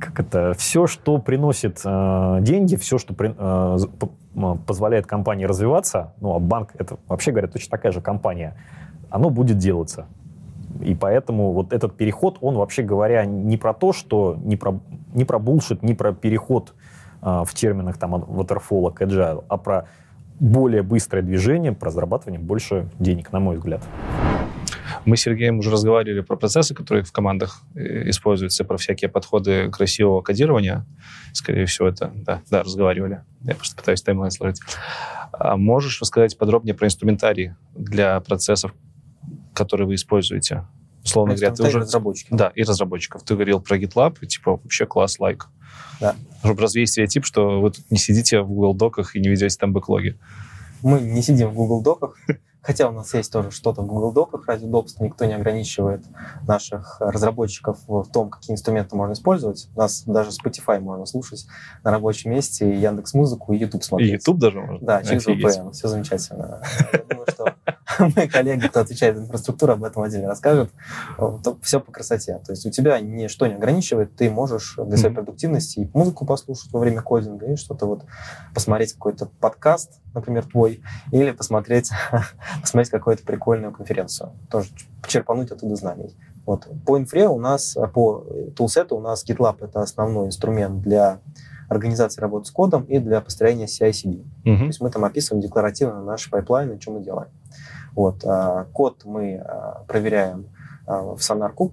[0.00, 6.34] как это, все, что приносит э, деньги, все, что при- э, позволяет компании развиваться, ну,
[6.34, 8.56] а банк, это вообще, говоря, точно такая же компания,
[9.08, 10.06] оно будет делаться.
[10.82, 14.80] И поэтому вот этот переход, он, вообще говоря, не про то, что не про,
[15.14, 16.74] не про bullshit, не про переход
[17.22, 19.86] э, в терминах там от waterfall к agile, а про
[20.40, 23.82] более быстрое движение, про зарабатывание больше денег, на мой взгляд.
[25.04, 29.70] Мы с Сергеем уже разговаривали про процессы, которые в командах э, используются, про всякие подходы
[29.70, 30.86] красивого кодирования.
[31.32, 32.12] Скорее всего, это...
[32.14, 33.22] Да, да, разговаривали.
[33.42, 34.60] Я просто пытаюсь таймлайн сложить.
[35.32, 38.74] А можешь рассказать подробнее про инструментарий для процессов,
[39.52, 40.64] которые вы используете?
[41.04, 41.80] Условно говоря, ты уже...
[41.80, 42.28] разработчики.
[42.30, 43.22] Да, и разработчиков.
[43.24, 45.48] Ты говорил про GitLab, и типа вообще класс, лайк.
[46.04, 46.16] Да.
[46.40, 49.72] Чтобы развеять стереотип, что вы тут не сидите в Google Доках и не ведете там
[49.72, 50.18] бэклоги.
[50.82, 52.18] Мы не сидим в Google Доках,
[52.64, 55.04] хотя у нас есть тоже что-то в Google Доках ради удобства.
[55.04, 56.04] Никто не ограничивает
[56.46, 59.68] наших разработчиков в том, какие инструменты можно использовать.
[59.76, 61.46] У нас даже Spotify можно слушать
[61.82, 64.12] на рабочем месте, и Яндекс Музыку, и YouTube И смотреть.
[64.12, 64.86] YouTube даже можно?
[64.86, 65.26] Да, через.
[65.26, 65.72] VPN.
[65.72, 66.62] Все замечательно.
[66.92, 67.54] Я думаю, что
[68.16, 70.70] мои коллеги, кто отвечает за инфраструктуру, об этом отдельно расскажут.
[71.62, 72.40] Все по красоте.
[72.44, 76.72] То есть у тебя ничто не ограничивает, ты можешь для своей продуктивности и музыку послушать
[76.72, 78.04] во время кодинга, и что-то вот
[78.54, 80.80] посмотреть какой-то подкаст, например, твой,
[81.12, 81.90] или посмотреть,
[82.60, 84.32] посмотреть какую-то прикольную конференцию.
[84.50, 84.70] Тоже
[85.06, 86.16] черпануть оттуда знаний.
[86.46, 86.68] Вот.
[86.86, 88.24] По инфре у нас, э, по
[88.56, 91.20] toolset у у нас GitLab— это основной инструмент для
[91.68, 94.22] организации работы с кодом и для построения CI/CD.
[94.44, 94.66] То Мгм.
[94.66, 97.30] есть мы там описываем декларативно наши пайплайны, что мы делаем.
[97.94, 98.22] Вот.
[98.24, 100.46] а, Код мы а, проверяем
[100.86, 101.72] в SonarQube.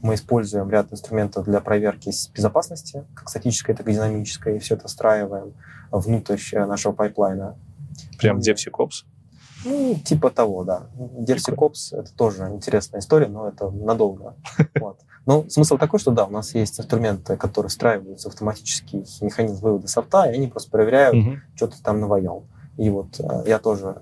[0.00, 4.86] Мы используем ряд инструментов для проверки безопасности, как статической, так и динамической, и все это
[4.86, 5.54] встраиваем
[5.90, 7.56] внутрь нашего пайплайна.
[8.18, 9.04] Прям DevSecOps.
[9.64, 10.86] Ну, типа того, да.
[10.96, 14.36] DevSecOps— это тоже интересная история, но это надолго.
[14.80, 15.00] Вот.
[15.26, 19.86] Но смысл такой, что да, у нас есть инструменты, которые встраиваются в автоматический механизм вывода
[19.88, 21.42] софта, и они просто проверяют, Мгм.
[21.54, 22.44] что ты там наваял.
[22.78, 23.96] И вот э, я тоже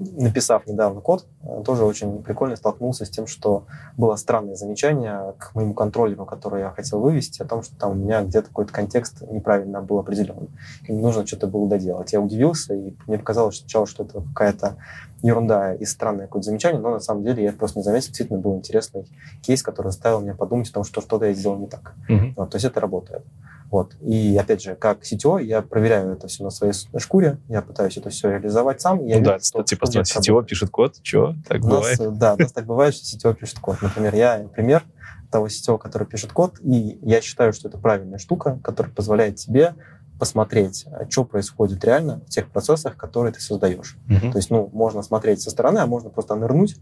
[0.00, 3.66] написав недавно код, э, тоже очень прикольно столкнулся с тем, что
[3.96, 7.94] было странное замечание к моему контроллеру, который я хотел вывести, о том, что там у
[7.94, 10.48] меня где-то какой-то контекст неправильно был определен.
[10.88, 12.12] И нужно что-то было доделать.
[12.12, 14.76] Я удивился, и мне показалось сначала, что это какая-то
[15.22, 18.08] ерунда и странное какое-то замечание, но на самом деле я просто не заметил.
[18.08, 19.06] Действительно был интересный
[19.42, 21.94] кейс, который заставил меня подумать о том, что что-то я сделал не так.
[22.08, 22.34] Мгм.
[22.36, 23.24] Вот, то есть это работает.
[23.70, 23.96] Вот.
[24.00, 28.10] И опять же, как CTO, я проверяю это все на своей шкуре, я пытаюсь это
[28.10, 29.04] все реализовать сам.
[29.04, 30.48] Я Ну да, вижу, что типа, что CTO работает.
[30.48, 32.00] пишет код, что, так У бывает?
[32.00, 33.78] э, да, у нас так бывает, что CTO пишет код.
[33.82, 34.84] Например, я пример
[35.32, 39.74] того CTO, который пишет код, и я считаю, что это правильная штука, которая позволяет тебе
[40.18, 43.96] посмотреть, что происходит реально в тех процессах, которые ты создаешь.
[44.06, 44.32] Мгм.
[44.32, 46.76] То есть, ну, можно смотреть со стороны, а можно просто нырнуть,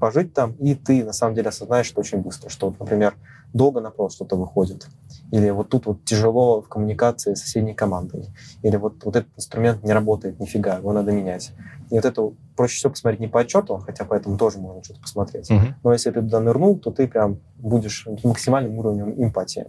[0.00, 3.14] пожить там, и ты на самом деле осознаешь это очень быстро, что, вот, например,
[3.52, 4.86] долго на провод что-то выходит,
[5.30, 8.28] или вот тут вот тяжело в коммуникации с соседней командой,
[8.62, 11.52] или вот, вот этот инструмент не работает нифига, его надо менять.
[11.90, 15.50] И вот это проще всего посмотреть не по отчету, хотя поэтому тоже можно что-то посмотреть.
[15.50, 15.74] Мгм.
[15.82, 19.66] Но если ты туда нырнул, то ты прям будешь максимальным уровнем эмпатии.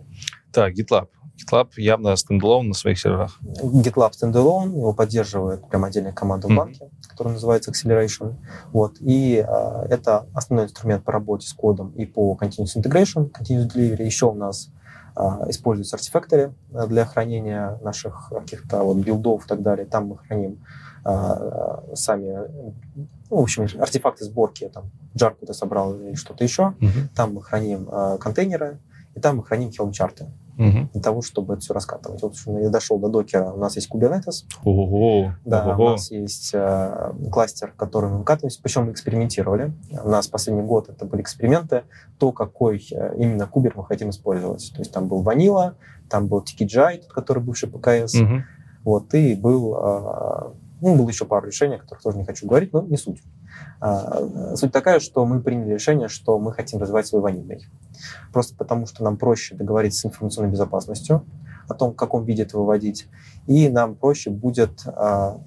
[0.54, 1.08] Так, GitLab.
[1.42, 3.40] GitLab явно standalone на своих серверах.
[3.42, 8.36] GitLab standalone, его поддерживает прям отдельная команда в банке, которая называется Acceleration.
[8.72, 8.98] Вот.
[9.00, 14.04] И а, это основной инструмент по работе с кодом и по Continuous Integration, Continuous Delivery.
[14.04, 14.70] Еще у нас
[15.16, 19.86] а, используется Artifactory а, для хранения наших каких-то вот билдов и так далее.
[19.86, 20.64] Там мы храним
[21.04, 22.48] а, сами,
[23.30, 26.76] ну, в общем, артефакты сборки, там, джарку ты собрал или что-то еще.
[26.80, 27.10] Мгм.
[27.16, 28.80] Там мы храним а, контейнеры,
[29.16, 30.90] и там мы храним хелм-чарты Мгм.
[30.94, 32.20] для того, чтобы это все раскатывать.
[32.36, 35.92] Что я дошел до докера, у нас есть Kubernetes, Ого, да, у ого.
[35.92, 39.74] нас есть э, кластер, который мы выкатываемся, причем мы экспериментировали.
[40.04, 41.84] У нас последний год это были эксперименты,
[42.18, 44.72] то, какой э, именно кубер мы хотим использовать.
[44.74, 45.76] То есть там был ванила,
[46.10, 48.44] там был TKGI, тот, который бывший ПКС, Мгм.
[48.84, 50.52] вот, и был, э,
[50.82, 53.22] ну, было еще пару решений, о которых тоже не хочу говорить, но не суть.
[53.82, 57.66] А, Суть такая, что мы приняли решение, что мы хотим развивать свой ванильный.
[58.32, 61.26] Просто потому, что нам проще договориться с информационной безопасностью
[61.68, 63.08] о том, в каком виде это выводить,
[63.48, 65.42] и нам проще будет, а,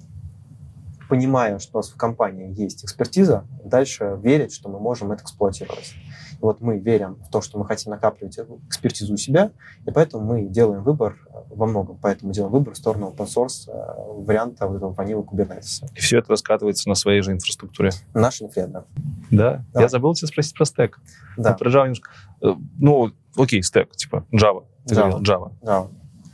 [1.07, 5.93] понимая, что у нас в компании есть экспертиза, дальше верить, что мы можем это эксплуатировать.
[6.35, 8.37] И вот мы верим в то, что мы хотим накапливать
[8.67, 9.51] экспертизу у себя,
[9.85, 11.97] и поэтому мы делаем выбор э, во многом.
[12.01, 15.85] Поэтому делаем выбор в сторону open source э, варианта вот этого ванила Kubernetes.
[15.95, 17.91] И все это раскатывается на своей же инфраструктуре.
[18.13, 18.85] Наш инфреда.
[19.31, 19.63] Да.
[19.73, 19.81] Да.
[19.81, 20.99] Я забыл тебя спросить про стек.
[21.37, 22.09] Да, Про Java немножко.
[22.41, 24.65] Э, Ну, окей, стек, типа Java.
[24.87, 25.09] Ты Java.
[25.09, 25.51] говорил, Java.
[25.61, 25.87] да.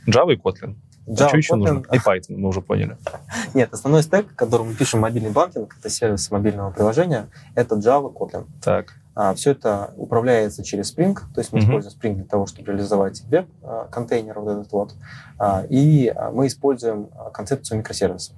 [0.06, 0.76] Java и Kotlin.
[1.06, 1.56] Java, что еще Kotlin.
[1.58, 1.84] нужно?
[1.92, 2.96] И Python, мы уже поняли.
[3.54, 8.46] Нет, основной стек, который мы пишем мобильный банкинг, это сервис мобильного приложения, это Java, Kotlin.
[8.62, 8.94] Так.
[9.14, 11.66] А, все это управляется через Spring, то есть мы Мгм.
[11.68, 14.94] используем Spring для того, чтобы реализовать веб-контейнер вот этот вот.
[15.38, 18.36] А, и а, мы используем а, концепцию микросервисов.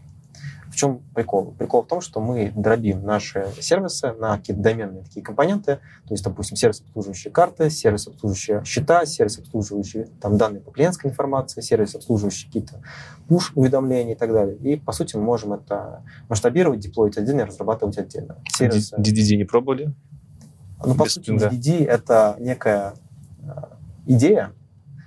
[0.69, 1.55] В чем прикол?
[1.57, 6.25] Прикол в том, что мы дробим наши сервисы на какие-то доменные такие компоненты, то есть,
[6.25, 11.95] допустим, сервис, обслуживающий карты, сервис, обслуживающий счета, сервис, обслуживающий там, данные по клиентской информации, сервис,
[11.95, 12.83] обслуживающий какие-то
[13.29, 14.57] push-уведомления и так далее.
[14.57, 18.39] И, по сути, мы можем это масштабировать, деплоить отдельно и разрабатывать отдельно.
[18.49, 18.97] Сервисы.
[18.97, 19.95] DDD не пробовали?
[20.87, 21.49] Ну, по Без сути, спринга.
[21.49, 22.95] DDD— это некая
[23.43, 23.51] э,
[24.07, 24.53] идея,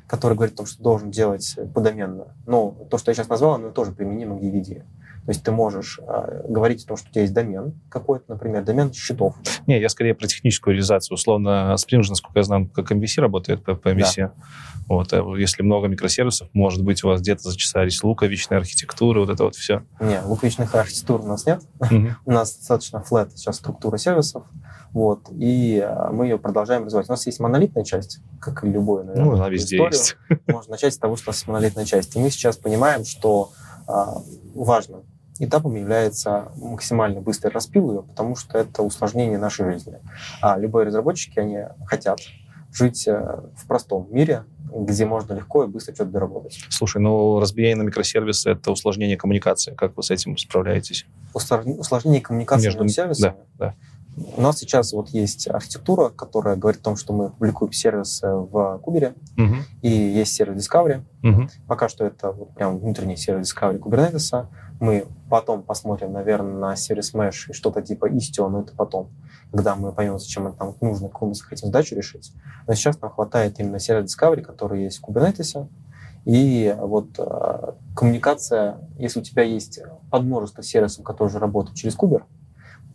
[0.08, 2.36] которая говорит о том, что должен делать подоменно.
[2.46, 4.84] Но то, что я сейчас назвал, оно тоже применимо к DDD.
[5.28, 8.64] То есть ты можешь э, говорить о том, что у тебя есть домен какой-то, например,
[8.64, 9.36] домен счетов.
[9.68, 11.16] Не, я скорее про техническую реализацию.
[11.16, 14.32] Условно, Spring, же, насколько я знаю, как MVC работает по, по MVC.
[14.88, 19.44] Вот, а если много микросервисов, может быть, у вас где-то зачесались луковичные архитектуры, вот это
[19.44, 19.84] вот все.
[20.00, 21.62] Не, луковичных архитектур у нас нет.
[21.92, 22.16] Мгм.
[22.26, 24.44] У нас достаточно flat сейчас структура сервисов.
[24.98, 27.08] Вот, и э, мы ее продолжаем развивать.
[27.08, 29.26] У нас есть монолитная часть, как и любой, наверное.
[29.26, 29.94] Ну, она везде историю.
[29.94, 30.18] есть.
[30.48, 32.16] можно начать с того, что у нас есть монолитная часть.
[32.16, 33.52] И мы сейчас понимаем, что
[33.88, 34.24] а,
[34.56, 35.04] важным
[35.38, 40.00] этапом является максимально быстрый распил ее, потому что это усложнение нашей жизни.
[40.42, 42.20] А любые разработчики, они хотят
[42.74, 46.60] жить э, в простом мире, где можно легко и быстро что-то доработать.
[46.70, 49.76] Слушай, ну разбиение на микросервисы— это усложнение коммуникации.
[49.76, 51.06] Как вы с этим справляетесь?
[51.36, 53.36] Усложн- Усложнение коммуникации Между- между сервисами.
[53.60, 53.76] Да,
[54.36, 58.80] У нас сейчас вот есть архитектура, которая говорит о том, что мы публикуем сервисы в
[58.80, 59.58] Кубере, Мгм.
[59.84, 61.50] и есть сервис Discovery, Мгм.
[61.68, 64.48] Пока что это вот прям внутренний сервис Discovery Kubernetes.
[64.80, 69.10] Мы потом посмотрим, наверное, на сервис Mesh и что-то типа Istio, но это потом,
[69.52, 72.32] когда мы поймем, зачем это нам нужно, какую мы хотим задачу решить.
[72.68, 75.68] Но сейчас нам хватает именно сервис Discovery, который есть в Kubernetes.
[76.26, 79.80] И вот э, коммуникация, если у тебя есть
[80.12, 82.26] подмножество сервисов, которые уже работают через Кубер,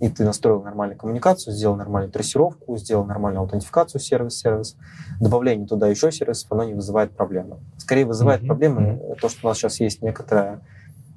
[0.02, 4.76] и ты настроил нормальную коммуникацию, сделал нормальную трассировку, сделал нормальную аутентификацию сервис-сервис,
[5.20, 7.58] добавление туда еще сервисов, оно не вызывает проблемы.
[7.78, 10.60] Скорее вызывает Мгм, проблемы то, что у нас сейчас есть некоторая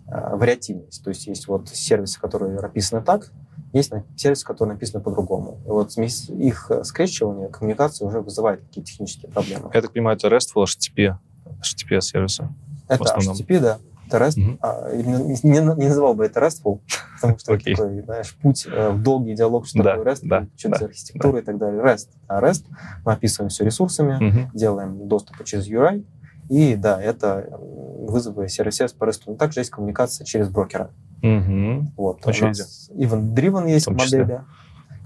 [0.07, 1.03] э, вариативность.
[1.03, 3.31] То есть есть вот сервисы, которые прописаны так,
[3.73, 5.57] есть сервисы, которые написаны по-другому.
[5.65, 9.71] И вот смесь- их скрещивание, коммуникация уже вызывает какие-то технические проблемы.
[9.73, 11.17] Я так понимаю, это RESTful, HTTP,
[11.59, 12.47] HTTP сервисы.
[12.87, 13.03] Это.
[13.03, 13.79] HTTP, да.
[14.07, 14.37] Это REST.
[14.39, 14.59] Мгм.
[14.61, 16.79] А, не, не- не называл бы это RESTful,
[17.21, 17.75] потому что Окей.
[17.75, 20.85] такой, знаешь, путь э, в долгий диалог, что Да, такое REST, да, что да, за
[20.85, 21.81] архитектура и так далее.
[21.81, 22.09] REST.
[22.27, 22.65] А REST
[23.05, 24.51] мы описываем все ресурсами, Мгм.
[24.53, 26.05] делаем доступы через URI,
[26.49, 29.23] и да, это вызовы сервис по REST.
[29.27, 30.91] Но также есть коммуникация через брокера.
[31.23, 31.91] Мгм.
[31.97, 32.23] Вот.
[32.25, 32.49] У Очевидно.
[32.59, 34.41] нас event-driven есть модели,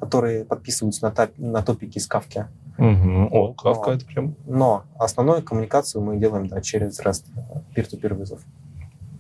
[0.02, 2.48] которые подписываются на, топ- на топики из Kafka.
[2.78, 3.28] Мгм.
[3.34, 8.14] О, Kafka но- это прям Но основную коммуникацию мы делаем да, через REST, э, peer-to-peer
[8.14, 8.40] вызов.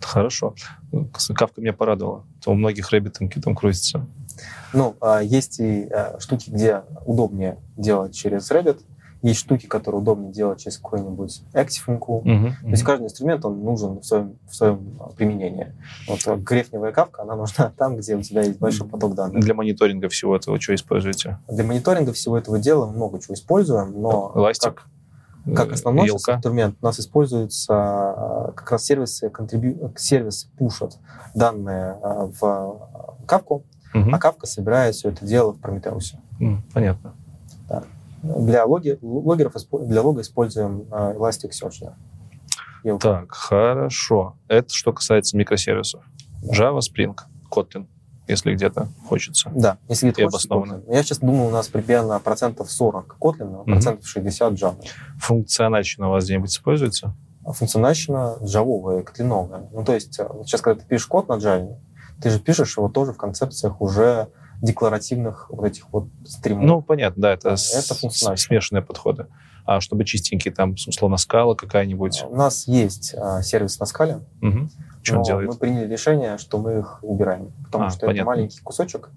[0.01, 0.55] Хорошо.
[1.35, 2.25] Кавка меня порадовала.
[2.43, 4.05] То у многих RabbitMQ там крутится.
[4.73, 8.79] Ну, а, есть и э, штуки, где удобнее делать через Rabbit,
[9.21, 12.21] есть штуки, которые удобнее делать через какой-нибудь ActiveMQ.
[12.23, 12.55] Мгм.
[12.61, 15.75] То есть каждый инструмент, он нужен в своем, в своем а, применении.
[16.07, 19.43] Вот э, грефневая кавка, она нужна там, где у тебя есть большой поток данных.
[19.43, 21.39] Для мониторинга всего этого что используете?
[21.49, 24.75] Для мониторинга всего этого дела много чего используем, но Эластик?
[24.75, 24.85] как,
[25.55, 26.17] как основной ELK?
[26.17, 29.93] сейчас инструмент у нас используются а, как раз сервисы, контрибью...
[29.97, 30.97] сервисы пушат
[31.35, 33.63] данные а, в кавку,
[33.93, 34.13] Мгм.
[34.13, 36.19] а кавка собирает все это дело в Прометеусе.
[36.73, 37.13] Понятно.
[38.21, 41.93] Для, логи, логеров, для лога используем э, Elasticsearch.
[42.83, 42.97] Да.
[42.97, 44.35] Так, хорошо.
[44.47, 46.03] Это что касается микросервисов.
[46.43, 47.15] Java, Spring,
[47.49, 47.87] Kotlin,
[48.29, 49.51] если где-то хочется.
[49.53, 50.83] Да, если где-то И хочется обоснованно.
[50.87, 54.83] Я сейчас думаю, у нас примерно процентов 40 Kotlin, а процентов 60 Java.
[55.19, 57.15] Функциональщина у вас где-нибудь используется?
[57.45, 59.69] А функциональщина джавовая, котлиновая.
[59.71, 61.77] Ну, то есть э, сейчас, когда ты пишешь код на Java,
[62.21, 64.29] ты же пишешь его тоже в концепциях уже
[64.61, 66.65] декларативных вот этих вот стримов.
[66.65, 69.27] Ну, понятно, да, это, это смешанные подходы.
[69.65, 72.23] А чтобы чистенький, там, условно, скала какая-нибудь.
[72.27, 74.69] у нас есть а, сервис на скале, Мгм.
[75.09, 75.49] Он но делает?
[75.49, 78.25] мы приняли решение, что мы их убираем, потому А, что это понятно.
[78.25, 79.09] маленький кусочек,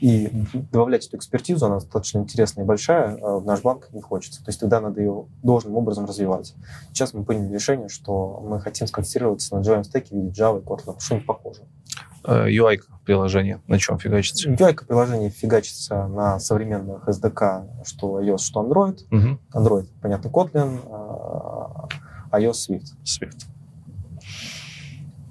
[0.00, 0.30] и
[0.70, 4.44] добавлять эту экспертизу, она достаточно интересная и большая, а в наш банк не хочется.
[4.44, 6.54] То есть тогда надо ее должным образом развивать.
[6.92, 10.64] Сейчас мы приняли решение, что мы хотим сконцентрироваться на Java стеке в виде Java и
[10.64, 11.66] Kotlin, что-нибудь похожее.
[12.24, 14.50] Э, UI приложение, на чем фигачится?
[14.50, 18.98] UI-приложение фигачится на современных SDK, что iOS, что Android.
[19.10, 19.40] Мгм.
[19.54, 21.88] Android, понятно, Kotlin, а,
[22.38, 22.86] iOS Swift.
[23.04, 23.46] Swift.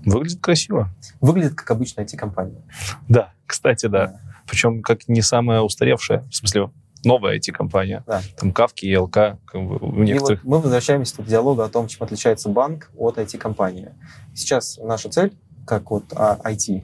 [0.06, 0.90] Выглядит красиво.
[1.22, 2.62] Выглядит как обычная IT-компания.
[3.08, 4.20] Да, кстати, да.
[4.48, 6.72] Причем как не самая устаревшая, в смысле,
[7.04, 8.04] новая IT-компания.
[8.08, 8.22] Да.
[8.38, 10.44] Там Кавки и ЛК как бы, у И некоторых.
[10.44, 13.92] вот мы возвращаемся к диалогу о том, чем отличается банк от IT-компании.
[14.34, 15.34] Сейчас наша цель,
[15.66, 16.84] как вот IT,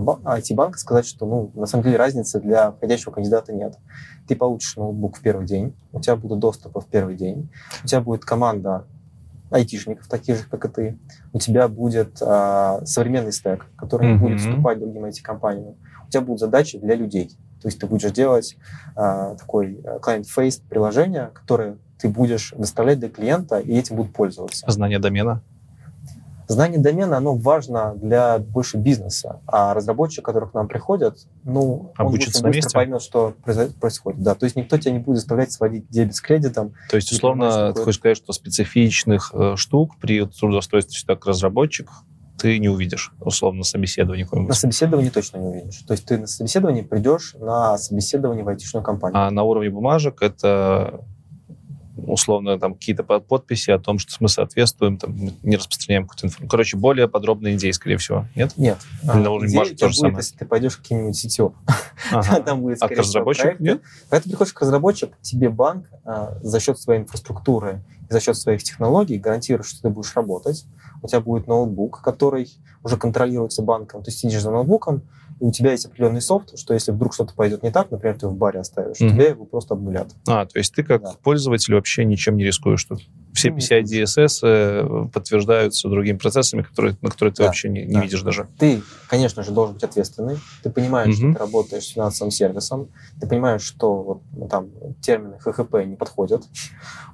[0.00, 3.76] ба- IT-банка, сказать, что ну, на самом деле разницы для входящего кандидата нет.
[4.26, 7.50] Ты получишь ноутбук в первый день, у тебя будут доступы в первый день,
[7.84, 8.86] у тебя будет команда
[9.52, 10.98] айтишников, таких же, как и ты,
[11.32, 14.50] у тебя будет а, современный стек, который не будет Мгм.
[14.50, 15.76] уступать другим IT-компаниям,
[16.06, 17.36] у тебя будут задачи для людей.
[17.60, 18.56] То есть ты будешь делать
[18.96, 24.68] а, такой а, client-faced приложение, которое ты будешь доставлять до клиента, и этим будут пользоваться.
[24.70, 25.42] Знание домена.
[26.52, 32.06] Знание домена, оно важно для больше бизнеса, а разработчик, который к нам приходит, ну, он
[32.06, 32.74] Обучится на быстро месте?
[32.74, 33.34] поймет, что
[33.80, 34.22] происходит.
[34.22, 36.74] Да, то есть никто тебя не будет заставлять сводить дебет с кредитом.
[36.90, 41.26] То есть, условно, понимаешь, ты хочешь сказать, что специфичных э, штук при трудоустройстве сюда как
[41.26, 41.88] разработчик
[42.38, 44.54] ты не увидишь, условно, На какое-нибудь.
[44.56, 45.78] собеседовании точно не увидишь.
[45.86, 49.16] То есть ты на собеседовании придешь на собеседование в айтишную компанию.
[49.20, 51.04] А на уровне бумажек это
[51.96, 56.50] условно там какие-то под- подписи о том, что мы соответствуем, там, не распространяем какую-то информацию.
[56.50, 58.26] Короче, более подробные идеи, скорее всего.
[58.34, 58.52] Нет?
[58.56, 58.78] Нет.
[59.02, 60.16] На уровне идея будет, самое?
[60.16, 61.54] если ты пойдешь в какие-нибудь сетё.
[62.10, 62.40] Ага.
[62.46, 63.64] Там будет, А скорее к всего, разработчику проекты.
[63.64, 63.82] нет?
[64.08, 68.36] Когда ты приходишь к разработчику, тебе банк а, за счет своей инфраструктуры и за счет
[68.36, 70.64] своих технологий гарантирует, что ты будешь работать.
[71.02, 72.48] У тебя будет ноутбук, который
[72.84, 74.02] уже контролируется банком.
[74.02, 75.02] Ты сидишь за ноутбуком,
[75.42, 78.34] у тебя есть определенный софт, что если вдруг что-то пойдет не так, например, ты в
[78.36, 79.10] баре оставишь, Мгм.
[79.14, 80.08] тебя его просто обнулят.
[80.28, 81.14] А, то есть ты как Да.
[81.20, 83.00] пользователь вообще ничем не рискуешь тут.
[83.34, 87.82] Все Ну, PCI DSS э, подтверждаются другими процессами, которые, на которые ты Да, вообще не,
[87.84, 88.02] не да.
[88.02, 88.46] видишь даже.
[88.58, 90.36] Ты, конечно же, должен быть ответственный.
[90.62, 91.30] Ты понимаешь, Мгм.
[91.30, 92.90] что ты работаешь с финансовым сервисом.
[93.20, 94.68] Ты понимаешь, что вот, ну, там
[95.00, 96.44] термины ХХП не подходят.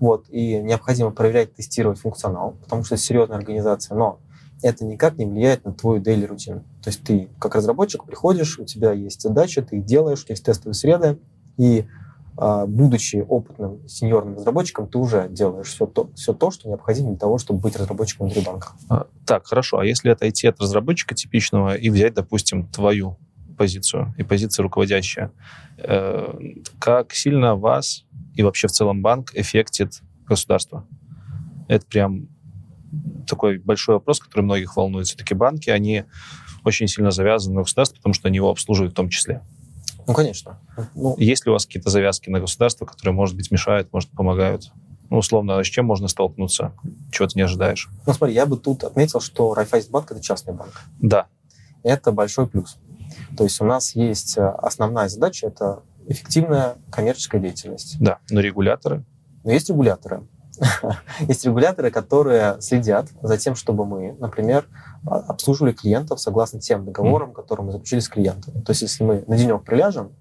[0.01, 3.97] Вот, и необходимо проверять, тестировать функционал, потому что это серьезная организация.
[3.97, 4.21] Но
[4.63, 6.65] это никак не влияет на твою daily рутину.
[6.83, 10.75] То есть ты как разработчик приходишь, у тебя есть задачи, ты их делаешь, есть тестовые
[10.75, 11.19] среды,
[11.57, 11.87] и
[12.41, 17.19] а, будучи опытным сеньорным разработчиком, ты уже делаешь все то, все то, что необходимо для
[17.19, 18.69] того, чтобы быть разработчиком внутри банка.
[18.89, 19.79] А, Так, хорошо.
[19.79, 23.17] А если отойти от разработчика типичного и взять, допустим, твою
[23.57, 25.33] позицию и позицию руководящая,
[25.79, 26.33] э,
[26.79, 28.05] как сильно вас
[28.35, 30.87] и вообще в целом банк эффектит государство?
[31.67, 32.29] Это прям
[33.27, 35.07] такой большой вопрос, который многих волнует.
[35.07, 36.05] Все-таки банки, они
[36.65, 39.43] очень сильно завязаны на государство, потому что они его обслуживают в том числе.
[40.07, 40.59] Ну, конечно.
[40.95, 44.73] Ну, Есть ли у вас какие-то завязки на государство, которые, может быть, мешают, может, помогают?
[45.11, 46.73] Ну, условно, с чем можно столкнуться?
[47.13, 47.89] Чего ты не ожидаешь?
[48.07, 50.83] ну, смотри, я бы тут отметил, что Райфайзенбанк– это частный банк.
[51.01, 51.27] Да.
[51.83, 52.79] Это большой плюс.
[53.37, 57.97] То есть у нас есть э, основная задача– это эффективная коммерческая деятельность.
[58.01, 58.19] Да.
[58.31, 59.05] Но регуляторы?
[59.45, 60.27] Но есть регуляторы.
[61.21, 64.67] Есть регуляторы, которые следят за тем, чтобы мы, например,
[65.07, 68.61] а- обслуживали клиентов согласно тем договорам, которые мы заключили с клиентами.
[68.63, 70.13] То есть если мы на денек приляжем,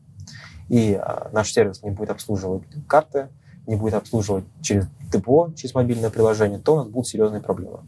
[0.69, 3.29] и а, наш сервис не будет обслуживать карты,
[3.67, 7.79] не будет обслуживать через депо, через мобильное приложение, то у нас будут серьезные проблемы.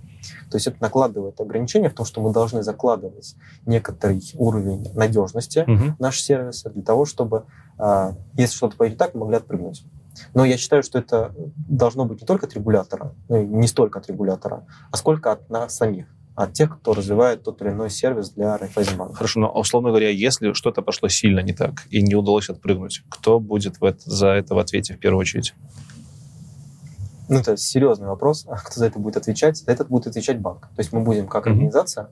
[0.51, 3.35] То есть это накладывает ограничения в том, что мы должны закладывать
[3.65, 5.95] некоторый уровень надежности Мгм.
[5.99, 7.45] наши сервисы для того, чтобы,
[7.77, 9.83] а, если что-то пойдет так, мы могли отпрыгнуть.
[10.33, 11.33] Но я считаю, что это
[11.67, 15.75] должно быть не только от регулятора, ну, не столько от регулятора, а сколько от нас
[15.75, 16.05] самих,
[16.35, 19.15] от тех, кто развивает тот или иной сервис для Райфайзенбанка.
[19.15, 23.39] Хорошо, но, условно говоря, если что-то пошло сильно не так и не удалось отпрыгнуть, кто
[23.39, 25.53] будет в это- за это в ответе в первую очередь?
[27.27, 28.45] Ну, это серьезный вопрос.
[28.47, 29.57] А Кто за это будет отвечать?
[29.57, 30.61] За это будет отвечать банк.
[30.75, 31.53] То есть мы будем, как Мгм.
[31.53, 32.09] организация,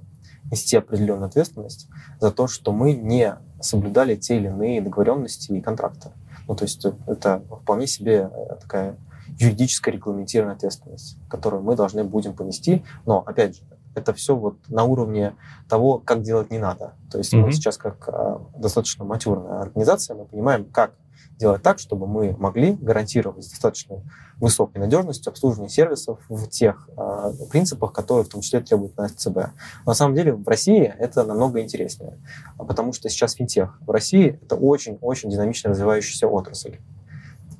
[0.52, 1.88] нести определенную ответственность
[2.22, 6.10] за то, что мы не соблюдали те или иные договоренности и контракты.
[6.48, 8.98] Ну, то есть это вполне себе э, такая
[9.40, 12.84] юридическая регламентированная ответственность, которую мы должны будем понести.
[13.06, 13.64] Но, опять же,
[13.96, 15.36] это все вот на уровне
[15.68, 16.94] того, как делать не надо.
[17.12, 17.52] То есть мы Мгм.
[17.52, 20.94] сейчас как а, достаточно матюрная организация, мы понимаем, как
[21.38, 24.02] делать так, чтобы мы могли гарантировать с достаточно
[24.40, 29.38] высокой надежностью обслуживание сервисов в тех а, принципах, которые в том числе требует на СЦБ.
[29.86, 32.18] На самом деле в России это намного интереснее,
[32.58, 36.78] потому что сейчас финтех в России это очень-очень динамично развивающаяся отрасль.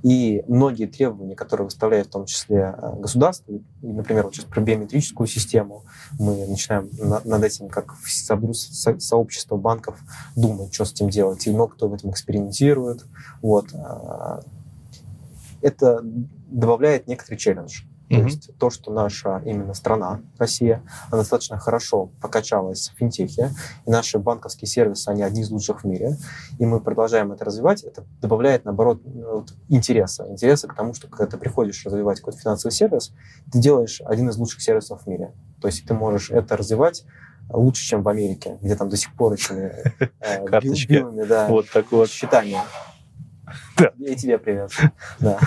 [0.08, 4.62] И многие требования, которые выставляет в том числе а, государство, и, например, вот сейчас про
[4.62, 5.84] биометрическую систему,
[6.18, 10.00] мы начинаем на- над этим, как сообщество банков,
[10.38, 13.06] думать, что с этим делать, и много кто в этом экспериментирует.
[13.42, 13.74] Вот.
[13.74, 14.40] а,
[15.62, 16.00] Это
[16.48, 17.82] добавляет некоторый челлендж.
[18.10, 18.26] То Мгм.
[18.28, 23.52] есть то, что наша именно страна, Россия, она достаточно хорошо покачалась в финтехе,
[23.86, 26.16] и наши банковские сервисы, они одни из лучших в мире,
[26.58, 30.26] и мы продолжаем это развивать, это добавляет, наоборот, ну, интереса.
[30.30, 33.12] Интереса к тому, что когда ты приходишь развивать какой-то финансовый сервис,
[33.52, 35.34] ты делаешь один из лучших сервисов в мире.
[35.62, 37.04] То есть ты можешь это развивать
[37.50, 39.74] лучше, чем в Америке, где там до сих пор этими
[40.22, 40.94] э, Карточки.
[40.94, 42.10] билами, да, Вот так вот.
[42.10, 42.62] считания.
[43.78, 43.92] Да.
[44.00, 44.72] И тебе привет.
[45.20, 45.40] Да.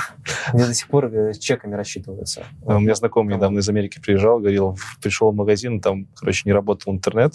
[0.52, 2.44] Где до сих пор э, чеками рассчитываются.
[2.66, 6.52] А У меня знакомый недавно из Америки приезжал, говорил, пришел в магазин, там, короче, не
[6.52, 7.34] работал интернет,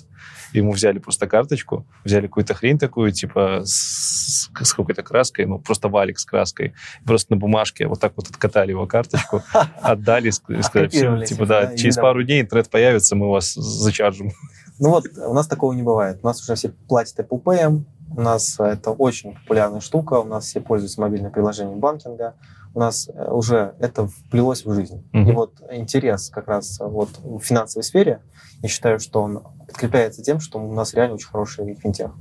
[0.54, 5.90] ему взяли просто карточку, взяли какую-то хрень такую, типа, с, с какой-то краской, ну, просто
[5.90, 6.74] валик с краской,
[7.06, 9.44] просто на бумажке вот так вот откатали его карточку,
[9.82, 14.32] отдали, сказали, «Всё, Копировали, типа, да, через пару дней интернет появится, мы вас зачаржим.
[14.80, 16.20] Ну вот, у нас такого не бывает.
[16.22, 17.84] У нас уже все платят Apple Pay,
[18.16, 22.36] у нас э, это очень популярная штука, у нас все пользуются мобильным приложением банкинга,
[22.74, 25.04] у нас э, уже это вплелось в жизнь.
[25.12, 25.30] Мгм.
[25.30, 28.22] И вот интерес как раз вот в финансовой сфере,
[28.62, 32.12] я считаю, что он подкрепляется тем, что у нас реально очень хороший финтех.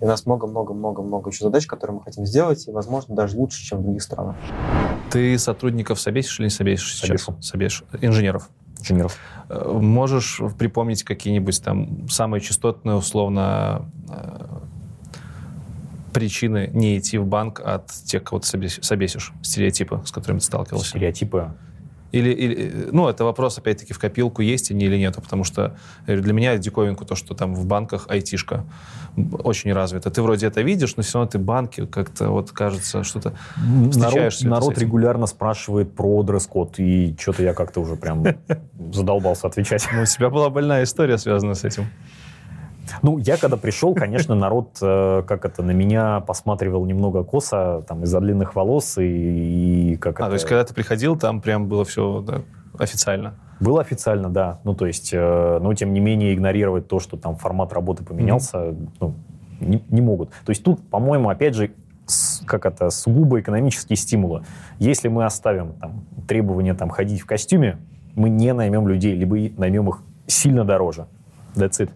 [0.00, 3.78] И у нас много-много-много-много еще задач, которые мы хотим сделать, и, возможно, даже лучше, чем
[3.78, 4.36] в других странах.
[5.10, 7.22] Ты сотрудников собесишь или не собесишь сейчас?
[7.22, 7.36] Собешу.
[7.40, 7.84] Собесишь.
[8.00, 8.50] Инженеров.
[8.80, 9.16] инженеров.
[9.48, 13.90] Э, Можешь припомнить какие-нибудь там самые частотные, условно,
[16.14, 20.46] причины не идти в банк от тех, кого ты собес- собесишь, стереотипы, с которыми ты
[20.46, 20.88] сталкивался?
[20.88, 21.52] Стереотипы.
[22.12, 25.76] Или, или, ну, это вопрос, опять-таки, в копилку есть они или нет, потому что
[26.06, 28.64] для меня диковинку то, что там в банках айтишка
[29.16, 30.10] очень развита.
[30.12, 33.34] Ты вроде это видишь, но все равно ты банки как-то вот кажется что-то...
[33.56, 34.82] Народ, Встречаешься народ этим?
[34.82, 38.24] регулярно спрашивает про дресс-код, и что-то я как-то уже прям
[38.92, 39.88] задолбался отвечать.
[39.92, 41.86] Ну, у тебя была больная история, связанная с этим.
[43.02, 48.04] Ну, я когда пришел, конечно, народ, э, как это, на меня посматривал немного косо, там,
[48.04, 50.30] из-за длинных волос, и, и как А, это...
[50.30, 52.24] то есть, когда ты приходил, там прям было все
[52.78, 53.34] официально.
[53.60, 54.60] Было официально, да.
[54.64, 58.74] Ну, то есть, э, но тем не менее игнорировать то, что там формат работы поменялся,
[59.00, 59.14] ну,
[59.60, 60.30] не, не могут.
[60.44, 61.70] То есть тут, по-моему, опять же,
[62.46, 64.44] как это, сугубо экономические стимулы.
[64.78, 67.78] Если мы оставим там, требование там, ходить в костюме,
[68.14, 71.06] мы не наймем людей, либо наймем их сильно дороже.
[71.54, 71.90] That's it.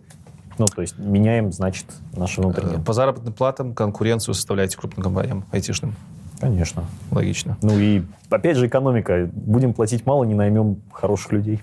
[0.58, 2.78] Ну, то есть меняем, значит, наши внутренние.
[2.78, 5.94] Э, По заработным платам конкуренцию составляете крупным компаниям айтишным.
[6.40, 6.84] Конечно.
[7.10, 7.56] Логично.
[7.62, 9.28] Ну и, опять же, экономика.
[9.32, 11.60] Будем платить мало, не наймем хороших людей.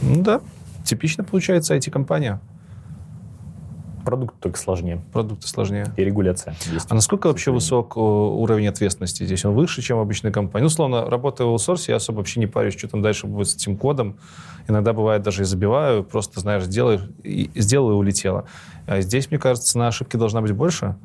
[0.00, 0.40] Ну да,
[0.84, 2.40] типично получается IT-компания.
[4.04, 5.00] Продукт только сложнее.
[5.12, 5.86] Продукты сложнее.
[5.96, 6.54] И регуляция.
[6.72, 6.86] Есть.
[6.90, 9.44] А насколько вообще высок уровень ответственности здесь?
[9.44, 10.64] Он выше, чем обычной компании?
[10.64, 13.54] Ну, условно, работая в аутсорсе, я особо вообще не парюсь, что там дальше будет с
[13.54, 14.16] этим кодом.
[14.68, 18.44] Иногда бывает даже и забиваю, просто, знаешь, сделаю и, сделаю и улетело.
[18.86, 20.96] А здесь, мне кажется, на ошибки должна быть больше.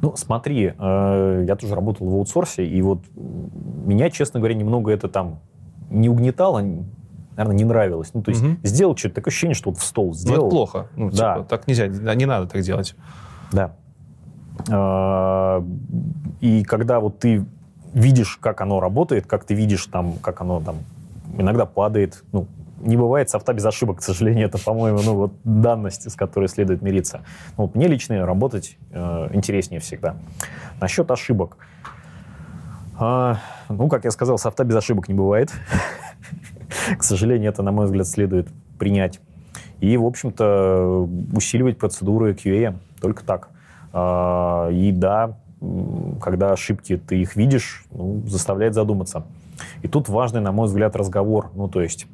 [0.00, 5.08] Ну, смотри, э, я тоже работал в аутсорсе, и вот меня, честно говоря, немного это
[5.08, 5.40] там
[5.90, 6.64] не угнетало,
[7.36, 8.10] наверное, не нравилось.
[8.14, 8.56] Ну, то есть угу.
[8.62, 10.42] сделал что-то, такое ощущение, что вот в стол сделал.
[10.42, 10.86] Ну, это плохо.
[10.96, 11.34] Ну, да.
[11.36, 12.94] Типа, так нельзя, не надо так делать.
[13.52, 13.76] Да.
[14.70, 15.64] А,
[16.40, 17.44] и когда вот ты
[17.92, 20.76] видишь, как оно работает, как ты видишь там, как оно там
[21.38, 22.46] иногда падает, ну,
[22.80, 26.82] не бывает софта без ошибок, к сожалению, это, по-моему, ну, вот данность, с которой следует
[26.82, 27.22] мириться.
[27.56, 30.16] Ну, вот мне лично работать э, интереснее всегда.
[30.80, 31.56] Насчет ошибок.
[32.98, 33.38] А,
[33.68, 35.52] ну, как я сказал, софта без ошибок не бывает.
[36.98, 38.48] К сожалению, это, на мой взгляд, следует
[38.78, 39.20] принять.
[39.80, 43.50] И, в общем-то, усиливать процедуры QA только так.
[43.92, 45.38] А, и да,
[46.20, 49.24] когда ошибки, ты их видишь, ну, заставляет задуматься.
[49.82, 51.50] И тут важный, на мой взгляд, разговор.
[51.54, 52.06] Ну, то есть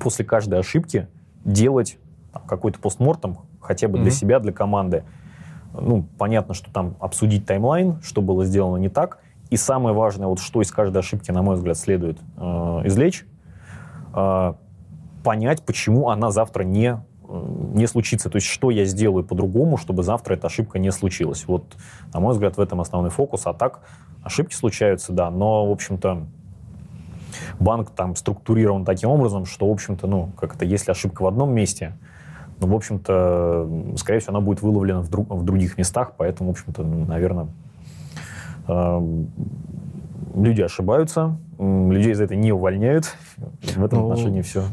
[0.00, 1.08] после каждой ошибки
[1.44, 1.98] делать
[2.46, 4.02] какой-то постмортом, хотя бы mm-hmm.
[4.02, 5.04] для себя, для команды.
[5.72, 9.18] Ну, понятно, что там обсудить таймлайн, что было сделано не так.
[9.50, 12.42] И самое важное, вот что из каждой ошибки, на мой взгляд, следует э,
[12.84, 13.26] извлечь,
[15.24, 18.30] понять, почему она завтра не, э, не случится.
[18.30, 21.46] То есть, что я сделаю по-другому, чтобы завтра эта ошибка не случилась.
[21.48, 21.76] Вот,
[22.12, 23.46] на мой взгляд, в этом основной фокус.
[23.46, 23.80] А так,
[24.22, 26.26] ошибки случаются, да, но, в общем-то,
[27.58, 31.52] банк там структурирован таким образом, что, в общем-то, ну, как это, если ошибка в одном
[31.52, 31.96] месте,
[32.60, 36.52] ну, в общем-то, скорее всего, она будет выловлена в, друг, в других местах, поэтому, в
[36.52, 37.48] общем-то, ну, наверное,
[38.68, 39.24] э,
[40.36, 43.14] люди ошибаются, людей за это не увольняют.
[43.36, 44.64] В этом ну, отношении все.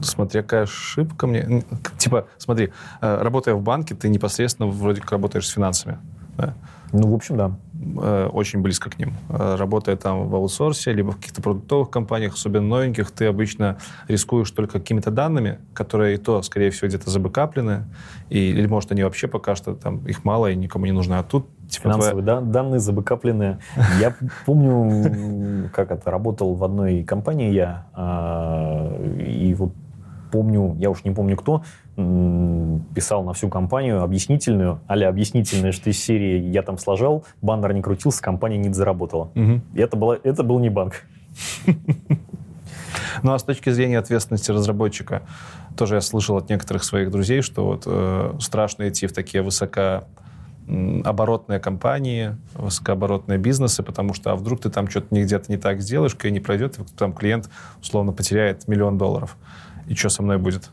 [0.00, 1.62] Смотря какая ошибка мне...
[1.98, 5.98] Типа, смотри, э, работая в банке, ты непосредственно вроде как работаешь с финансами.
[6.36, 6.54] Да?
[6.92, 7.56] Ну, в общем, да.
[7.80, 9.14] Э, очень близко к ним.
[9.28, 13.78] Э, работая там в аутсорсе, либо в каких-то продуктовых компаниях, особенно новеньких, ты обычно
[14.08, 17.84] рискуешь только какими-то данными, которые и то, скорее всего, где-то забэкаплены,
[18.30, 21.14] и, или, может, они вообще пока что там их мало и никому не нужны.
[21.14, 22.40] А тут Типа Финансовые твоя...
[22.40, 23.58] да, данные забэкаплены.
[24.00, 24.14] Я
[24.46, 29.72] помню, как это работал в одной компании я, а, и вот
[30.32, 31.62] помню, я уж не помню кто,
[32.94, 37.82] писал на всю компанию объяснительную, а объяснительная, что из серии «я там сложил, баннер не
[37.82, 39.32] крутился, компания не заработала».
[39.34, 39.60] Угу.
[39.74, 41.02] И это, было, это был не банк.
[43.22, 45.22] Ну а с точки зрения ответственности разработчика,
[45.76, 51.58] тоже я слышал от некоторых своих друзей, что вот э, страшно идти в такие высокооборотные
[51.58, 56.30] компании, высокооборотные бизнесы, потому что а вдруг ты там что-то где-то не так сделаешь, и
[56.30, 57.50] не пройдет, и там клиент
[57.82, 59.36] условно потеряет миллион долларов.
[59.88, 60.70] И что со мной будет?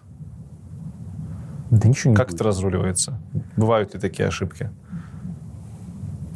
[1.71, 2.35] Да ничего не Как будет.
[2.35, 3.19] это разруливается?
[3.57, 4.69] Бывают ли такие ошибки?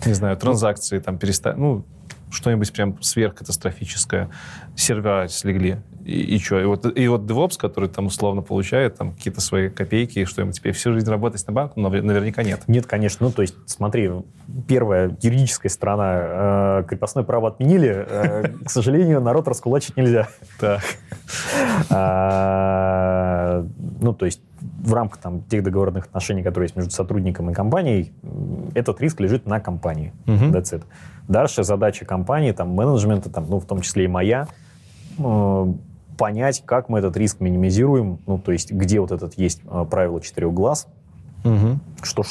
[0.05, 1.55] Не знаю, транзакции там перестали...
[1.55, 1.85] Ну,
[2.31, 4.29] что-нибудь прям сверхкатастрофическое.
[4.75, 5.77] Сервера слегли.
[6.05, 6.59] И, и что?
[6.59, 10.51] И вот, и вот DevOps, который там условно получает там какие-то свои копейки, что ему
[10.51, 12.61] теперь всю жизнь работать на банку, наверняка нет.
[12.67, 13.25] Нет, конечно.
[13.25, 14.11] Ну, то есть, смотри,
[14.67, 16.81] первая юридическая сторона.
[16.81, 18.05] Э, крепостное право отменили.
[18.07, 20.29] Э, к сожалению, народ раскулачить нельзя.
[20.59, 20.81] Так.
[21.89, 23.65] А,
[23.99, 24.41] ну, то есть,
[24.79, 28.11] в рамках там, тех договорных отношений, которые есть между сотрудником и компанией,
[28.73, 30.13] этот риск лежит на компании.
[30.25, 30.51] Uh-huh.
[30.51, 30.83] That's it.
[31.27, 34.47] Дальше задача компании, там, менеджмента, там, ну, в том числе и моя,
[35.17, 35.73] э,
[36.17, 40.21] понять, как мы этот риск минимизируем, ну, то есть где вот этот есть э, правило
[40.21, 40.87] четырех глаз,
[41.43, 41.79] угу.
[42.01, 42.23] что,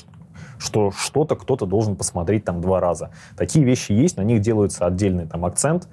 [0.58, 3.10] что что-то кто-то должен посмотреть там два раза.
[3.36, 5.88] Такие вещи есть, на них делается отдельный там акцент.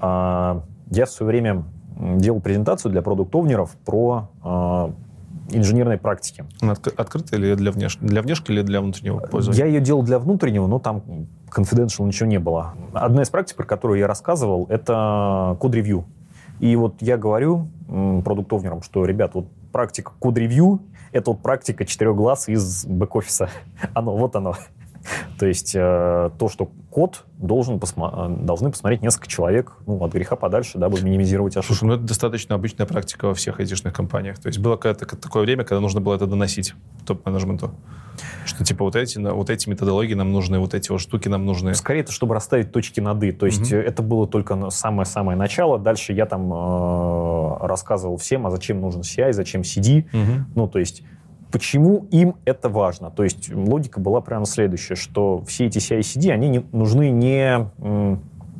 [0.00, 0.60] Э,
[0.90, 1.64] я в свое время
[1.98, 4.90] делал презентацию для продуктовнеров про э,
[5.50, 6.44] инженерной практики.
[6.60, 7.96] Она открытая или для, внеш...
[8.00, 9.64] для внешки или для внутреннего пользования?
[9.64, 11.02] Я ее делал для внутреннего, но там
[11.50, 12.74] confidential ничего не было.
[12.92, 16.04] Одна из практик, про которую я рассказывал, это код-ревью.
[16.60, 20.80] И вот я говорю продуктовнерам, что, ребят, вот практика код-ревью—
[21.12, 23.48] это вот практика четырех глаз из бэк-офиса.
[23.94, 24.56] Оно, вот оно.
[25.38, 30.12] То есть э, то, что код должен посма- э, должны посмотреть несколько человек ну, от
[30.12, 31.78] греха подальше, дабы минимизировать ошибки.
[31.78, 34.38] Слушай, ну это достаточно обычная практика во всех айтишных компаниях.
[34.38, 36.74] То есть было какое-то такое время, когда нужно было это доносить
[37.06, 37.72] топ-менеджменту.
[38.44, 41.74] Что типа вот эти, вот эти методологии нам нужны, вот эти вот штуки нам нужны.
[41.74, 43.32] Скорее это чтобы расставить точки над «и».
[43.32, 43.80] То есть угу.
[43.80, 45.78] это было только самое-самое начало.
[45.78, 50.06] Дальше я там э, рассказывал всем, а зачем нужен CI, зачем CD.
[50.12, 50.44] Угу.
[50.56, 51.02] Ну, то есть
[51.50, 53.10] Почему им это важно?
[53.10, 57.70] То есть логика была прямо следующая, что все эти CI-CD, они не, нужны не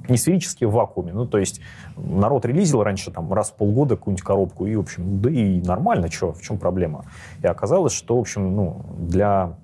[0.08, 1.12] не сферически в вакууме.
[1.12, 1.60] Ну, то есть
[1.96, 6.10] народ релизил раньше там раз в полгода какую-нибудь коробку, и, в общем, да и нормально,
[6.10, 7.04] что, в чем проблема?
[7.42, 9.54] И оказалось, что, в общем, ну, для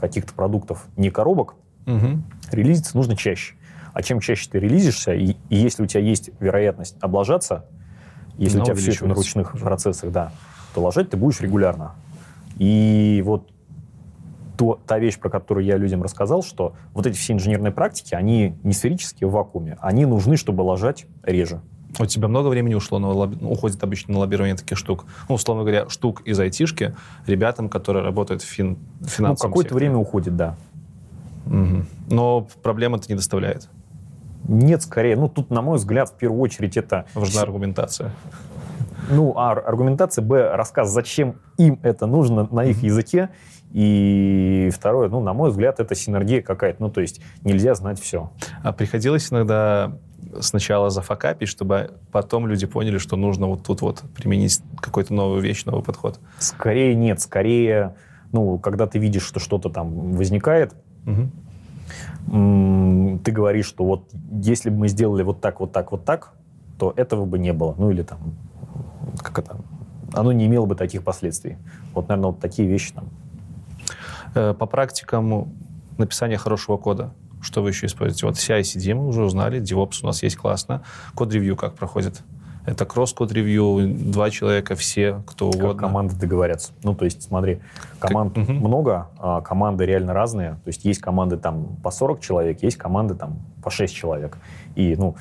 [0.00, 1.54] каких-то продуктов не коробок
[1.86, 2.22] Угу.
[2.52, 3.54] релизиться нужно чаще.
[3.92, 7.64] А чем чаще ты релизишься, и, и если у тебя есть вероятность облажаться,
[8.38, 10.32] если Она у тебя все это на ручных процессах, да,
[10.74, 11.92] то ложать ты будешь регулярно.
[12.58, 13.50] И вот
[14.56, 18.54] то, та вещь, про которую я людям рассказал, что вот эти все инженерные практики, они
[18.62, 21.60] не сферические в вакууме, они нужны, чтобы ложать реже.
[21.98, 25.04] У тебя много времени ушло на лобби- ну, уходит обычно на лоббирование таких штук?
[25.28, 26.94] Ну, условно говоря, штук из айтишки
[27.26, 29.86] ребятам, которые работают в фин, Ну, финансовом какое-то секторе.
[29.88, 30.56] время уходит, да.
[31.46, 31.86] Мгм.
[32.08, 33.68] Но проблем это не доставляет.
[34.48, 37.04] Нет, скорее, ну, тут, на мой взгляд, в первую очередь это...
[37.14, 38.10] Важна аргументация.
[39.10, 43.30] Ну, а ар- аргументация, б, рассказ, зачем им это нужно на их языке,
[43.72, 48.30] и второе, ну, на мой взгляд, это синергия какая-то, ну, то есть нельзя знать все.
[48.62, 49.96] А приходилось иногда
[50.40, 55.64] сначала зафакапить, чтобы потом люди поняли, что нужно вот тут вот применить какую-то новую вещь,
[55.64, 56.20] новый подход.
[56.38, 57.96] Скорее нет, скорее,
[58.30, 60.74] ну, когда ты видишь, что что-то там возникает,
[62.30, 66.32] м, ты говоришь, что вот если бы мы сделали вот так, вот так, вот так,
[66.78, 67.74] то этого бы не было.
[67.78, 68.18] Ну, или там,
[69.22, 69.56] как это,
[70.12, 71.56] оно не имело бы таких последствий.
[71.94, 73.04] Вот, наверное, вот такие вещи там.
[74.34, 75.52] Э, По практикам
[75.98, 78.26] написания хорошего кода, что вы еще используете?
[78.26, 80.82] Вот CI-CD мы уже узнали, DevOps у нас есть классно.
[81.14, 82.22] Код-ревью как проходит?
[82.64, 85.80] Это кросс-код-ревью, два человека, все, кто Как угодно.
[85.80, 86.70] команды договорятся.
[86.84, 87.58] Ну, то есть, смотри,
[87.98, 90.50] команд Как- много, а команды реально разные.
[90.62, 94.38] То есть, есть команды там по 40 человек, есть команды там по 6 человек.
[94.76, 95.16] И, ну,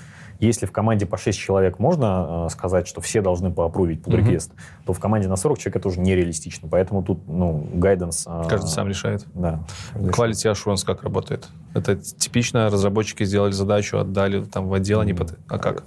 [0.48, 4.52] если в команде по 6 человек можно э, сказать, что все должны поапрувить pull request,
[4.86, 6.68] то в команде на 40 человек это уже нереалистично.
[6.70, 8.26] Поэтому тут, ну, гайденс...
[8.28, 9.26] э, Каждый сам решает.
[9.34, 9.60] Да.
[9.94, 11.48] Quality Assurance как работает?
[11.74, 15.38] Это типично разработчики сделали задачу, отдали там в отдел, они под...
[15.48, 15.84] А как?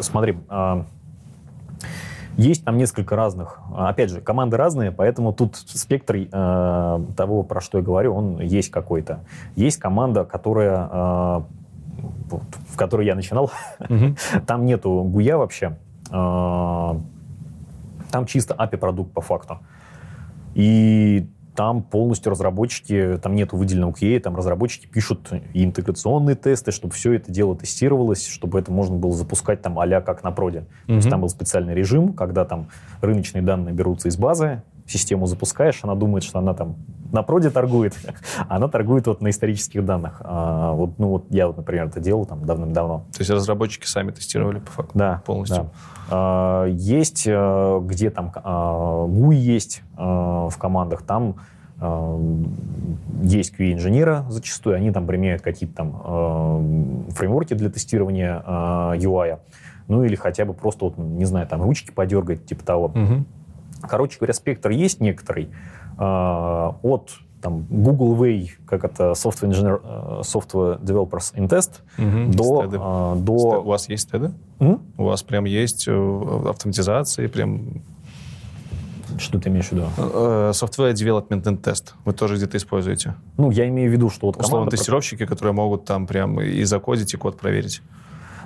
[0.00, 0.86] Смотри, а,
[2.38, 3.58] есть там несколько разных.
[3.74, 8.40] а, Опять же, команды разные, поэтому тут спектр э, того, про что я говорю, он
[8.40, 9.24] есть какой-то.
[9.56, 11.40] Есть команда, которая, э,
[12.30, 13.50] вот, в которой я начинал,
[14.46, 15.76] там нету гуя вообще.
[16.10, 16.94] Э,
[18.10, 19.58] Там чисто API-продукт по факту.
[20.54, 26.94] И там полностью разработчики, там нету выделенного QA, там разработчики пишут и интеграционные тесты, чтобы
[26.94, 30.66] все это дело тестировалось, чтобы это можно было запускать там а как на проде.
[30.86, 32.68] То есть там был специальный режим, когда там
[33.00, 36.76] рыночные данные берутся из базы, систему запускаешь, она думает, что она там
[37.12, 37.94] на проде торгует,
[38.48, 40.20] а она торгует вот на исторических данных.
[40.24, 43.04] А вот, ну вот я вот, например, это делал там давным-давно.
[43.12, 44.92] То есть разработчики сами тестировали по факту?
[44.98, 45.64] Да, Полностью?
[45.64, 45.70] да.
[46.10, 51.36] А, Есть, э, где там а, GUI есть а, в командах, там
[51.80, 52.18] а,
[53.22, 59.38] есть QA-инженеры зачастую, они там применяют какие-то там а, фреймворки для тестирования а, UI,
[59.86, 62.88] ну или хотя бы просто, вот, не знаю, там ручки подергать, типа того.
[62.88, 63.26] Мгм.
[63.82, 65.48] Короче говоря, спектр есть некоторый.
[65.96, 67.10] а, От
[67.40, 72.32] там, Google Way, как это Software, Engineer, э, Software Developers in Test, Мгм.
[72.32, 72.78] до, Стеды.
[72.80, 73.62] а, Сте- У до...
[73.62, 74.32] вас есть стеды?
[74.58, 74.80] М?
[74.96, 77.82] У вас прям есть э, автоматизации, прям
[79.18, 79.86] Что ты имеешь в виду?
[79.96, 81.92] э, software development and test.
[82.04, 83.14] Вы тоже где-то используете?
[83.36, 87.14] Ну, я имею в виду, что вот Условно, тестировщики, которые могут там прям и закодить,
[87.14, 87.82] и код проверить.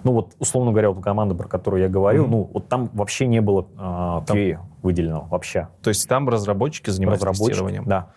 [0.05, 2.31] Ну, вот, условно говоря, вот команда, про которую я говорю, Мгм.
[2.31, 5.69] ну, вот там вообще не было а, Там- QA выделенного вообще.
[5.83, 7.85] То есть там разработчики занимаются Разработчики, тестированием?
[7.87, 8.09] Да.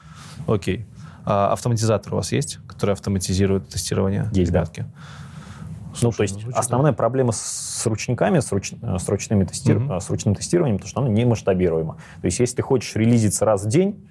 [0.48, 0.86] Окей.
[1.26, 4.30] А автоматизатор у вас есть, который автоматизирует тестирование?
[4.34, 4.60] Есть, да.
[4.60, 4.86] ребятки?
[6.02, 9.96] ну, Слушай, то есть звучит основная проблема с, ручниками, с, руч- э, с ручными тестир-
[9.98, 11.96] э, с ручным тестированием, то, что оно не масштабируемо.
[12.22, 14.06] То есть если ты хочешь релизиться раз в день,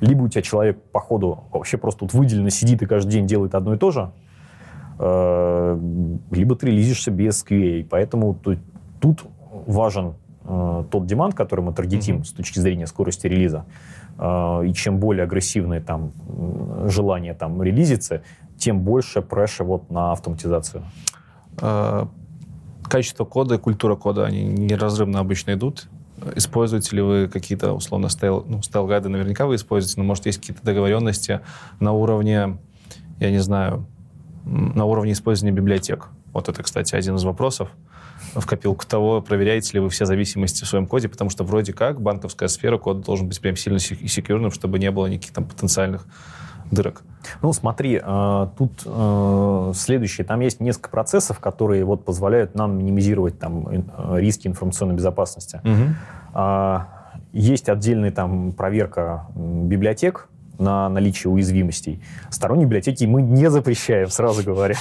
[0.00, 3.54] либо у тебя человек по ходу вообще просто вот выделенно сидит и каждый день делает
[3.54, 4.10] одно и то же, э,
[4.98, 7.86] либо ты релизишься без QA.
[7.88, 8.38] Поэтому
[9.00, 9.24] тут,
[9.66, 10.14] важен
[10.44, 12.24] э, тот демант, который мы таргетим Мгм.
[12.24, 13.64] с точки зрения скорости релиза.
[14.18, 16.12] Э, и чем более агрессивное там
[16.86, 18.22] желание там релизиться,
[18.56, 20.84] тем больше pressure вот на автоматизацию.
[22.88, 25.88] Качество кода и культура кода, они неразрывно обычно идут.
[26.36, 30.26] Используете ли вы какие-то, условно, style, ну, style guide ы наверняка вы используете, но, может,
[30.26, 31.40] есть какие-то договоренности
[31.80, 32.58] на уровне,
[33.20, 33.86] я не знаю,
[34.44, 36.08] на уровне использования библиотек?
[36.32, 37.68] Вот это, кстати, один из вопросов
[38.34, 42.00] в копилку того, проверяете ли вы все зависимости в своем коде, потому что вроде как
[42.00, 46.06] банковская сфера, код должен быть прям сильно сек- секьюрным, чтобы не было никаких там потенциальных
[46.70, 47.02] дырок.
[47.42, 50.24] Ну, смотри, э, тут э, следующее.
[50.26, 53.82] Там есть несколько процессов, которые вот позволяют нам минимизировать там э,
[54.20, 55.60] риски информационной безопасности.
[56.32, 56.88] А,
[57.32, 60.28] Есть отдельная там проверка библиотек,
[60.58, 62.02] на наличие уязвимостей.
[62.30, 64.76] Сторонние библиотеки мы не запрещаем, сразу говоря.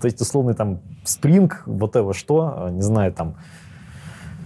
[0.00, 3.36] То есть, условно, там, Spring, вот это что, не знаю, там,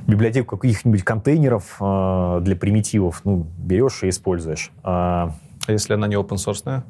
[0.07, 4.71] библиотеку каких-нибудь контейнеров э, для примитивов, ну, берешь и используешь.
[4.83, 5.35] А,
[5.67, 6.83] а если она не open source?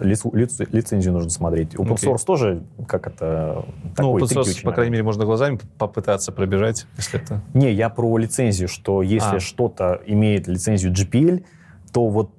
[0.00, 1.74] Лицу, лицу, лицензию нужно смотреть.
[1.74, 2.12] Open okay.
[2.12, 3.64] source тоже, как это...
[3.96, 7.40] Ну, open source, по крайней мере, можно глазами попытаться пробежать, если это...
[7.54, 9.40] Не, я про лицензию, что если а.
[9.40, 11.44] что-то имеет лицензию GPL,
[11.92, 12.30] то вот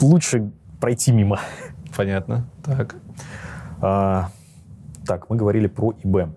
[0.00, 1.40] лучше пройти мимо.
[1.96, 2.46] Понятно.
[2.62, 2.96] Так.
[3.80, 4.28] А,
[5.06, 6.28] так, мы говорили про ИБ.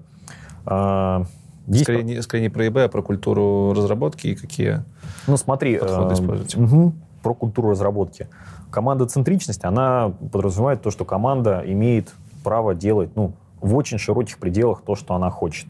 [0.65, 1.25] А,
[1.67, 4.83] есть скорее, не, скорее не про ИБ, а про культуру разработки и какие
[5.27, 6.59] ну, смотри, подходы э, используете.
[6.59, 8.27] Угу, про культуру разработки.
[8.71, 14.81] Команда центричность, она подразумевает то, что команда имеет право делать ну, в очень широких пределах
[14.81, 15.67] то, что она хочет.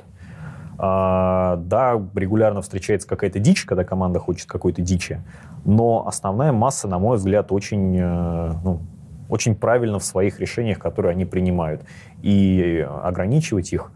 [0.81, 5.21] А, да, регулярно встречается какая-то дичь, когда команда хочет какой-то дичи,
[5.65, 8.79] но основная масса, на мой взгляд, очень, э, ну,
[9.27, 11.83] очень правильно в своих решениях, которые они принимают.
[12.21, 13.91] И ограничивать их,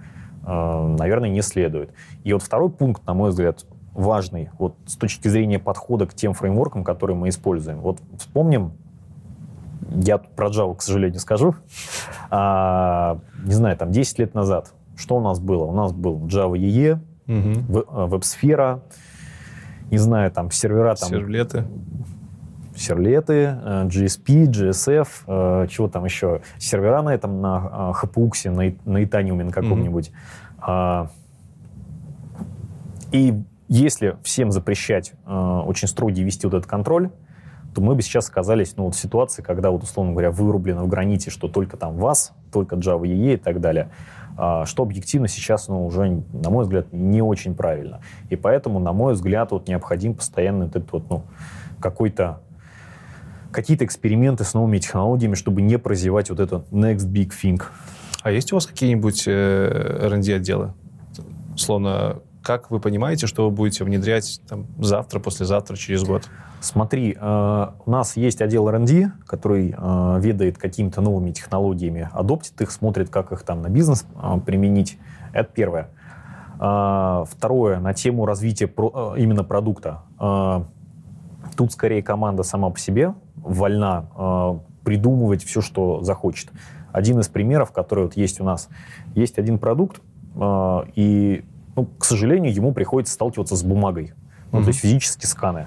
[0.46, 1.94] э, наверное, не следует.
[2.26, 6.34] И вот второй пункт, на мой взгляд, важный вот с точки зрения подхода к тем
[6.34, 7.80] фреймворкам, которые мы используем.
[7.80, 8.74] Вот вспомним,
[9.90, 11.56] я про Java, к сожалению, скажу,
[12.30, 15.64] а, не знаю, там 10 лет назад, что у нас было?
[15.66, 18.08] У нас был Java EE, угу.
[18.08, 18.82] веб-сфера,
[19.92, 20.96] не знаю, там сервера...
[20.96, 21.66] Там, Сервлеты.
[22.76, 26.42] Серлеты, э, GSP, GSF, э, чего там еще?
[26.58, 30.12] Сервера на этом, на HPUX, на, на Итаниуме на каком-нибудь.
[30.60, 31.10] Mm-hmm.
[33.12, 37.12] И если всем запрещать э, очень строгий вести вот этот контроль,
[37.74, 40.88] то мы бы сейчас оказались ну, вот в ситуации, когда, вот, условно говоря, вырублено в
[40.88, 45.68] граните, что только там вас, только Java EE и так далее, э, что объективно сейчас
[45.68, 48.02] ну, уже, на мой взгляд, не очень правильно.
[48.30, 51.24] И поэтому, на мой взгляд, вот необходим постоянно этот вот, ну,
[51.80, 52.42] какой-то
[53.52, 57.62] какие-то эксперименты с новыми технологиями, чтобы не прозевать вот это next big thing.
[58.24, 60.74] А есть у вас какие-нибудь э, R&D отделы?
[61.56, 66.24] Словно как вы понимаете, что вы будете внедрять там, завтра, послезавтра, через год?
[66.64, 72.72] Смотри, э, у нас есть отдел R&D, который э, ведает какими-то новыми технологиями, адоптит их,
[72.72, 74.98] смотрит, как их там на бизнес э, применить.
[75.34, 75.90] Это первое.
[76.56, 80.04] Второе, на тему развития про, именно продукта.
[81.58, 86.52] Тут скорее команда сама по себе вольна придумывать все, что захочет.
[86.94, 88.70] Один из примеров, который вот есть у нас,
[89.16, 90.00] есть один продукт,
[90.40, 91.44] и
[91.76, 94.14] ну, к сожалению, ему приходится сталкиваться с бумагой,
[94.52, 94.64] ну, mm-hmm.
[94.64, 95.66] то есть физически сканы.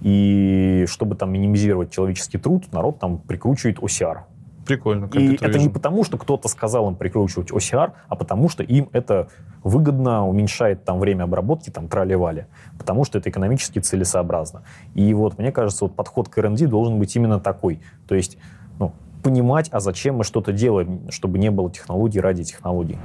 [0.00, 4.20] И чтобы там минимизировать человеческий труд, народ там прикручивает OCR.
[4.68, 5.08] Прикольно.
[5.14, 9.28] И это не потому, что кто-то сказал им прикручивать OCR, а потому что им это
[9.64, 12.46] выгодно, уменьшает там время обработки, там трали
[12.76, 14.62] потому что это экономически целесообразно.
[14.94, 17.80] И вот, мне кажется, вот подход к R&D должен быть именно такой.
[18.06, 18.36] То есть,
[18.78, 18.92] ну,
[19.22, 22.98] понимать, а зачем мы что-то делаем, чтобы не было технологий ради технологий.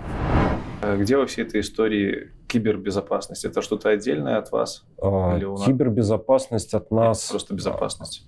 [0.84, 3.46] А где во всей этой истории кибербезопасность?
[3.46, 4.86] Это что-то отдельное от вас?
[5.02, 5.64] А, Или нас...
[5.64, 7.26] Кибербезопасность от нас...
[7.26, 8.28] Или просто безопасность?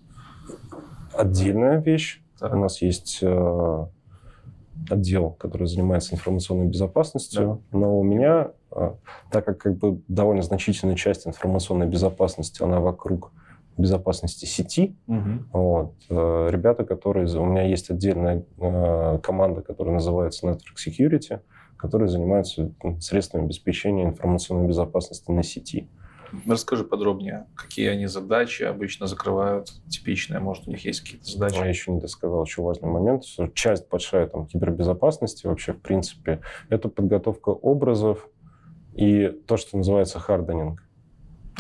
[1.13, 2.21] Отдельная вещь.
[2.39, 2.53] Так.
[2.53, 3.85] У нас есть э,
[4.89, 7.61] отдел, который занимается информационной безопасностью.
[7.71, 7.77] Да.
[7.79, 8.93] Но у меня, э,
[9.31, 13.31] так как, как бы довольно значительная часть информационной безопасности, она вокруг
[13.77, 14.95] безопасности сети.
[15.07, 15.29] Угу.
[15.51, 15.93] Вот.
[16.09, 17.27] Э, ребята, которые...
[17.37, 21.41] У меня есть отдельная э, команда, которая называется Network Security
[21.85, 25.87] которые занимаются ну, средствами обеспечения информационной безопасности на сети.
[26.47, 31.57] Расскажи подробнее, какие они задачи обычно закрывают, типичные, может, у них есть какие-то задачи?
[31.57, 36.41] Я еще не досказал еще важный момент, что часть большая там, кибербезопасности вообще, в принципе,
[36.69, 38.27] это подготовка образов
[38.95, 40.83] и то, что называется харденинг.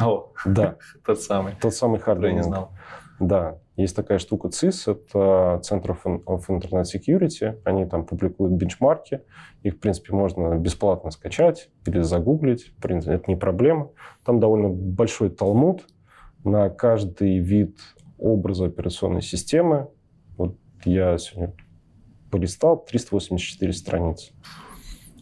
[0.01, 0.77] О, да.
[1.05, 1.53] тот самый.
[1.61, 2.31] Тот самый харденинг.
[2.31, 2.71] Я не знал.
[3.19, 7.59] Да, есть такая штука CIS, это Center of Internet Security.
[7.65, 9.21] Они там публикуют бенчмарки.
[9.63, 12.69] Их, в принципе, можно бесплатно скачать или загуглить.
[12.77, 13.89] В принципе, это не проблема.
[14.23, 15.85] Там довольно большой талмуд
[16.45, 17.77] на каждый вид
[18.17, 19.89] образа операционной системы.
[20.37, 21.53] Вот я сегодня
[22.31, 24.33] полистал 384 страницы.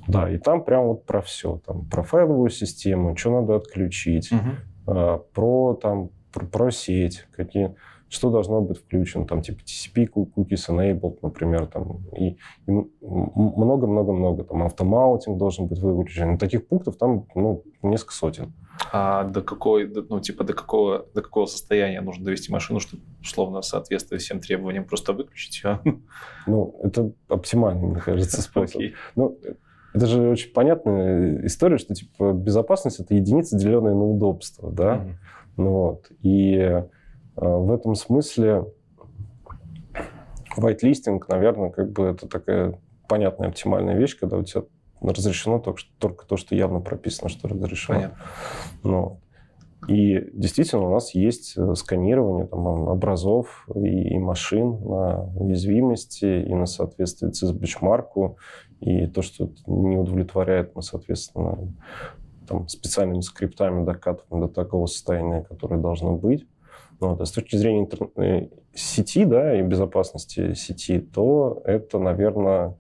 [0.07, 1.59] Да, и там прям вот про все.
[1.65, 5.23] Там про файловую систему, что надо отключить, угу.
[5.34, 7.75] про там про, про сеть, какие,
[8.14, 12.38] что должно быть включено, там, типа TCP, cookies enabled, например, там, и
[12.68, 16.38] много-много-много, там, автомаутинг должен быть выключен.
[16.38, 18.53] Таких пунктов там, ну, несколько сотен.
[18.91, 23.64] А до какой, ну, типа, до какого, до какого состояния нужно довести машину, чтобы, условно,
[23.64, 25.80] соответствовать всем требованиям, просто выключить ее?
[26.45, 28.80] Ну, это оптимальный, мне кажется, способ.
[28.80, 28.91] Okay.
[29.15, 29.40] Ну,
[29.94, 34.98] это же очень понятная история, что, типа, безопасность— это единица, деленная на удобство, да?
[34.98, 35.14] Mm-hmm.
[35.57, 36.11] Ну, вот.
[36.22, 36.84] И
[37.35, 38.65] в этом смысле
[40.57, 44.64] White-листинг, наверное, как бы это такая понятная оптимальная вещь, когда у тебя
[45.01, 47.99] разрешено только, только то, что явно прописано, что разрешено.
[47.99, 48.18] Понятно.
[48.84, 49.19] Ну,
[49.88, 56.65] и действительно у нас есть э, сканирование там, образов и, машин на уязвимости и на
[56.65, 58.38] соответствие CIS-бенчмарку.
[58.80, 61.57] И то, что не удовлетворяет, мы, соответственно,
[62.47, 66.47] там, специальными скриптами докатываем до такого состояния, которое должно быть.
[67.07, 67.21] Вот.
[67.21, 68.09] А с точки зрения интер...
[68.15, 72.75] Э, сети да, и безопасности сети, то это, наверное,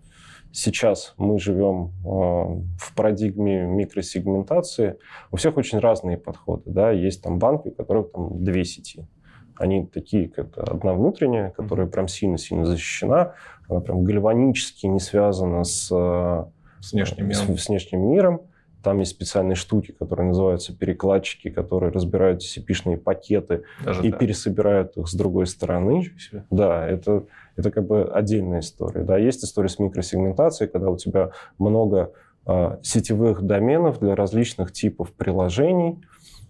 [0.51, 4.97] сейчас мы живем э, в парадигме микросегментации.
[5.31, 6.63] У всех очень разные подходы.
[6.65, 6.91] Да?
[6.91, 9.07] Есть там банки, у которых там две сети.
[9.55, 13.33] Они такие, как одна внутренняя, которая прям сильно-сильно защищена.
[13.69, 16.45] Она прям гальванически не связана с, э,
[16.81, 17.57] с, внешним, миром.
[17.57, 18.41] с, с внешним миром.
[18.83, 24.19] Там есть специальные штуки, которые называются перекладчики, которые разбирают CP-шные пакеты Даже и так.
[24.19, 26.11] пересобирают их с другой стороны.
[26.51, 27.23] Да, это,
[27.55, 29.03] это как бы отдельная история.
[29.03, 32.11] Да, есть история с микросегментацией, когда у тебя много
[32.45, 36.01] э, сетевых доменов для различных типов приложений.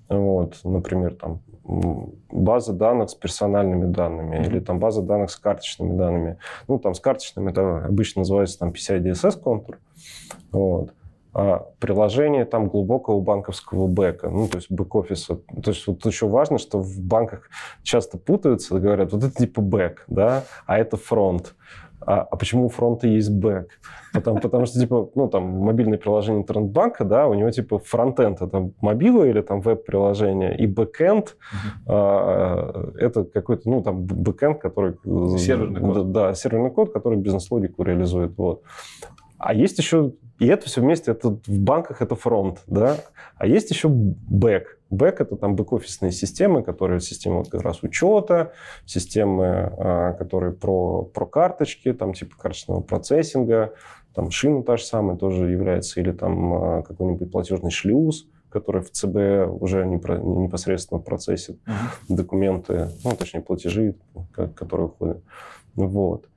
[0.09, 1.41] Вот, например, там
[2.31, 4.47] база данных с персональными данными mm-hmm.
[4.47, 6.37] или там база данных с карточными данными.
[6.67, 9.79] Ну, там с карточными это обычно называется там PCI DSS контур.
[10.51, 10.93] Вот.
[11.35, 15.39] А, приложение там глубокого банковского бэка, ну, то есть бэк-офиса.
[15.63, 17.49] То есть вот еще важно, что в банках
[17.81, 21.55] часто путаются, говорят, вот это типа бэк, да, а это фронт.
[22.05, 23.67] А, а почему у фронта есть бэк?
[24.13, 28.69] Потому, потому что, типа, ну, там, мобильное приложение интернет-банка, да, у него, типа, фронтенд— это
[28.81, 31.81] мобила или там веб-приложение, и бэкенд uh-huh.
[31.87, 34.97] а,— это какой-то, ну, там, бэкенд, который...
[35.39, 36.11] Серверный код.
[36.11, 38.61] Да, да серверный код, который бизнес-логику реализует, вот.
[39.37, 40.11] А есть еще,
[40.43, 42.97] и это все вместе, это в банках это фронт, да,
[43.37, 44.77] а есть еще бэк.
[44.89, 48.51] Бэк это там бэк-офисные системы, которые системы как раз учета,
[48.85, 49.45] системы,
[49.77, 53.73] а, которые про, про карточки, там типа карточного процессинга,
[54.13, 58.91] там шина та же самая тоже является, или там а, какой-нибудь платежный шлюз, который в
[58.91, 62.15] ЦБ уже непосредственно процессит uh-huh.
[62.15, 63.95] документы, ну, точнее, платежи,
[64.33, 65.23] которые уходят.
[65.75, 66.27] Вот.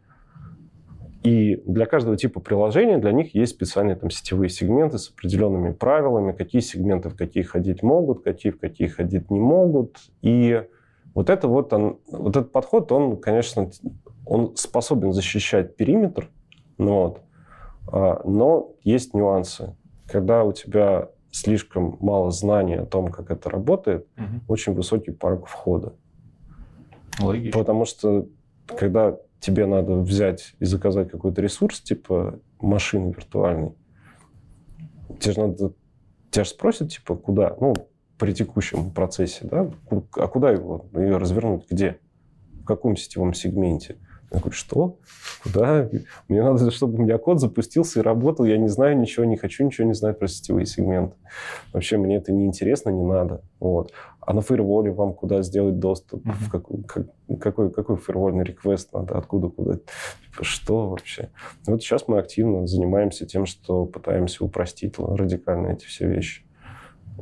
[1.27, 6.31] И для каждого типа приложения для них есть специальные там сетевые сегменты с определенными правилами,
[6.31, 9.97] какие сегменты в какие ходить могут, какие в какие ходить не могут.
[10.23, 10.63] И
[11.15, 13.73] вот это вот, он, вот этот подход, он, конечно,
[14.25, 16.29] он способен защищать периметр,
[16.79, 17.21] ну вот,
[17.89, 19.75] а, но есть нюансы.
[20.07, 24.43] Когда у тебя слишком мало знаний о том, как это работает, угу.
[24.47, 25.95] очень высокий порог входа.
[27.21, 27.59] Логично.
[27.59, 28.29] Потому что
[28.67, 33.75] когда тебе надо взять и заказать какой-то ресурс, типа машины виртуальной,
[35.21, 35.73] тебе же надо...
[36.31, 37.57] Тебя же спросят, типа, куда?
[37.61, 37.75] Ну,
[38.19, 39.71] при текущем процессе, да?
[40.17, 40.87] А куда его?
[40.95, 41.67] Ее развернуть?
[41.71, 41.99] Где?
[42.61, 43.97] В каком сетевом сегменте?
[44.33, 44.99] Я говорю, что?
[45.43, 45.89] Куда?
[46.29, 48.45] Мне надо, чтобы у меня код запустился и работал.
[48.45, 51.17] Я не знаю ничего, не хочу ничего не знать про сетевые сегменты.
[51.73, 53.43] Вообще мне это не интересно, не надо.
[53.61, 53.93] Вот.
[54.21, 56.27] А на фаерволе вам куда сделать доступ?
[56.27, 56.33] Uh-huh.
[56.33, 57.07] В какой, как,
[57.41, 59.17] какой, какой фаервольный реквест надо?
[59.17, 59.75] Откуда, куда?
[59.75, 61.31] Типа, что вообще?
[61.67, 66.43] Вот сейчас мы активно занимаемся тем, что пытаемся упростить радикально эти все вещи.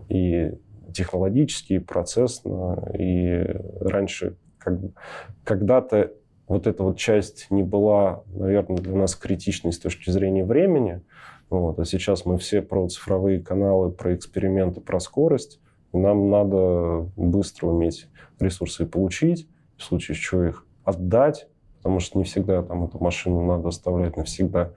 [0.08, 0.52] И
[0.94, 2.90] технологически, и процессно.
[2.98, 3.44] И
[3.80, 4.78] раньше как,
[5.44, 6.12] когда-то
[6.46, 11.02] вот эта вот часть не была, наверное, для нас критичной с точки зрения времени.
[11.50, 11.78] Вот.
[11.78, 15.60] А сейчас мы все про цифровые каналы, про эксперименты, про скорость.
[15.92, 18.08] И нам надо быстро уметь
[18.40, 21.48] ресурсы получить, в случае чего их отдать,
[21.78, 24.72] потому что не всегда там эту машину надо оставлять навсегда.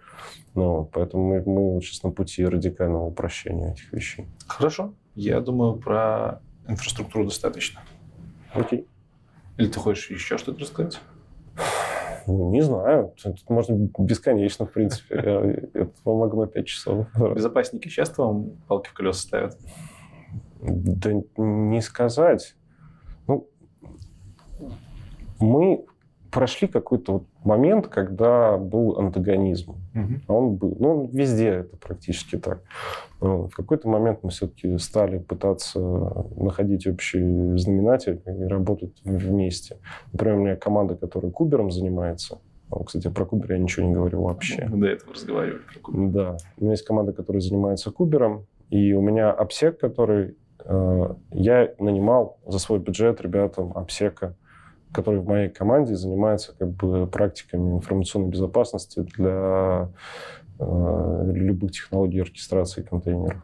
[0.53, 4.27] Ну, вот, поэтому мы, мы сейчас на пути радикального упрощения этих вещей.
[4.45, 4.93] Хорошо.
[5.15, 7.81] Я думаю, про инфраструктуру достаточно.
[8.53, 8.87] Окей.
[9.57, 10.99] Или ты хочешь еще что-то рассказать?
[12.27, 13.13] Ну, не знаю.
[13.23, 15.15] Тут можно бесконечно, в принципе.
[15.73, 17.07] Это вам могу на 5 часов.
[17.33, 19.57] Безопасники часто вам палки в колеса ставят?
[20.61, 22.55] Да не сказать.
[23.27, 23.47] Ну,
[25.39, 25.85] мы
[26.31, 29.71] прошли какой-то вот момент, когда был антагонизм.
[29.95, 30.35] Угу.
[30.35, 32.61] Он был, ну, везде это практически так.
[33.19, 35.79] В какой-то момент мы все-таки стали пытаться
[36.35, 39.77] находить общий знаменатель и работать вместе.
[40.11, 42.37] Например, у меня команда, которая кубером занимается.
[42.85, 44.67] Кстати, про кубер я ничего не говорю вообще.
[44.69, 46.11] Мы до этого разговаривали про кубер.
[46.11, 46.37] Да.
[46.57, 52.37] У меня есть команда, которая занимается кубером, и у меня обсек, который э, я нанимал
[52.45, 54.35] за свой бюджет ребятам обсека
[54.91, 59.89] который в моей команде занимается как бы практиками информационной безопасности для
[60.59, 63.43] э, любых технологий оркестрации контейнеров.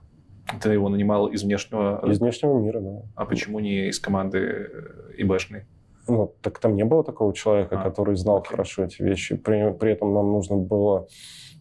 [0.62, 2.02] Ты его нанимал из внешнего...
[2.10, 3.02] Из внешнего мира, да.
[3.16, 4.70] А почему не из команды
[5.18, 5.66] ИБшной?
[6.08, 8.52] Ну, так там не было такого человека, А, который знал окей.
[8.52, 9.36] хорошо эти вещи.
[9.36, 11.08] При, при этом нам нужно было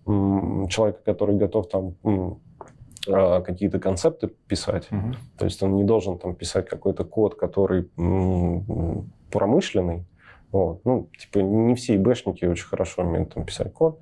[0.06, 2.40] м, человека, который готов там м,
[3.08, 4.90] а, какие-то концепты писать.
[4.90, 5.14] Мгм.
[5.38, 10.04] То есть он не должен там писать какой-то код, который м, промышленный.
[10.52, 10.84] Вот.
[10.84, 14.00] Ну, типа, не все ИБшники очень хорошо умеют там писать код.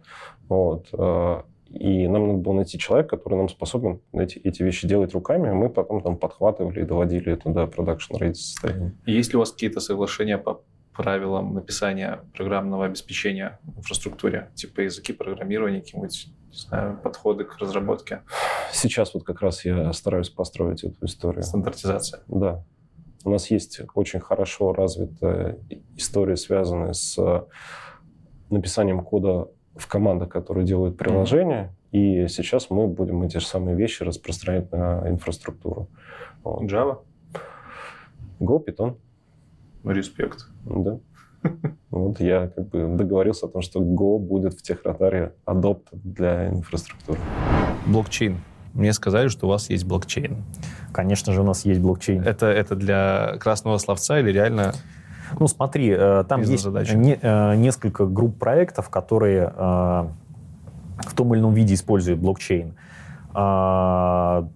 [0.48, 0.88] Вот.
[0.92, 5.48] а, И нам надо было найти человека, который нам способен эти, эти вещи делать руками,
[5.50, 8.92] а мы потом там подхватывали и доводили это до продакшн рейд состояния.
[9.06, 10.60] Есть ли у вас какие-то соглашения по
[10.96, 14.50] правилам написания программного обеспечения в инфраструктуре?
[14.56, 18.22] Типа языки программирования, какие-нибудь, не знаю, подходы к разработке,
[18.72, 21.44] Сейчас вот как раз я стараюсь построить эту историю.
[21.44, 22.22] стандартизация?
[22.26, 22.64] Да.
[23.24, 25.58] У нас есть очень хорошо развитая
[25.96, 27.42] история, связанная с э,
[28.48, 31.74] написанием кода в командах, которые делают приложения.
[31.92, 35.88] И сейчас мы будем эти же самые вещи распространять на инфраструктуру.
[36.44, 36.62] Вот.
[36.62, 37.00] Java?
[38.40, 38.96] Go, Python,
[39.84, 40.46] Респект.
[40.64, 40.98] да.
[41.90, 47.18] Вот я как бы договорился о том, что Go будет в техрадаре адопт для инфраструктуры.
[47.86, 48.38] Блокчейн.
[48.74, 50.44] Мне сказали, что у вас есть блокчейн.
[50.92, 52.22] Конечно же, у нас есть блокчейн.
[52.22, 54.72] Это, это для красного словца или реально...
[55.38, 60.04] Ну, смотри, э, там есть не- э, несколько групп проектов, которые э,
[61.06, 62.74] в том или ином виде используют блокчейн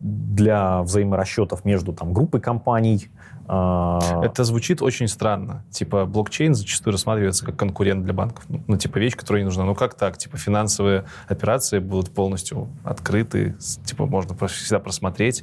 [0.01, 3.09] для взаиморасчетов между там, группой компаний.
[3.49, 5.65] Э, Это звучит очень странно.
[5.71, 8.45] Типа блокчейн зачастую рассматривается как конкурент для банков.
[8.67, 9.65] Ну, типа вещь, которая не нужна.
[9.65, 10.17] Ну, как так?
[10.19, 15.43] Типа финансовые операции будут полностью открыты, типа можно всегда просмотреть.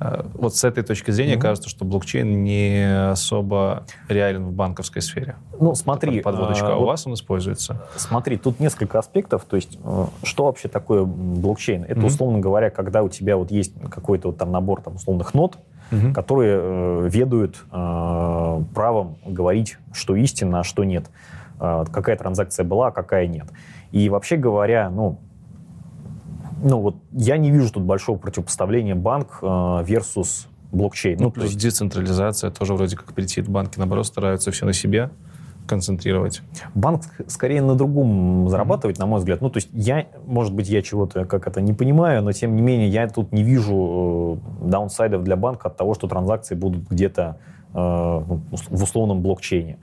[0.00, 1.42] Э, Вот с этой точки зрения Мгм.
[1.42, 5.34] кажется, что блокчейн не особо реален в банковской сфере.
[5.60, 6.66] Ну, смотри, Подводочка.
[6.66, 7.82] э, А у вот вас он используется?
[7.96, 9.44] Смотри, тут несколько аспектов.
[9.44, 11.82] То есть, э, что вообще такое блокчейн?
[11.82, 12.04] Это, Мгм.
[12.06, 15.58] условно говоря, когда у тебя вот есть какой-то вот там набор там, условных нот,
[15.90, 16.12] Мгм.
[16.12, 21.10] которые э, ведают э, правом говорить, что истинно, а что нет.
[21.60, 23.46] Э, какая транзакция была, а какая нет.
[23.90, 25.18] И вообще говоря, ну,
[26.62, 31.16] ну вот я не вижу тут большого противопоставления банк versus блокчейн.
[31.18, 33.48] Ну, Ну, то плюс есть децентрализация тоже вроде как прилетит.
[33.48, 35.10] Банки, наоборот, стараются все на себе
[35.68, 36.42] концентрировать.
[36.74, 39.40] банк ск- скорее на другом зарабатывает, на мой взгляд.
[39.40, 42.62] Ну, то есть я, может быть, я чего-то как это не понимаю, но тем не
[42.62, 47.38] менее я тут не вижу э, даунсайдов для банка от того, что транзакции будут где-то
[47.74, 49.78] э, в условном блокчейне.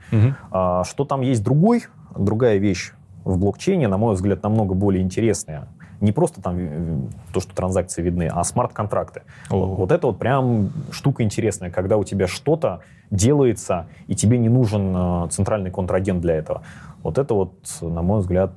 [0.50, 1.84] А, что там есть другой,
[2.18, 2.92] другая вещь
[3.24, 5.68] в блокчейне, на мой взгляд, намного более интересная.
[6.00, 6.98] Не просто там э,
[7.32, 9.22] то, что транзакции видны, а смарт-контракты.
[9.50, 14.92] Вот это вот прям штука интересная, когда у тебя что-то делается, и тебе не нужен
[14.94, 16.62] э, центральный контрагент для этого.
[17.02, 18.52] Вот это вот, на мой взгляд,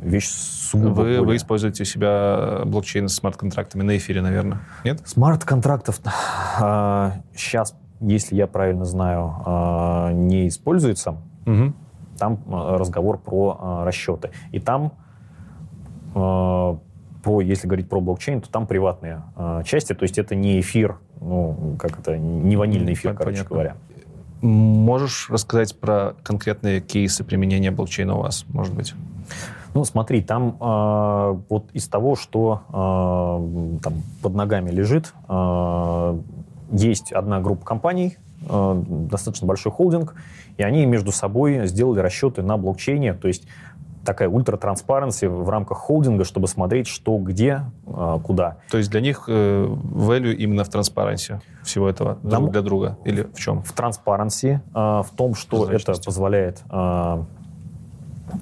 [0.00, 4.60] вещь сугубо Вы, вы используете у себя блокчейн с смарт-контрактами на эфире, наверное?
[4.84, 5.02] Нет?
[5.06, 6.00] Смарт-контрактов
[7.36, 11.16] сейчас, если я правильно знаю, не используется.
[11.44, 11.76] Мгм.
[12.18, 14.30] Там разговор про расчеты.
[14.52, 14.92] И там,
[16.14, 16.78] а,
[17.22, 19.92] про, если говорить про блокчейн, то там приватные а, части.
[19.94, 23.54] То есть это не эфир, ну, как это, не ванильный эфир, Пон- короче понятно.
[23.54, 23.76] говоря.
[24.42, 28.94] Можешь рассказать про конкретные кейсы применения блокчейна у вас, может быть?
[29.74, 36.18] Ну, смотри, там а, вот из того, что а, там под ногами лежит, а,
[36.72, 38.18] есть одна группа компаний,
[38.48, 40.14] а, достаточно большой холдинг,
[40.56, 43.46] и они между собой сделали расчеты на блокчейне, то есть
[44.04, 48.58] такая ультра-транспаренси в рамках холдинга, чтобы смотреть, что, где, а, куда.
[48.70, 52.98] То есть для них э, value именно в транспаrency всего этого друг для друга?
[53.04, 53.62] Или в чем?
[53.62, 57.24] В транспаренси, а, в том, что это позволяет а,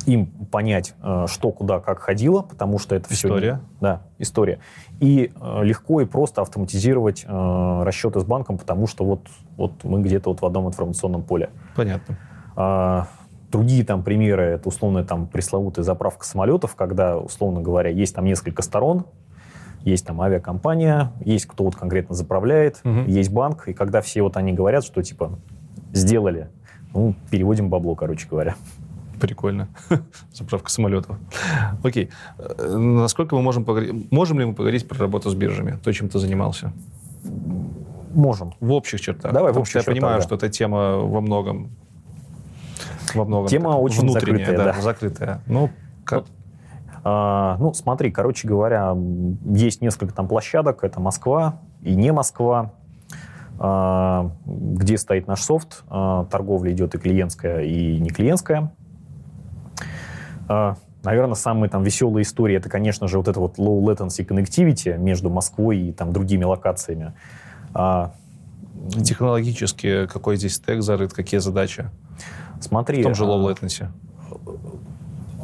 [0.07, 0.95] им понять,
[1.27, 3.29] что, куда, как ходило, потому что это все...
[3.29, 3.61] История.
[3.81, 4.61] Да, история.
[5.01, 5.33] И
[5.63, 9.23] легко и просто автоматизировать расчеты с банком, потому что вот,
[9.57, 11.51] вот мы где-то вот в одном информационном поле.
[11.75, 12.17] Понятно.
[13.51, 18.63] Другие там примеры, это условно там пресловутая заправка самолетов, когда, условно говоря, есть там несколько
[18.63, 19.05] сторон,
[19.83, 23.07] есть там авиакомпания, есть кто вот конкретно заправляет, Мгм.
[23.07, 25.39] есть банк, и когда все вот они говорят, что типа
[25.93, 26.49] сделали,
[26.95, 28.55] ну, переводим бабло, короче говоря.
[29.21, 29.69] Прикольно.
[30.33, 31.19] Заправка самолетов.
[31.83, 32.09] Окей.
[32.39, 34.11] Э, Насколько мы можем поговорить...
[34.11, 35.79] Можем ли мы поговорить про работу с биржами?
[35.83, 36.73] То, чем ты занимался?
[38.15, 38.55] Можем.
[38.61, 39.33] В общих чертах.
[39.33, 41.71] Давай в Потому что общих я понимаю, чертах, что эта тема во многом...
[43.15, 44.81] Во многом Тема очень закрытая, да, да.
[44.81, 45.41] закрытая.
[45.47, 45.71] Ну,
[46.05, 46.25] как...
[47.03, 48.95] А, ну, смотри, короче говоря,
[49.45, 50.85] есть несколько там площадок.
[50.85, 52.73] Это Москва и не Москва,
[53.59, 55.85] а, где стоит наш софт.
[55.89, 58.73] А, торговля идет и клиентская, и не клиентская.
[60.49, 64.99] А, наверное, самые там веселые истории это, конечно же, вот это вот low latency connectivity
[64.99, 67.15] между Москвой и там другими локациями.
[67.73, 68.13] А,
[69.05, 71.91] Технологически какой здесь стек зарыт, какие задачи?
[72.61, 73.01] Смотри.
[73.01, 73.89] В том же а, low latency.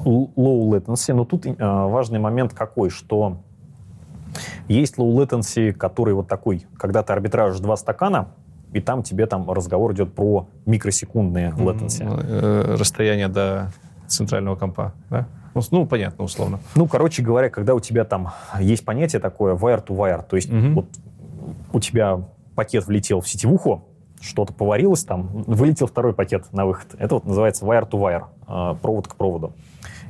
[0.04, 3.38] low latency, но тут э, важный момент какой, что
[4.68, 8.28] есть low latency, который вот такой, когда ты арбитражишь два стакана,
[8.72, 12.04] и там тебе там разговор идет про микросекундные latency.
[12.06, 13.70] Э, Расстояние до
[14.06, 15.26] центрального компа, да?
[15.54, 16.60] Ну, Ну, понятно, условно.
[16.74, 20.52] Ну, короче говоря, когда у тебя там есть понятие такое wire to wire, то есть
[20.52, 20.74] Мгм.
[20.74, 20.86] вот
[21.72, 22.20] у тебя
[22.54, 23.84] пакет влетел в сетевуху,
[24.20, 26.94] что-то поварилось там, вылетел второй пакет на выход.
[26.98, 29.52] Это вот называется wire to wire, э, провод к проводу.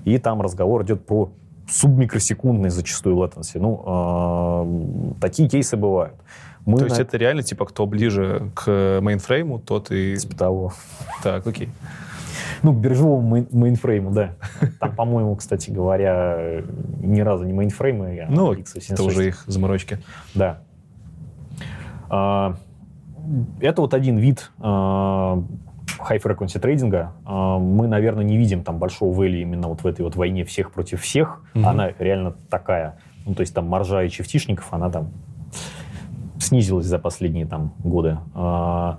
[0.05, 1.31] И там разговор идет про
[1.69, 3.59] субмикросекундный зачастую latency.
[3.61, 6.15] Ну, э, такие кейсы бывают.
[6.65, 10.16] Мы То есть на- это реально, типа, кто ближе к мейнфрейму, тот и...
[10.16, 10.73] типа того.
[11.23, 11.69] Так, окей.
[12.62, 14.31] Ну, к биржевому мейн- мейнфрейму, да.
[14.81, 16.62] Там, по-моему, кстати говоря,
[17.03, 18.93] ни разу не мейнфреймы, а Ну, x86.
[18.95, 19.99] это уже их заморочки.
[20.35, 20.61] Да.
[22.09, 22.57] А,
[23.61, 25.43] Это вот один вид а,
[25.98, 27.12] high frequency trading а.
[27.24, 30.73] А, Мы, наверное, не видим там большого value именно вот в этой вот войне всех
[30.73, 31.43] против всех.
[31.55, 31.66] Мгм.
[31.69, 32.98] Она реально такая.
[33.24, 35.11] Ну, то есть там маржа HFT шников, она там
[36.39, 38.19] снизилась за последние там годы.
[38.35, 38.98] А,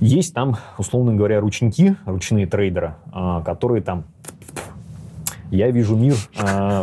[0.00, 2.94] Есть там, условно говоря, ручники, ручные трейдеры,
[3.44, 4.04] которые там
[5.50, 6.16] я вижу мир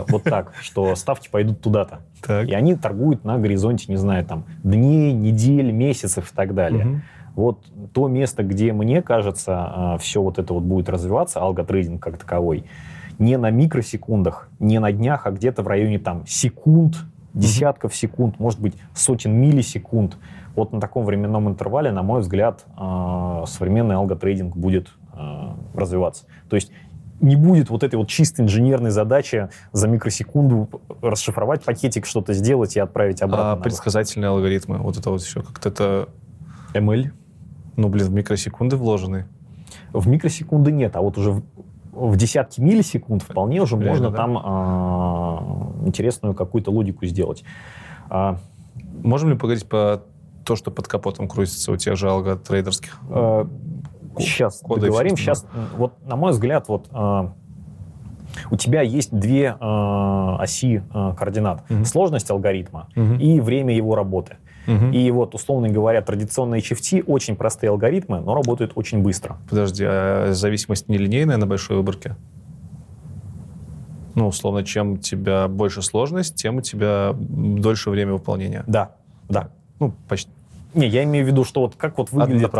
[0.10, 1.99] вот так, что ставки пойдут туда-то.
[2.26, 2.48] Так.
[2.48, 6.86] И они торгуют на горизонте, не знаю, там, дней, недель, месяцев и так далее.
[6.86, 7.02] Мгм.
[7.36, 12.66] Вот то место, где, мне кажется, все вот это вот будет развиваться, алготрейдинг как таковой,
[13.18, 16.95] не на микросекундах, не на днях, а где-то в районе там секунд,
[17.34, 20.18] десятков секунд, может быть, сотен миллисекунд.
[20.56, 26.26] Вот на таком временном интервале, на мой взгляд, э, современный алготрейдинг будет э, развиваться.
[26.48, 26.72] То есть
[27.22, 30.69] не будет вот этой вот чисто инженерной задачи за микросекунду
[31.02, 33.44] расшифровать пакетик, что-то сделать и отправить обратно.
[33.44, 33.64] А на выход.
[33.64, 36.10] предсказательные алгоритмы, вот это вот все, как-то это,
[36.73, 37.11] ML?
[37.76, 39.26] ну, блин, в микросекунды вложены.
[39.91, 41.44] В микросекунды нет, а вот уже в,
[41.91, 44.18] в десятки миллисекунд вполне уже Реально, можно да?
[44.18, 47.44] там а, интересную какую-то логику сделать.
[48.10, 48.40] А,
[49.03, 50.03] Можем ли поговорить по
[50.45, 52.99] то, что под капотом крутится у тех же алготрейдерских?
[53.10, 53.48] а,
[54.19, 55.18] сейчас коды и договорим.
[55.18, 57.34] Сейчас, вот на мой взгляд, вот а,
[58.52, 61.85] у тебя есть две а, оси а, координат: Мгм.
[61.85, 63.19] сложность алгоритма Мгм.
[63.19, 64.38] и время его работы.
[64.65, 64.91] Мгм.
[64.91, 69.38] И вот, условно говоря, традиционные HFT очень простые алгоритмы, но работают очень быстро.
[69.49, 72.15] Подожди, а зависимость нелинейная на большой выборке?
[74.15, 78.64] Ну, условно, чем у тебя больше сложность, тем у тебя дольше время выполнения.
[78.68, 78.91] Да,
[79.27, 79.49] да.
[79.80, 80.31] Ну, почти
[80.74, 82.52] Не, я имею в виду, что вот как вот выглядит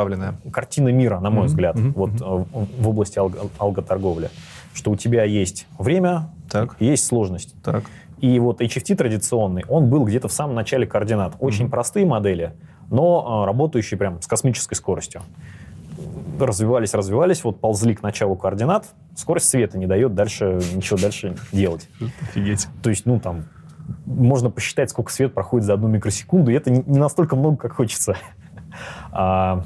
[0.52, 2.46] картина мира, на мой Мгм, взгляд, мгм, вот э,
[2.80, 4.30] в области алго- алготорговли.
[4.74, 7.56] Что у тебя есть время, Так, есть сложность.
[7.64, 7.84] так.
[8.20, 11.36] И вот HFT традиционный, он был где-то в самом начале координат.
[11.40, 11.72] Очень Мгм.
[11.72, 12.54] простые модели,
[12.90, 15.22] но э, работающие прям с космической скоростью.
[16.40, 21.88] Развивались, развивались, вот ползли к началу координат, скорость света не дает дальше ничего дальше делать.
[22.22, 22.68] Офигеть.
[22.82, 23.46] То есть, ну, там,
[24.06, 28.16] можно посчитать, сколько свет проходит за одну микросекунду, и это не, настолько много, как хочется.
[29.12, 29.66] А,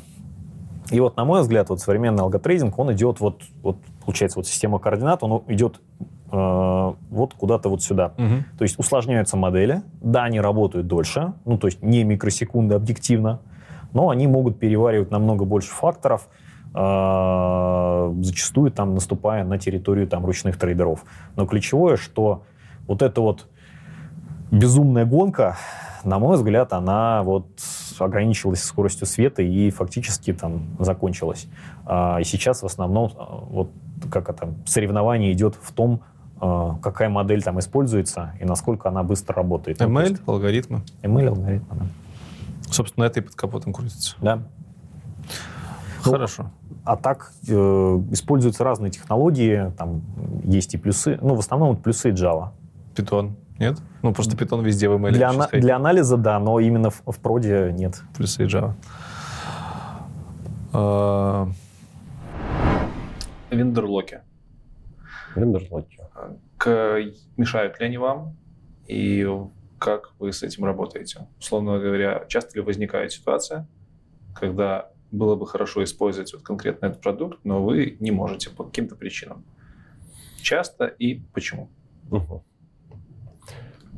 [0.91, 4.80] и вот, на мой взгляд, вот современный алготрейдинг, он идет вот, вот получается, вот система
[4.80, 5.80] координат, он идет
[6.31, 8.14] э, вот куда-то вот сюда.
[8.18, 8.45] Мгм.
[8.57, 13.39] То есть усложняются модели, да, они работают дольше, ну, то есть не микросекунды объективно,
[13.94, 16.30] но они могут переваривать намного больше факторов,
[16.73, 21.03] э, зачастую там наступая на территорию там ручных трейдеров.
[21.35, 22.44] Но ключевое, что
[22.88, 23.48] вот эта вот
[24.52, 25.57] безумная гонка,
[26.03, 27.48] на мой взгляд, она вот
[27.99, 31.48] ограничилась скоростью света и фактически там закончилась.
[31.86, 33.72] А, И сейчас в основном а, вот
[34.11, 36.02] как это соревнование идет в том,
[36.40, 39.80] а, какая модель там используется и насколько она быстро работает.
[39.80, 40.82] Ну, ML, есть алгоритмы.
[41.02, 41.86] ML алгоритмы, да.
[42.69, 44.15] Собственно, это и под капотом крутится.
[44.22, 44.44] да.
[46.06, 46.52] Ну, Хорошо.
[46.86, 47.53] А так э,
[48.11, 50.02] используются разные технологии, там
[50.44, 52.52] есть и плюсы, ну в основном это плюсы Java.
[52.95, 53.36] Питон.
[53.60, 53.78] Нет?
[54.04, 55.12] Ну, просто питон везде в ML.
[55.12, 55.62] Для, ходит.
[55.62, 58.02] для анализа, да, но именно в, в проде нет.
[58.16, 58.74] Плюсы и Java.
[60.74, 61.48] А,
[63.50, 64.22] Вендерлоки.
[65.36, 66.00] Вендерлоки.
[66.58, 67.02] К-
[67.38, 68.36] Мешают ли они вам?
[68.88, 69.28] И
[69.80, 71.28] как вы с этим работаете?
[71.40, 73.68] Условно говоря, часто ли возникает ситуация,
[74.36, 78.96] когда было бы хорошо использовать вот конкретно этот продукт, но вы не можете по каким-то
[78.96, 79.44] причинам?
[80.42, 81.70] Часто и почему?
[82.10, 82.42] Мгм.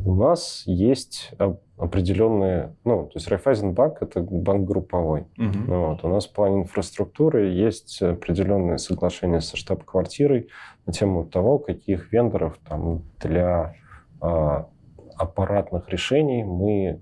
[0.05, 5.25] У нас есть оп- определенные, ну, то есть Райфайзенбанк– это банк групповой.
[5.37, 6.03] Ну Вот.
[6.03, 10.49] У нас в плане инфраструктуры есть определенные соглашения со штаб-квартирой
[10.85, 13.75] на тему того, каких вендоров там, для
[14.19, 14.67] а,
[15.15, 17.01] аппаратных решений мы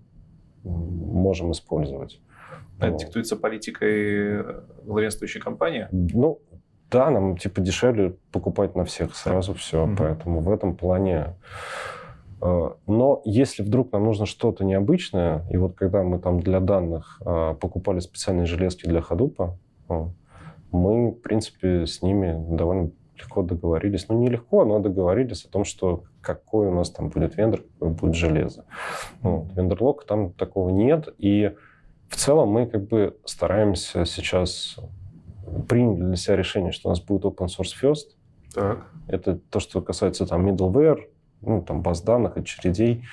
[0.64, 2.22] можем использовать.
[2.80, 2.99] Это Вот.
[2.99, 4.44] диктуется политикой
[4.86, 5.88] главенствующей компании?
[5.91, 6.40] Ну,
[6.91, 9.95] да, нам типа дешевле покупать на всех сразу все, mm-hmm.
[9.98, 11.36] поэтому в этом плане.
[12.41, 17.22] Э, но если вдруг нам нужно что-то необычное, и вот когда мы там для данных
[17.26, 19.57] э, покупали специальные железки для ходупа,
[20.69, 24.07] мы, в принципе, с ними довольно легко договорились.
[24.09, 27.89] Ну, не легко, но договорились о том, что какой у нас там будет вендор, какое
[27.89, 28.65] будет железо.
[29.22, 29.45] Вот.
[29.55, 31.07] Вендорлог там такого нет.
[31.18, 31.53] И
[32.09, 34.77] в целом мы как бы стараемся сейчас
[35.68, 38.15] приняли для себя решение, что у нас будет open source first.
[38.53, 38.85] Так.
[39.07, 40.99] Это то, что касается там middleware,
[41.41, 43.03] ну, там баз данных, очередей.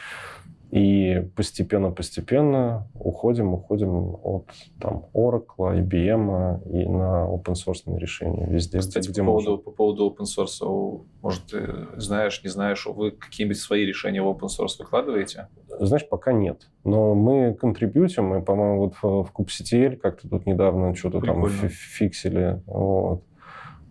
[0.70, 4.48] И постепенно-постепенно уходим, уходим от
[4.80, 10.10] там, Oracle, IBM и на open source решения везде, Кстати, где, по, поводу, по поводу
[10.10, 15.46] open source, может, ты знаешь, не знаешь, вы какие-нибудь свои решения в open source выкладываете?
[15.78, 16.68] Знаешь, пока нет.
[16.82, 22.60] Но мы контрибьютим, мы, по-моему, вот в, в kubectl как-то тут недавно что-то там фиксили.
[22.66, 23.22] Вот.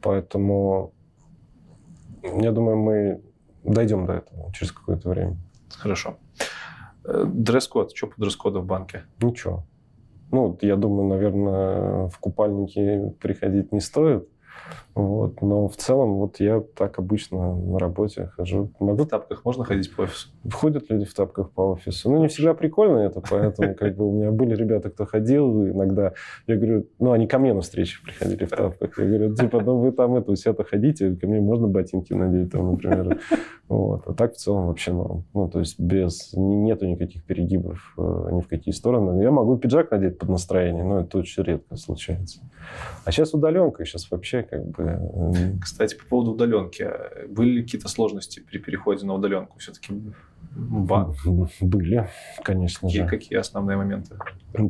[0.01, 0.91] Поэтому
[2.23, 3.22] я думаю, мы
[3.64, 5.38] дойдем до этого через какое-то время.
[5.69, 6.18] Хорошо.
[7.06, 7.95] Э, дресс-код.
[7.95, 9.03] Что по дресс-коду в банке?
[9.22, 9.65] Ничего.
[10.31, 14.27] Ну, я думаю, наверное, в купальнике приходить не стоит.
[14.95, 15.41] Вот.
[15.41, 18.72] Но в целом вот я так обычно на работе хожу.
[18.80, 19.04] Могу...
[19.04, 20.30] В тапках можно ходить по офису?
[20.52, 22.12] Ходят люди в тапках по офису.
[22.12, 26.14] Ну, не всегда прикольно это, поэтому как бы у меня были ребята, кто ходил иногда.
[26.48, 28.98] Я говорю, ну, они ко мне на встречи приходили в тапках.
[29.00, 32.52] Я говорю, типа, ну, вы там это, у себя-то ходите, ко мне можно ботинки надеть,
[32.52, 33.20] там, например.
[33.68, 34.04] Вот.
[34.06, 35.24] А так в целом вообще норм.
[35.34, 36.32] Ну, то есть без...
[36.34, 39.22] Нету никаких перегибов э, ни в какие стороны.
[39.24, 42.41] Я могу пиджак надеть под настроение, но это очень редко случается.
[43.06, 45.57] А сейчас удаленка, сейчас вообще как бы...
[45.61, 46.90] Кстати, по поводу удаленки.
[47.30, 49.60] Были ли какие-то сложности при переходе на удаленку?
[49.60, 49.94] Все-таки
[50.56, 51.14] Ба.
[51.61, 52.10] Были,
[52.44, 53.07] конечно какие, же.
[53.07, 54.15] Какие основные моменты?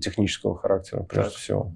[0.01, 1.39] Технического характера, прежде так.
[1.39, 1.71] всего.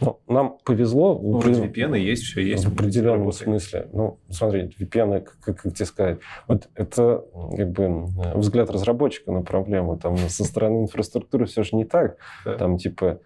[0.00, 1.18] Ну, нам повезло.
[1.18, 2.64] Ну, в VPN есть, все есть.
[2.64, 3.42] В определенном работает.
[3.42, 3.88] смысле.
[3.92, 6.18] Ну, смотри, VPN, как, как, как тебе сказать,
[6.48, 7.24] вот это
[7.56, 9.96] как бы взгляд разработчика на проблему.
[9.96, 12.16] Там со стороны инфраструктуры все же не так.
[12.44, 12.56] Да.
[12.56, 13.20] Там типа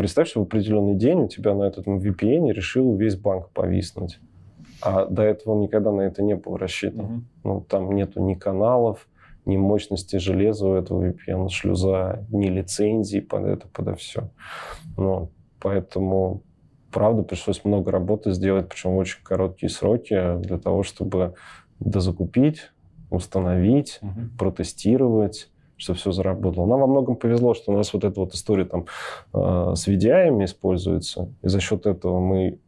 [0.00, 4.18] представь, что в определенный день у тебя на этом VPN решил весь банк повиснуть.
[4.80, 7.04] А до этого никогда на это не был рассчитан.
[7.04, 7.22] Угу.
[7.44, 9.06] Ну, там нету ни каналов,
[9.44, 14.30] ни мощности железа у этого VPN-шлюза, ни лицензий под это, под все.
[14.96, 15.28] Ну,
[15.60, 16.44] поэтому,
[16.90, 21.34] правда, пришлось много работы сделать, причем в очень короткие сроки, для того, чтобы
[21.78, 22.70] дозакупить,
[23.10, 24.30] установить, угу.
[24.38, 25.50] протестировать,
[25.80, 26.66] чтобы все заработало.
[26.66, 28.86] Нам во многом повезло, что у нас вот эта вот история там
[29.34, 32.58] э, с VDI используется, и за счет этого мы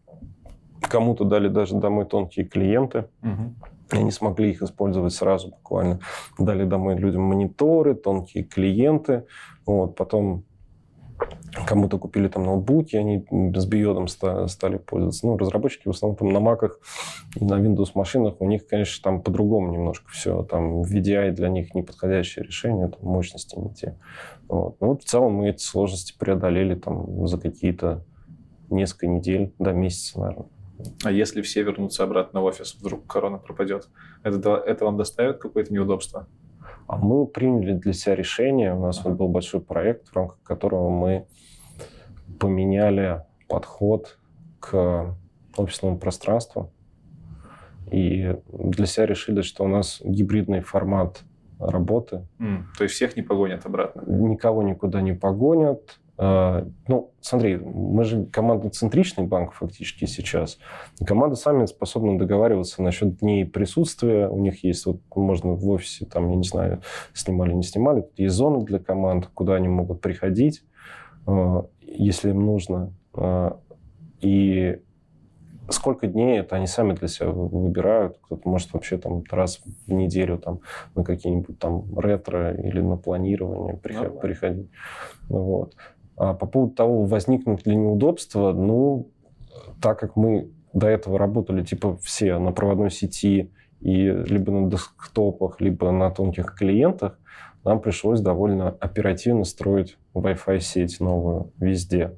[0.88, 3.06] Кому-то дали даже домой тонкие клиенты.
[3.22, 3.54] Угу.
[3.92, 6.00] И они смогли их использовать сразу буквально.
[6.38, 9.24] Дали домой людям мониторы, тонкие клиенты.
[9.66, 10.44] Вот, потом
[11.66, 15.26] кому-то купили там ноутбуки, они с биодом стали пользоваться.
[15.26, 16.78] Ну, разработчики в основном там на маках
[17.40, 20.42] на Windows машинах, у них, конечно, там по-другому немножко все.
[20.44, 23.98] Там VDI для них неподходящее решение, там мощности не те.
[24.48, 24.76] Вот.
[24.80, 28.04] Ну, вот в целом мы эти сложности преодолели там за какие-то
[28.70, 30.46] несколько недель, до месяца, наверное.
[31.04, 33.88] А если все вернутся обратно в офис, вдруг корона пропадет,
[34.22, 36.26] это, это вам доставит какое-то неудобство?
[36.86, 38.74] А мы приняли для себя решение.
[38.74, 41.26] У нас вот был большой проект, в рамках которого мы
[42.38, 44.18] поменяли подход
[44.60, 45.16] к
[45.56, 46.72] офисному пространству.
[47.90, 51.22] И для себя решили, что у нас гибридный формат
[51.58, 52.26] работы.
[52.38, 54.02] Mm, то есть всех не погонят обратно?
[54.06, 56.00] Никого никуда не погонят.
[56.24, 60.58] А, ну, смотри, мы же командоцентричный банк фактически сейчас.
[61.04, 64.28] Команды сами способны договариваться насчет дней присутствия.
[64.28, 66.80] У них есть, вот можно в офисе, там, я не знаю,
[67.12, 70.62] снимали, не снимали, тут есть зоны для команд, куда они могут приходить,
[71.26, 72.92] а, если им нужно.
[73.14, 73.58] А,
[74.20, 74.80] и
[75.70, 78.18] сколько дней это они сами для себя выбирают.
[78.22, 80.60] Кто-то может вообще там раз в неделю там
[80.94, 84.20] на какие-нибудь там ретро или на планирование приходить.
[84.20, 84.70] приходить.
[85.28, 85.74] Вот.
[86.22, 89.10] А по поводу того, возникнут ли неудобства, ну,
[89.80, 93.50] так как мы до этого работали, типа, все на проводной сети
[93.80, 97.18] и либо на десктопах, либо на тонких клиентах,
[97.64, 102.16] нам пришлось довольно оперативно строить Wi-Fi сеть новую везде.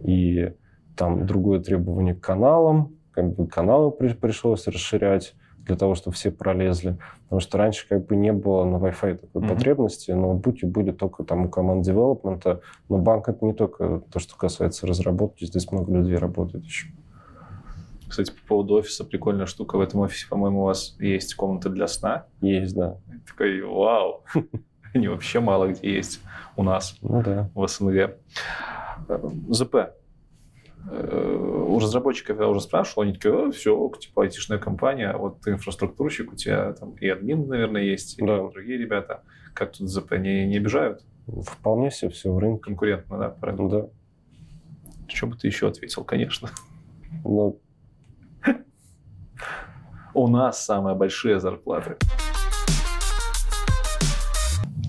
[0.00, 0.52] И
[0.96, 5.36] там другое требование к каналам, как бы каналы пришлось расширять,
[5.68, 6.98] для того, чтобы все пролезли.
[7.24, 9.48] Потому что раньше как бы не было на Wi-Fi такой mm-hmm.
[9.48, 14.36] потребности, ноутбуки были только там у команд девелопмента, но банк это не только то, что
[14.36, 16.88] касается разработки, здесь много людей работает еще.
[18.08, 19.76] Кстати, по поводу офиса, прикольная штука.
[19.76, 22.24] В этом офисе, по-моему, у вас есть комната для сна.
[22.40, 22.96] Есть, да.
[23.26, 24.24] такой, вау.
[24.94, 26.20] Они вообще мало где есть
[26.56, 27.50] у нас, ну, да.
[27.54, 28.16] в СНГ.
[29.50, 29.76] ЗП.
[30.90, 36.32] Э, у разработчиков я уже спрашивал, они такие, все, типа айтишная компания, вот ты инфраструктурщик,
[36.32, 38.48] у тебя там и админ, наверное, есть, и Да.
[38.48, 39.22] другие ребята.
[39.54, 41.02] Как тут ЗП не, не обижают?
[41.26, 42.62] Вполне себе все в рынке.
[42.62, 43.28] Конкурентно, да?
[43.30, 43.68] правильно?
[43.68, 43.86] Да.
[45.08, 46.50] Что бы ты еще ответил, конечно.
[47.24, 47.60] Ну,
[50.14, 51.96] У нас самые большие зарплаты.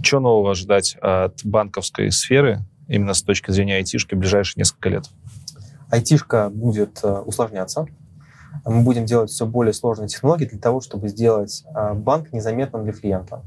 [0.04, 5.04] Что нового ожидать от банковской сферы именно с точки зрения айтишки в ближайшие несколько лет?
[5.92, 7.88] Айтишка будет э, усложняться.
[8.66, 12.94] Мы будем делать все более сложные технологии для того, чтобы сделать э, банк незаметным для
[12.94, 13.42] клиента.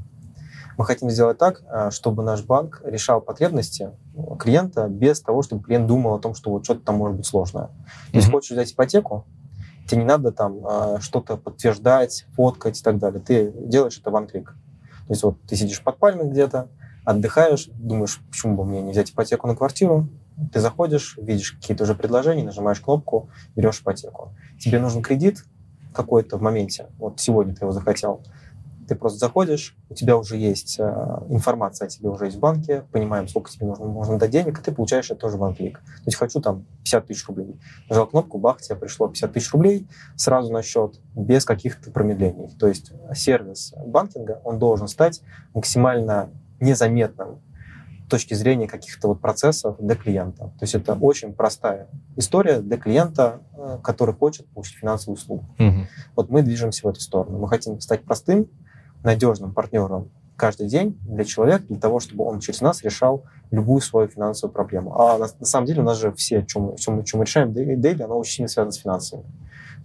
[0.77, 5.63] Мы хотим сделать так, э, чтобы наш банк решал потребности э, клиента без того, чтобы
[5.63, 7.69] клиент думал о том, что вот что-то там может быть сложное.
[8.11, 8.37] Если Мгм.
[8.37, 9.25] хочешь взять ипотеку,
[9.87, 13.21] тебе не надо там что-то подтверждать, фоткать и так далее.
[13.21, 14.45] Ты делаешь это one click.
[14.45, 16.69] То есть вот ты сидишь под пальмой где-то,
[17.03, 20.07] отдыхаешь, думаешь, почему бы мне не взять ипотеку на квартиру,
[20.51, 24.35] ты заходишь, видишь какие-то уже предложения, нажимаешь кнопку, берешь ипотеку.
[24.59, 25.43] Тебе нужен кредит
[25.93, 28.21] какой-то в моменте, вот сегодня ты его захотел,
[28.87, 30.83] ты просто заходишь, у тебя уже есть э,
[31.29, 34.61] информация о тебе уже есть в банке, понимаем, сколько тебе нужно, можно дать денег, и
[34.61, 35.79] ты получаешь это тоже в клик.
[35.79, 37.59] То есть хочу там 50 тысяч рублей.
[37.89, 42.49] Нажал кнопку, бах, тебе пришло 50 тысяч рублей сразу на счет, без каких-то промедлений.
[42.59, 45.21] То есть сервис банкинга, он должен стать
[45.53, 46.29] максимально
[46.59, 47.41] незаметным
[48.09, 50.45] точки зрения каких-то вот процессов для клиента.
[50.59, 55.45] То есть это очень простая история для клиента, э, который хочет получить финансовую услугу.
[56.15, 57.39] Вот мы движемся в эту сторону.
[57.39, 58.47] Мы хотим стать простым,
[59.03, 64.07] надежным партнером каждый день для человека, для того, чтобы он через нас решал любую свою
[64.07, 64.99] финансовую проблему.
[64.99, 68.01] А на, на самом деле у нас же все, что мы, что мы, решаем дейли,
[68.01, 69.23] оно очень сильно связано с финансами.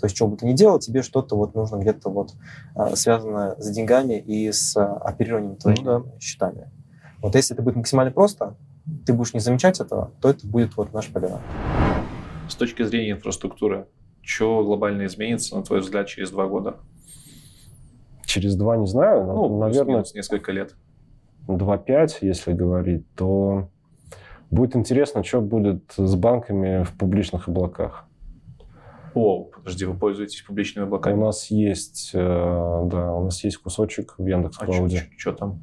[0.01, 2.35] То есть, что бы ты ни делал, тебе что-то вот нужно где-то вот
[2.77, 6.03] э, связано с деньгами и с э, оперированием твоими да.
[6.21, 6.71] счетами.
[7.21, 8.57] Вот если это будет максимально просто,
[9.07, 11.41] ты будешь не замечать этого, то это будет вот наш полигон.
[12.49, 13.87] С точки зрения инфраструктуры,
[14.23, 16.77] что глобально изменится, на твой взгляд, через два года?
[18.25, 20.75] через два не знаю, но, Ну, наверное, несколько лет.
[21.47, 23.71] 2.5, если говорить, то
[24.51, 28.05] будет интересно, что будет с банками в публичных облаках.
[29.15, 31.19] О, подожди, вы пользуетесь публичными У облаками?
[31.19, 35.05] нас есть, э, да, у нас есть кусочек в А Яндекс.Клауде.
[35.17, 35.63] что там?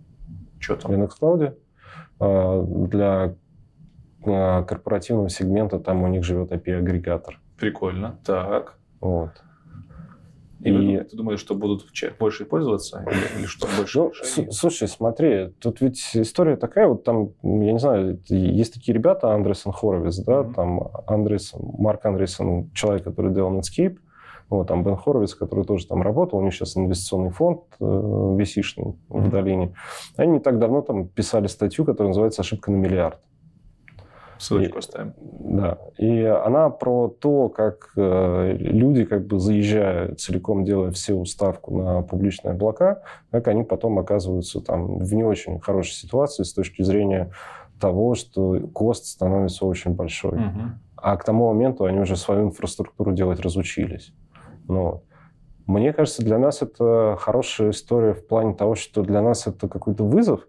[0.66, 0.92] Что В там?
[0.94, 1.56] Яндекс.Клауде
[2.20, 3.36] э, для
[4.26, 7.40] э, корпоративного сегмента там у них живет API-агрегатор.
[7.60, 8.18] Прикольно.
[8.26, 8.78] Так.
[9.00, 9.30] Вот.
[10.62, 11.86] И, И- ты думаешь, что будут
[12.20, 13.06] больше пользоваться?
[13.08, 17.74] Или, или что больше Ну, с- слушай, смотри, тут ведь история такая, вот там, я
[17.74, 20.54] не знаю, есть такие ребята, Андресен Хоровиц, да, Мгм.
[20.56, 23.98] там Андрес, Марк Андресен, человек, который делал Netscape,
[24.50, 28.96] вот, там Бен Хоровиц, который тоже там работал, у них сейчас инвестиционный фонд э, висишный
[29.10, 29.30] в Мгм.
[29.30, 29.76] долине.
[30.18, 33.20] Они не так давно там писали статью, которая называется «Ошибка на миллиард».
[34.38, 35.14] Ссылочку оставим.
[35.18, 41.78] Да, и она про то, как э, люди, как бы заезжая целиком, делая всю ставку
[41.78, 43.02] на публичные облака,
[43.32, 47.32] как они потом оказываются там в не очень хорошей ситуации с точки зрения
[47.80, 50.38] того, что кост становится очень большой.
[50.38, 50.80] Мгм.
[50.98, 54.14] А к тому моменту они уже свою инфраструктуру делать разучились.
[54.68, 55.04] Ну,
[55.68, 60.04] мне кажется, для нас это хорошая история в плане того, что для нас это какой-то
[60.04, 60.48] вызов,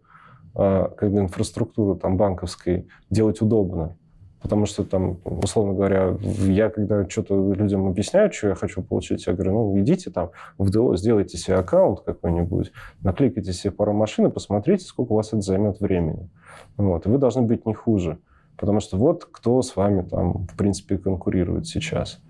[0.54, 3.96] а, бы инфраструктуру там банковской делать удобно.
[4.42, 9.32] Потому что там, условно говоря, я когда что-то людям объясняю, что я хочу получить, я
[9.32, 12.70] говорю, ну, идите там в ДО, сделайте себе аккаунт какой-нибудь,
[13.02, 16.30] накликайте себе пару машин и посмотрите, сколько у вас это займет времени.
[16.76, 17.06] Вот.
[17.06, 18.18] И вы должны быть не хуже.
[18.56, 22.20] Потому что вот кто с вами там, в принципе, конкурирует сейчас.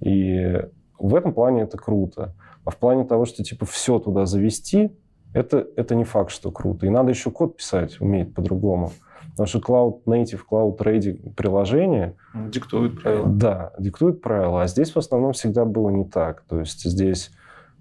[0.00, 0.60] И
[0.98, 2.34] в этом плане это круто.
[2.64, 4.90] А в плане того, что типа все туда завести,
[5.32, 6.86] это, это не факт, что круто.
[6.86, 8.92] И надо еще код писать уметь по-другому.
[9.30, 13.26] Потому что Cloud Native, Cloud Ready приложение, Диктуют правила.
[13.26, 14.62] да, диктует правила.
[14.62, 16.42] А здесь в основном всегда было не так.
[16.48, 17.30] То есть здесь,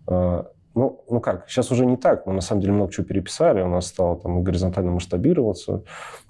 [0.07, 0.43] э,
[0.75, 3.61] ну, ну как, сейчас уже не так, но на самом деле много чего переписали.
[3.61, 5.83] У нас стало там горизонтально масштабироваться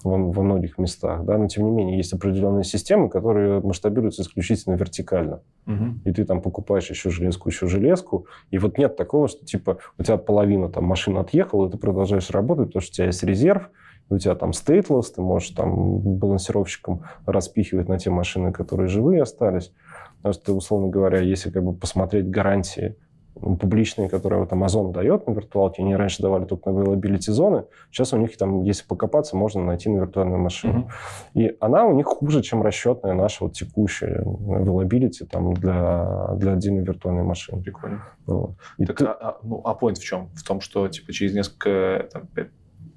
[0.03, 1.25] во, во многих местах.
[1.25, 1.37] Да?
[1.37, 5.41] Но тем не менее есть определенные системы, которые масштабируются исключительно вертикально.
[5.65, 6.01] Мгм.
[6.05, 8.27] И ты там покупаешь еще железку, еще железку.
[8.51, 12.29] И вот нет такого, что типа у тебя половина там машин отъехала, и ты продолжаешь
[12.29, 13.71] работать, потому что у тебя есть резерв,
[14.09, 19.73] у тебя там стейтлесс, ты можешь там балансировщиком распихивать на те машины, которые живые остались.
[20.17, 22.95] Потому что, условно говоря, если как бы посмотреть гарантии
[23.35, 28.13] публичные, которые вот Amazon дает на виртуалке, они раньше давали только на availability зоны, сейчас
[28.13, 30.73] у них там, если покопаться, можно найти на виртуальную машину.
[30.79, 30.89] Мгм.
[31.33, 36.83] И она у них хуже, чем расчетная наша вот текущая availability там, для, для отдельной
[36.83, 37.61] виртуальной машины.
[37.61, 38.03] Прикольно.
[38.25, 38.51] Вот.
[38.77, 40.29] И Так, ты- а, а, ну, а point в чем?
[40.33, 42.23] В том, что типа через несколько там,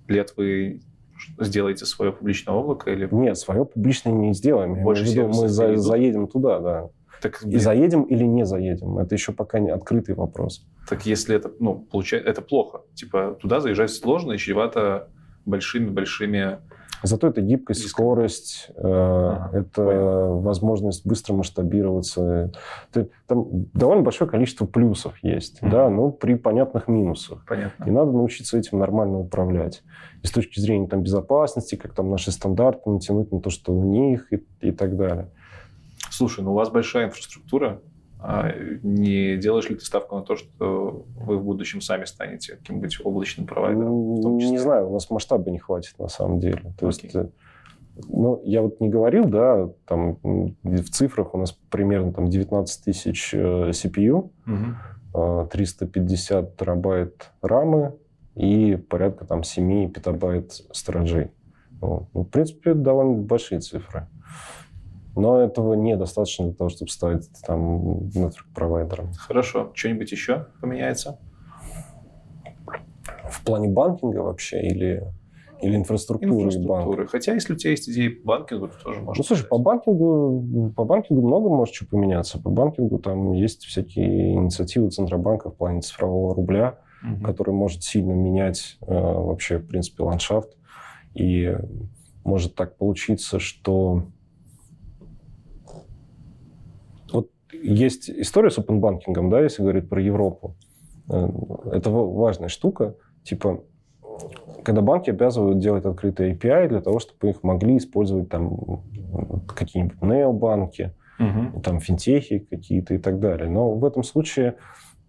[0.06, 0.80] лет вы
[1.40, 2.90] сделаете свое публичное облако?
[2.90, 3.08] Или...
[3.10, 4.76] Нет, свое публичное не сделаем.
[4.76, 6.88] Я Больше имею в виду, мы за- заедем туда, да.
[7.22, 10.66] Так, И заедем или не заедем, это еще пока не открытый вопрос.
[10.88, 12.80] так если это, ну, получается, это плохо.
[12.94, 15.08] Типа туда заезжать сложно и чревато
[15.46, 16.58] большими-большими...
[17.04, 17.90] Зато это гибкость, Риск.
[17.92, 20.40] скорость, э, Ага, это понял.
[20.40, 22.50] возможность быстро масштабироваться.
[22.92, 25.70] Ты- там довольно большое количество плюсов есть, Мгм.
[25.70, 27.44] да, но при понятных минусах.
[27.44, 27.86] И Понятно.
[27.86, 29.84] надо научиться этим нормально управлять.
[30.24, 33.84] И с точки зрения там, безопасности, как там наши стандарты натянуть на то, что у
[33.84, 35.28] них и, и так далее.
[36.18, 37.80] Слушай, ну у вас большая инфраструктура.
[38.20, 42.98] А не делаешь ли ты ставку на то, что вы в будущем сами станете каким-нибудь
[43.04, 44.36] облачным провайдером?
[44.36, 46.74] не знаю, у нас масштаба не хватит на самом деле.
[46.76, 47.04] То Окей.
[47.04, 47.28] есть, э,
[48.08, 50.18] ну, я вот не говорил, да, там
[50.64, 54.32] в цифрах у нас примерно там 19 тысяч CPU,
[55.14, 57.94] э, 350 терабайт рамы
[58.34, 61.30] и порядка там 7 петабайт сторажей.
[61.80, 62.08] Вот.
[62.12, 64.08] Ну, в принципе, довольно большие цифры.
[65.18, 69.12] Но этого недостаточно для того, чтобы стать там нетворк-провайдером.
[69.14, 69.70] Хорошо.
[69.74, 71.18] Что-нибудь еще поменяется?
[73.30, 75.04] В плане банкинга вообще или,
[75.60, 76.56] или инфраструктуры, банка?
[76.56, 77.06] Инфраструктуры.
[77.08, 79.20] Хотя, если у тебя есть идеи по банкингу, то тоже можно.
[79.20, 82.40] Ну, слушай, по банкингу, по банкингу много может что поменяться.
[82.40, 87.22] По банкингу там есть всякие инициативы Центробанка в плане цифрового рубля, Мгм.
[87.22, 90.56] который может сильно менять э, вообще, в принципе, ландшафт.
[91.14, 91.56] И
[92.24, 94.04] может так получиться, что...
[97.12, 97.30] Вот
[97.62, 100.56] есть история с опенбанкингом, да, если говорить про Европу.
[101.10, 101.28] Э,
[101.72, 102.94] Это ва- важная штука.
[103.24, 103.62] Типа,
[104.64, 108.82] когда банки обязывают делать открытые API для того, чтобы их могли использовать там
[109.46, 111.62] какие-нибудь необанки, Мгм.
[111.62, 113.48] там финтехи какие-то и так далее.
[113.50, 114.56] Но в этом случае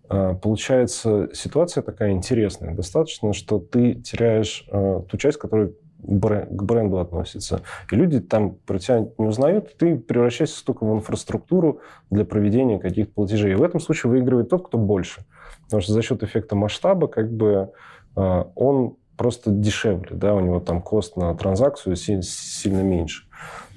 [0.10, 2.74] э, получается ситуация такая интересная.
[2.74, 5.72] Достаточно, что ты теряешь э, ту часть, которая
[6.02, 7.62] к бренду относится.
[7.92, 13.14] И люди там про тебя не узнают, ты превращаешься только в инфраструктуру для проведения каких-то
[13.14, 13.54] платежей.
[13.54, 15.26] И в этом случае выигрывает тот, кто больше.
[15.66, 17.72] Потому что за счет эффекта масштаба как бы
[18.16, 23.26] э, он просто дешевле, да, у него там кост на транзакцию си- сильно меньше.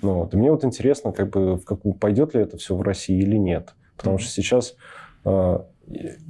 [0.01, 0.35] Ну, вот.
[0.35, 3.37] И мне вот интересно, как бы, в какую, пойдет ли это все в России или
[3.37, 3.75] нет.
[3.97, 4.77] Потому что сейчас
[5.25, 5.59] э,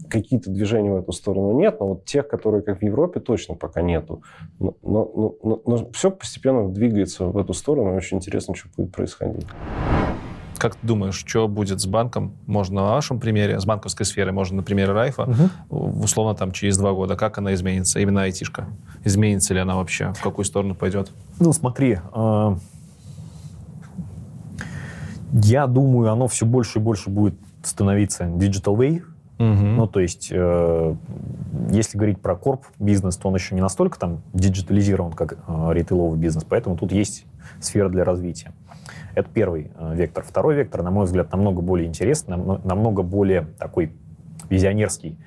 [0.09, 3.83] какие-то движения в эту сторону нет, но вот тех, которые как в Европе, точно пока
[3.83, 4.23] нету.
[4.59, 8.93] Но, но, но, но все постепенно двигается в эту сторону, и очень интересно, что будет
[8.93, 9.47] происходить.
[10.59, 12.37] Как ты думаешь, что будет с банком?
[12.47, 15.25] Можно на вашем примере, с банковской сферы, можно на примере Райфа,
[15.69, 18.69] в- условно там через два года, как она изменится, именно айтишка?
[19.05, 20.13] Изменится ли она вообще?
[20.13, 21.11] В какую сторону пойдет?
[21.41, 22.57] Ну, смотри, э,
[25.33, 29.03] я думаю, оно все больше и больше будет становиться digital way.
[29.43, 30.95] Ну, то есть, э,
[31.71, 36.19] если говорить про корп бизнес, то он еще не настолько там диджитализирован, как э, ритейловый
[36.19, 37.27] бизнес, поэтому тут есть
[37.61, 38.53] сфера для развития.
[39.15, 40.23] Это первый э, вектор.
[40.25, 43.93] Второй вектор, на мой взгляд, намного более интересный, намно- намного более такой
[44.49, 45.19] визионерский.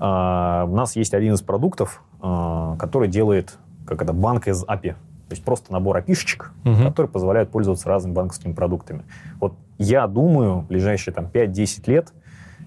[0.00, 4.92] А, у нас есть один из продуктов, а, который делает как это, банк из API.
[4.92, 6.84] То есть просто набор API -шечек, Мгм.
[6.88, 9.02] которые позволяют пользоваться разными банковскими продуктами.
[9.40, 12.12] Вот я думаю, в ближайшие там, 5-10 лет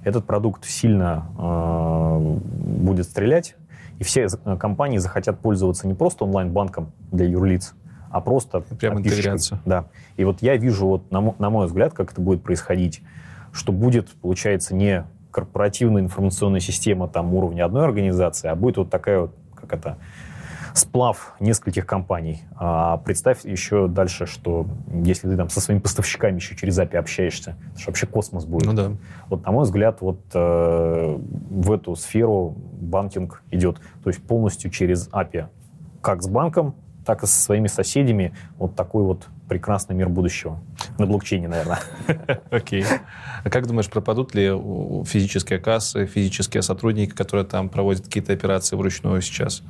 [0.04, 2.38] этот продукт сильно э,
[2.84, 3.56] будет стрелять,
[4.00, 7.76] и все з- компании захотят пользоваться не просто онлайн-банком для юрлиц,
[8.10, 9.60] а просто Прям интеграция.
[9.66, 9.86] Да.
[10.18, 13.02] И вот я вижу, вот, на, на мой взгляд, как это будет происходить,
[13.52, 19.22] что будет, получается, не корпоративная информационная система там уровня одной организации, а будет вот такая
[19.22, 19.98] вот, как это,
[20.74, 22.42] сплав нескольких компаний.
[22.56, 24.68] А представь еще дальше, что
[25.04, 28.66] если ты там со своими поставщиками еще через API общаешься, это же вообще космос будет.
[28.66, 28.92] Ну да.
[29.28, 31.18] Вот, на мой взгляд, вот э,
[31.50, 33.78] в эту сферу банкинг идет.
[34.04, 35.48] То есть полностью через API.
[36.02, 36.76] Как с банком,
[37.06, 38.34] так и со своими соседями.
[38.58, 40.60] Вот такой вот прекрасный мир будущего.
[40.98, 41.80] На блокчейне, наверное.
[42.52, 42.86] Окей.
[43.44, 44.48] А как думаешь, пропадут ли
[45.06, 49.64] физические кассы, физические сотрудники, которые там проводят какие-то операции вручную сейчас?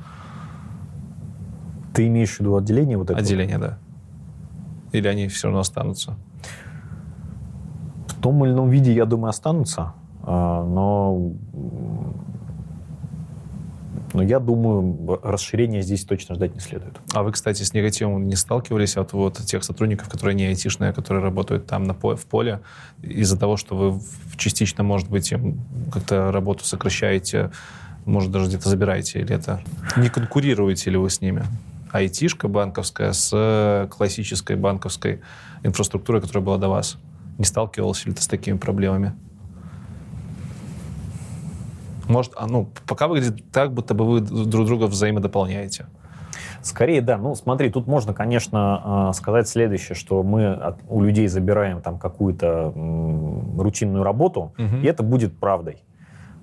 [1.94, 3.18] Ты имеешь в виду отделение вот это?
[3.18, 3.78] Отделения, да.
[4.92, 6.16] Или они все равно останутся?
[8.08, 9.94] В том или ином виде, я думаю, останутся.
[10.22, 11.32] А, Но,
[14.12, 17.00] но я думаю, расширения здесь точно ждать не следует.
[17.14, 21.22] А вы, кстати, с негативом не сталкивались от вот тех сотрудников, которые не айтишные, которые
[21.22, 22.60] работают там на в поле,
[23.02, 24.00] из-за того, что вы
[24.36, 25.60] частично, может быть, им
[25.92, 27.50] как-то работу сокращаете,
[28.04, 29.62] может, даже где-то забираете, или это...
[29.96, 31.44] Не конкурируете ли вы с ними?
[31.92, 35.20] Айтишка банковская с э, классической банковской
[35.62, 36.96] инфраструктурой, которая была до вас.
[37.38, 39.12] Не сталкивался ли ты с такими проблемами?
[42.08, 45.86] Может, а, ну, пока выглядит так, будто бы вы друг друга взаимодополняете.
[46.62, 47.16] Скорее, да.
[47.18, 51.98] Ну, смотри, тут можно, конечно, э, сказать следующее, что мы от- у людей забираем там
[51.98, 54.80] какую-то м, рутинную работу, Мгм.
[54.82, 55.82] и это будет правдой.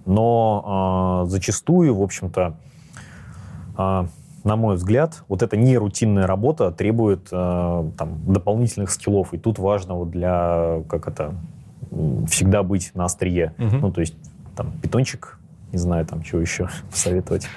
[0.06, 2.56] Но э, зачастую, в общем-то,
[3.78, 4.06] э,
[4.44, 9.34] на мой взгляд, вот эта нерутинная работа требует э, там, дополнительных скиллов.
[9.34, 11.36] И тут важно вот для, как это,
[12.28, 13.54] всегда быть на острие.
[13.58, 13.80] Мгм.
[13.82, 14.16] Ну, то есть,
[14.56, 15.40] там, питончик,
[15.72, 17.48] не знаю, там, чего еще посоветовать.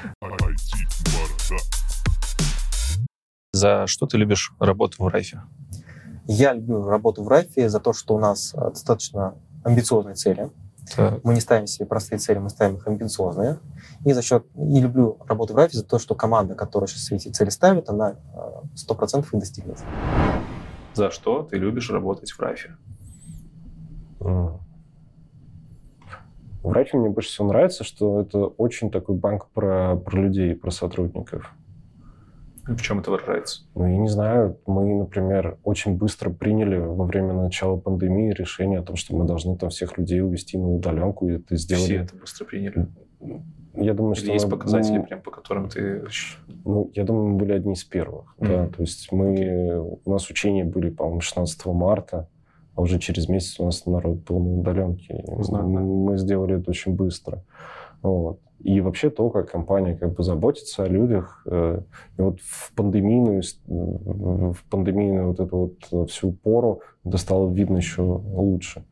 [3.52, 5.42] За что ты любишь работу в Райфе?
[6.26, 10.50] Я люблю работу в Райфе за то, что у нас э, достаточно амбициозные цели.
[10.96, 11.24] Так.
[11.24, 13.58] Мы не ставим себе простые цели, мы ставим их амбициозные.
[14.04, 14.44] И за счет...
[14.56, 18.16] И люблю работу в Райфе за то, что команда, которая сейчас эти цели ставит, она
[18.34, 19.78] э, 100% их достигнет.
[20.94, 22.76] За что ты любишь работать в Райфе?
[24.20, 24.58] М.
[26.62, 30.70] В Райфе мне больше всего нравится, что это очень такой банк про, про людей, про
[30.70, 31.52] сотрудников.
[32.66, 33.62] В чем это выражается?
[33.74, 38.82] Ну, я не знаю, мы, например, очень быстро приняли во время начала пандемии решение о
[38.82, 41.84] том, что мы должны там всех людей увести на удаленку, и это сделали.
[41.84, 42.86] Все это быстро приняли.
[43.74, 46.04] Я думаю, Или что есть мы- показатели, ну, прям по которым ты...
[46.64, 48.34] Ну, я думаю, мы были одни из первых.
[48.38, 48.72] Да, Мгм.
[48.74, 52.28] то есть мы, у нас учения были, по-моему, 16 марта,
[52.74, 55.24] а уже через месяц у нас народ был на удаленке.
[55.40, 55.86] Знаю, мы, да.
[55.86, 57.42] мы сделали это очень быстро.
[58.02, 58.38] Вот.
[58.60, 61.42] И вообще то, как компания как бы заботится о людях.
[61.46, 61.80] э,
[62.18, 67.50] И вот в пандемийную, с- в пандемийную вот эту вот э, всю пору это стало
[67.52, 68.84] видно еще лучше.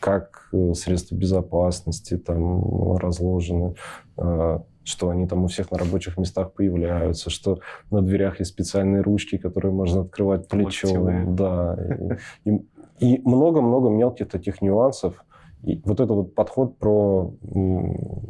[0.00, 3.74] Как э, средства безопасности там разложены,
[4.18, 9.02] э, что они там у всех на рабочих местах появляются, что на дверях есть специальные
[9.02, 11.36] ручки, которые можно открывать плечом.
[11.36, 11.78] Да.
[12.44, 12.66] И- И
[12.98, 15.24] и много-много мелких таких нюансов.
[15.62, 17.32] И вот этот вот подход про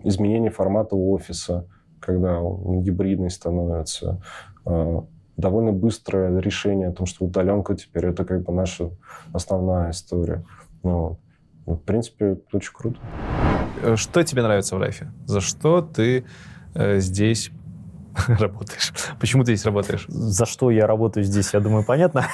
[0.05, 1.67] изменение формата офиса,
[2.01, 4.21] когда он гибридный становится,
[4.67, 5.01] э,
[5.37, 8.91] довольно быстрое решение о том, что удаленка теперь это как бы наша
[9.33, 10.45] основная история.
[10.83, 11.19] Ну,
[11.67, 12.99] в принципе, очень круто.
[13.83, 15.11] Э, Что тебе нравится в Райфе?
[15.27, 16.25] За что ты
[16.75, 17.51] э, здесь
[18.29, 18.93] работаешь?
[19.21, 20.05] Почему ты здесь работаешь?
[20.09, 22.27] За что я работаю здесь, я думаю, понятно.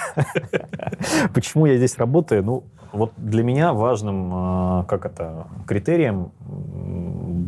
[1.35, 2.45] Почему я здесь работаю?
[2.45, 6.33] Ну, вот для меня важным, э, как это, критерием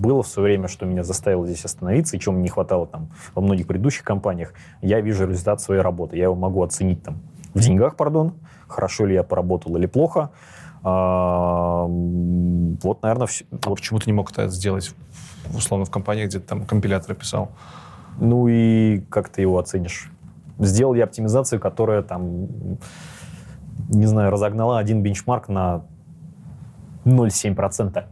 [0.01, 3.09] было в свое время, что меня заставило здесь остановиться, и чего мне не хватало там
[3.35, 4.55] во многих предыдущих компаниях.
[4.83, 6.17] Я вижу результат своей работы.
[6.17, 7.19] Я его могу оценить там
[7.55, 8.35] в деньгах, пардон,
[8.69, 10.31] хорошо ли я поработал или плохо.
[10.83, 13.45] А, Вот, наверное, все.
[13.51, 14.95] А почему ты не мог это сделать,
[15.55, 17.51] условно, в компании, где ты там компиляторы писал?
[18.21, 20.11] Ну и как ты его оценишь?
[20.59, 22.47] Сделал я оптимизацию, которая там,
[23.89, 25.83] не знаю, разогнала один бенчмарк на
[27.07, 28.05] 0,7%.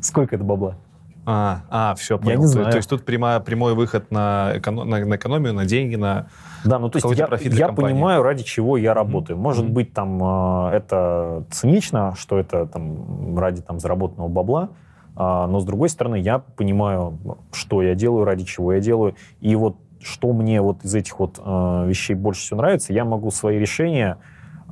[0.00, 0.76] Сколько это бабла?
[1.24, 2.38] А, а все, Я понял.
[2.40, 2.70] не То- знаю.
[2.72, 6.26] То, есть тут прямо, прямой выход на, эко- на, на экономию, на деньги, на...
[6.64, 7.92] Да, ну то есть я, я компании.
[7.94, 9.38] понимаю, ради чего я работаю.
[9.38, 9.74] Может Мгм.
[9.74, 10.20] быть, там
[10.68, 14.68] э, это цинично, что это там ради там заработанного бабла, а,
[15.14, 17.18] но с другой стороны, я понимаю,
[17.52, 21.38] что я делаю, ради чего я делаю, и вот что мне вот из этих вот
[21.38, 24.18] э, вещей больше всего нравится, я могу свои решения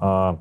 [0.01, 0.37] э,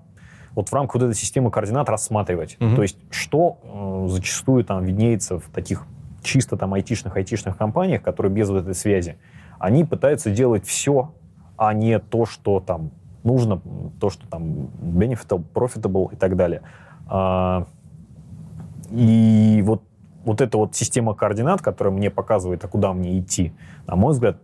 [0.56, 2.58] вот в рамках вот этой системы координат рассматривать.
[2.60, 2.76] Мгм.
[2.76, 5.86] То есть что э, зачастую там виднеется в таких
[6.24, 9.18] чисто там айтишных, айтишных компаниях, которые без вот этой связи,
[9.58, 11.14] они пытаются делать все,
[11.58, 12.92] а не то, что там
[13.24, 13.62] нужно,
[14.00, 16.62] то, что там benefitable, profitable и так далее.
[17.08, 17.68] А,
[18.92, 19.84] и вот,
[20.30, 23.52] вот эта вот система координат, которая мне показывает, а куда мне идти,
[23.88, 24.38] на мой взгляд,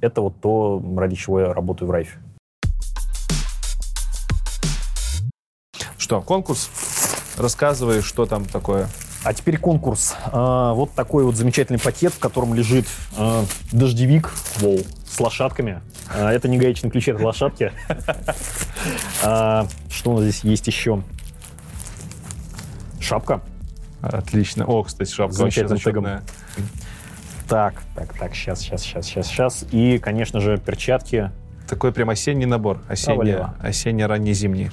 [0.00, 2.16] это вот то, ради чего я работаю в Райфе.
[5.98, 6.70] Что, конкурс?
[7.36, 8.86] Рассказывай, что там такое.
[9.24, 10.14] А теперь конкурс.
[10.26, 12.86] А, вот такой вот замечательный пакет, в котором лежит
[13.18, 14.30] а, дождевик
[14.60, 15.82] воу, с лошадками.
[16.14, 17.72] А, это не гаечный ключ, это лошадки.
[19.20, 19.66] Что
[20.04, 21.02] у нас здесь есть еще?
[23.00, 23.40] Шапка.
[24.02, 24.66] Отлично.
[24.66, 26.22] О, кстати, шапка вообще зачетная.
[27.48, 29.64] Так, так, так, сейчас, сейчас, сейчас, сейчас, сейчас.
[29.70, 31.30] И, конечно же, перчатки.
[31.68, 32.80] Такой прям осенний набор.
[32.88, 33.54] Осенний, Право-лево.
[33.60, 34.70] осенне-ранне-зимний.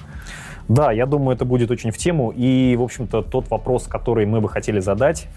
[0.68, 2.32] Да, я думаю, это будет очень в тему.
[2.36, 5.28] И, в общем-то, тот вопрос, который мы бы хотели задать.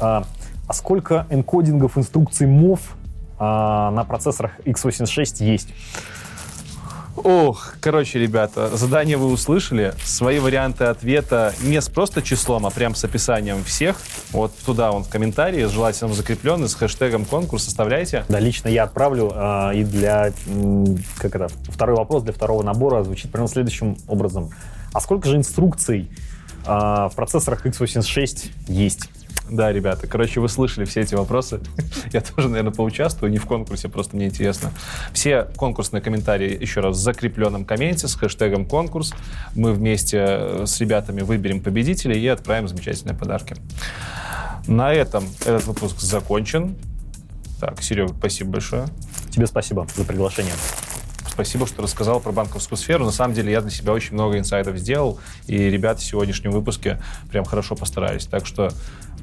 [0.00, 0.24] А,
[0.66, 2.80] а сколько энкодингов инструкций MOV
[3.38, 5.68] а, на процессорах x86 есть?
[7.16, 9.94] Ох, короче, ребята, задание вы услышали.
[10.04, 13.96] Свои варианты ответа не с просто числом, а прям с описанием всех.
[14.32, 18.24] Вот туда он в комментарии, желательно закрепленный, с хэштегом конкурс оставляйте.
[18.28, 19.32] Да, лично я отправлю.
[19.34, 20.32] а, и для,
[21.18, 24.50] как это, второй вопрос для второго набора звучит примерно следующим образом.
[24.92, 26.10] А сколько же инструкций
[26.66, 29.08] а, в процессорах x86 есть?
[29.48, 31.60] Да, ребята, короче, вы слышали все эти вопросы.
[32.12, 34.72] Я тоже, наверное, поучаствую, не в конкурсе, просто мне интересно.
[35.12, 39.14] Все конкурсные комментарии еще раз в закрепленном комменте с хэштегом конкурс.
[39.54, 43.56] Мы вместе э, с ребятами выберем победителей и отправим замечательные подарки.
[44.66, 46.76] На этом этот выпуск закончен.
[47.60, 48.86] Так, Серега, спасибо большое.
[49.30, 50.54] Тебе спасибо за приглашение.
[51.36, 53.04] Спасибо, что рассказал про банковскую сферу.
[53.04, 57.00] На самом деле я для себя очень много инсайдов сделал, и ребята в сегодняшнем выпуске
[57.30, 58.26] прям хорошо постарались.
[58.26, 58.70] Так что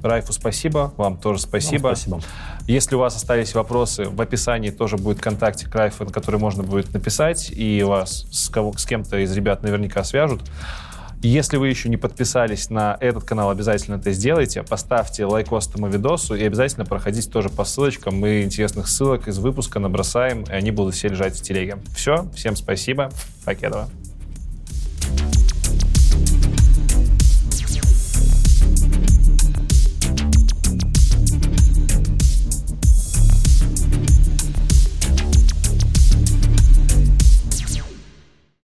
[0.08, 1.88] Райфу спасибо, вам тоже спасибо.
[1.88, 2.22] Вам спасибо.
[2.68, 6.94] Если у вас остались вопросы, в описании тоже будет контактик Райфа, на который можно будет
[6.94, 10.42] написать, и вас с, кого, с кем-то из ребят наверняка свяжут.
[11.22, 14.62] Если вы еще не подписались на этот канал, обязательно это сделайте.
[14.62, 18.20] Поставьте лайкос этому видосу и обязательно проходите тоже по ссылочкам.
[18.20, 21.78] Мы интересных ссылок из выпуска набросаем, и они будут все лежать в телеге.
[21.96, 23.10] Все, всем спасибо.
[23.46, 23.88] Покедова.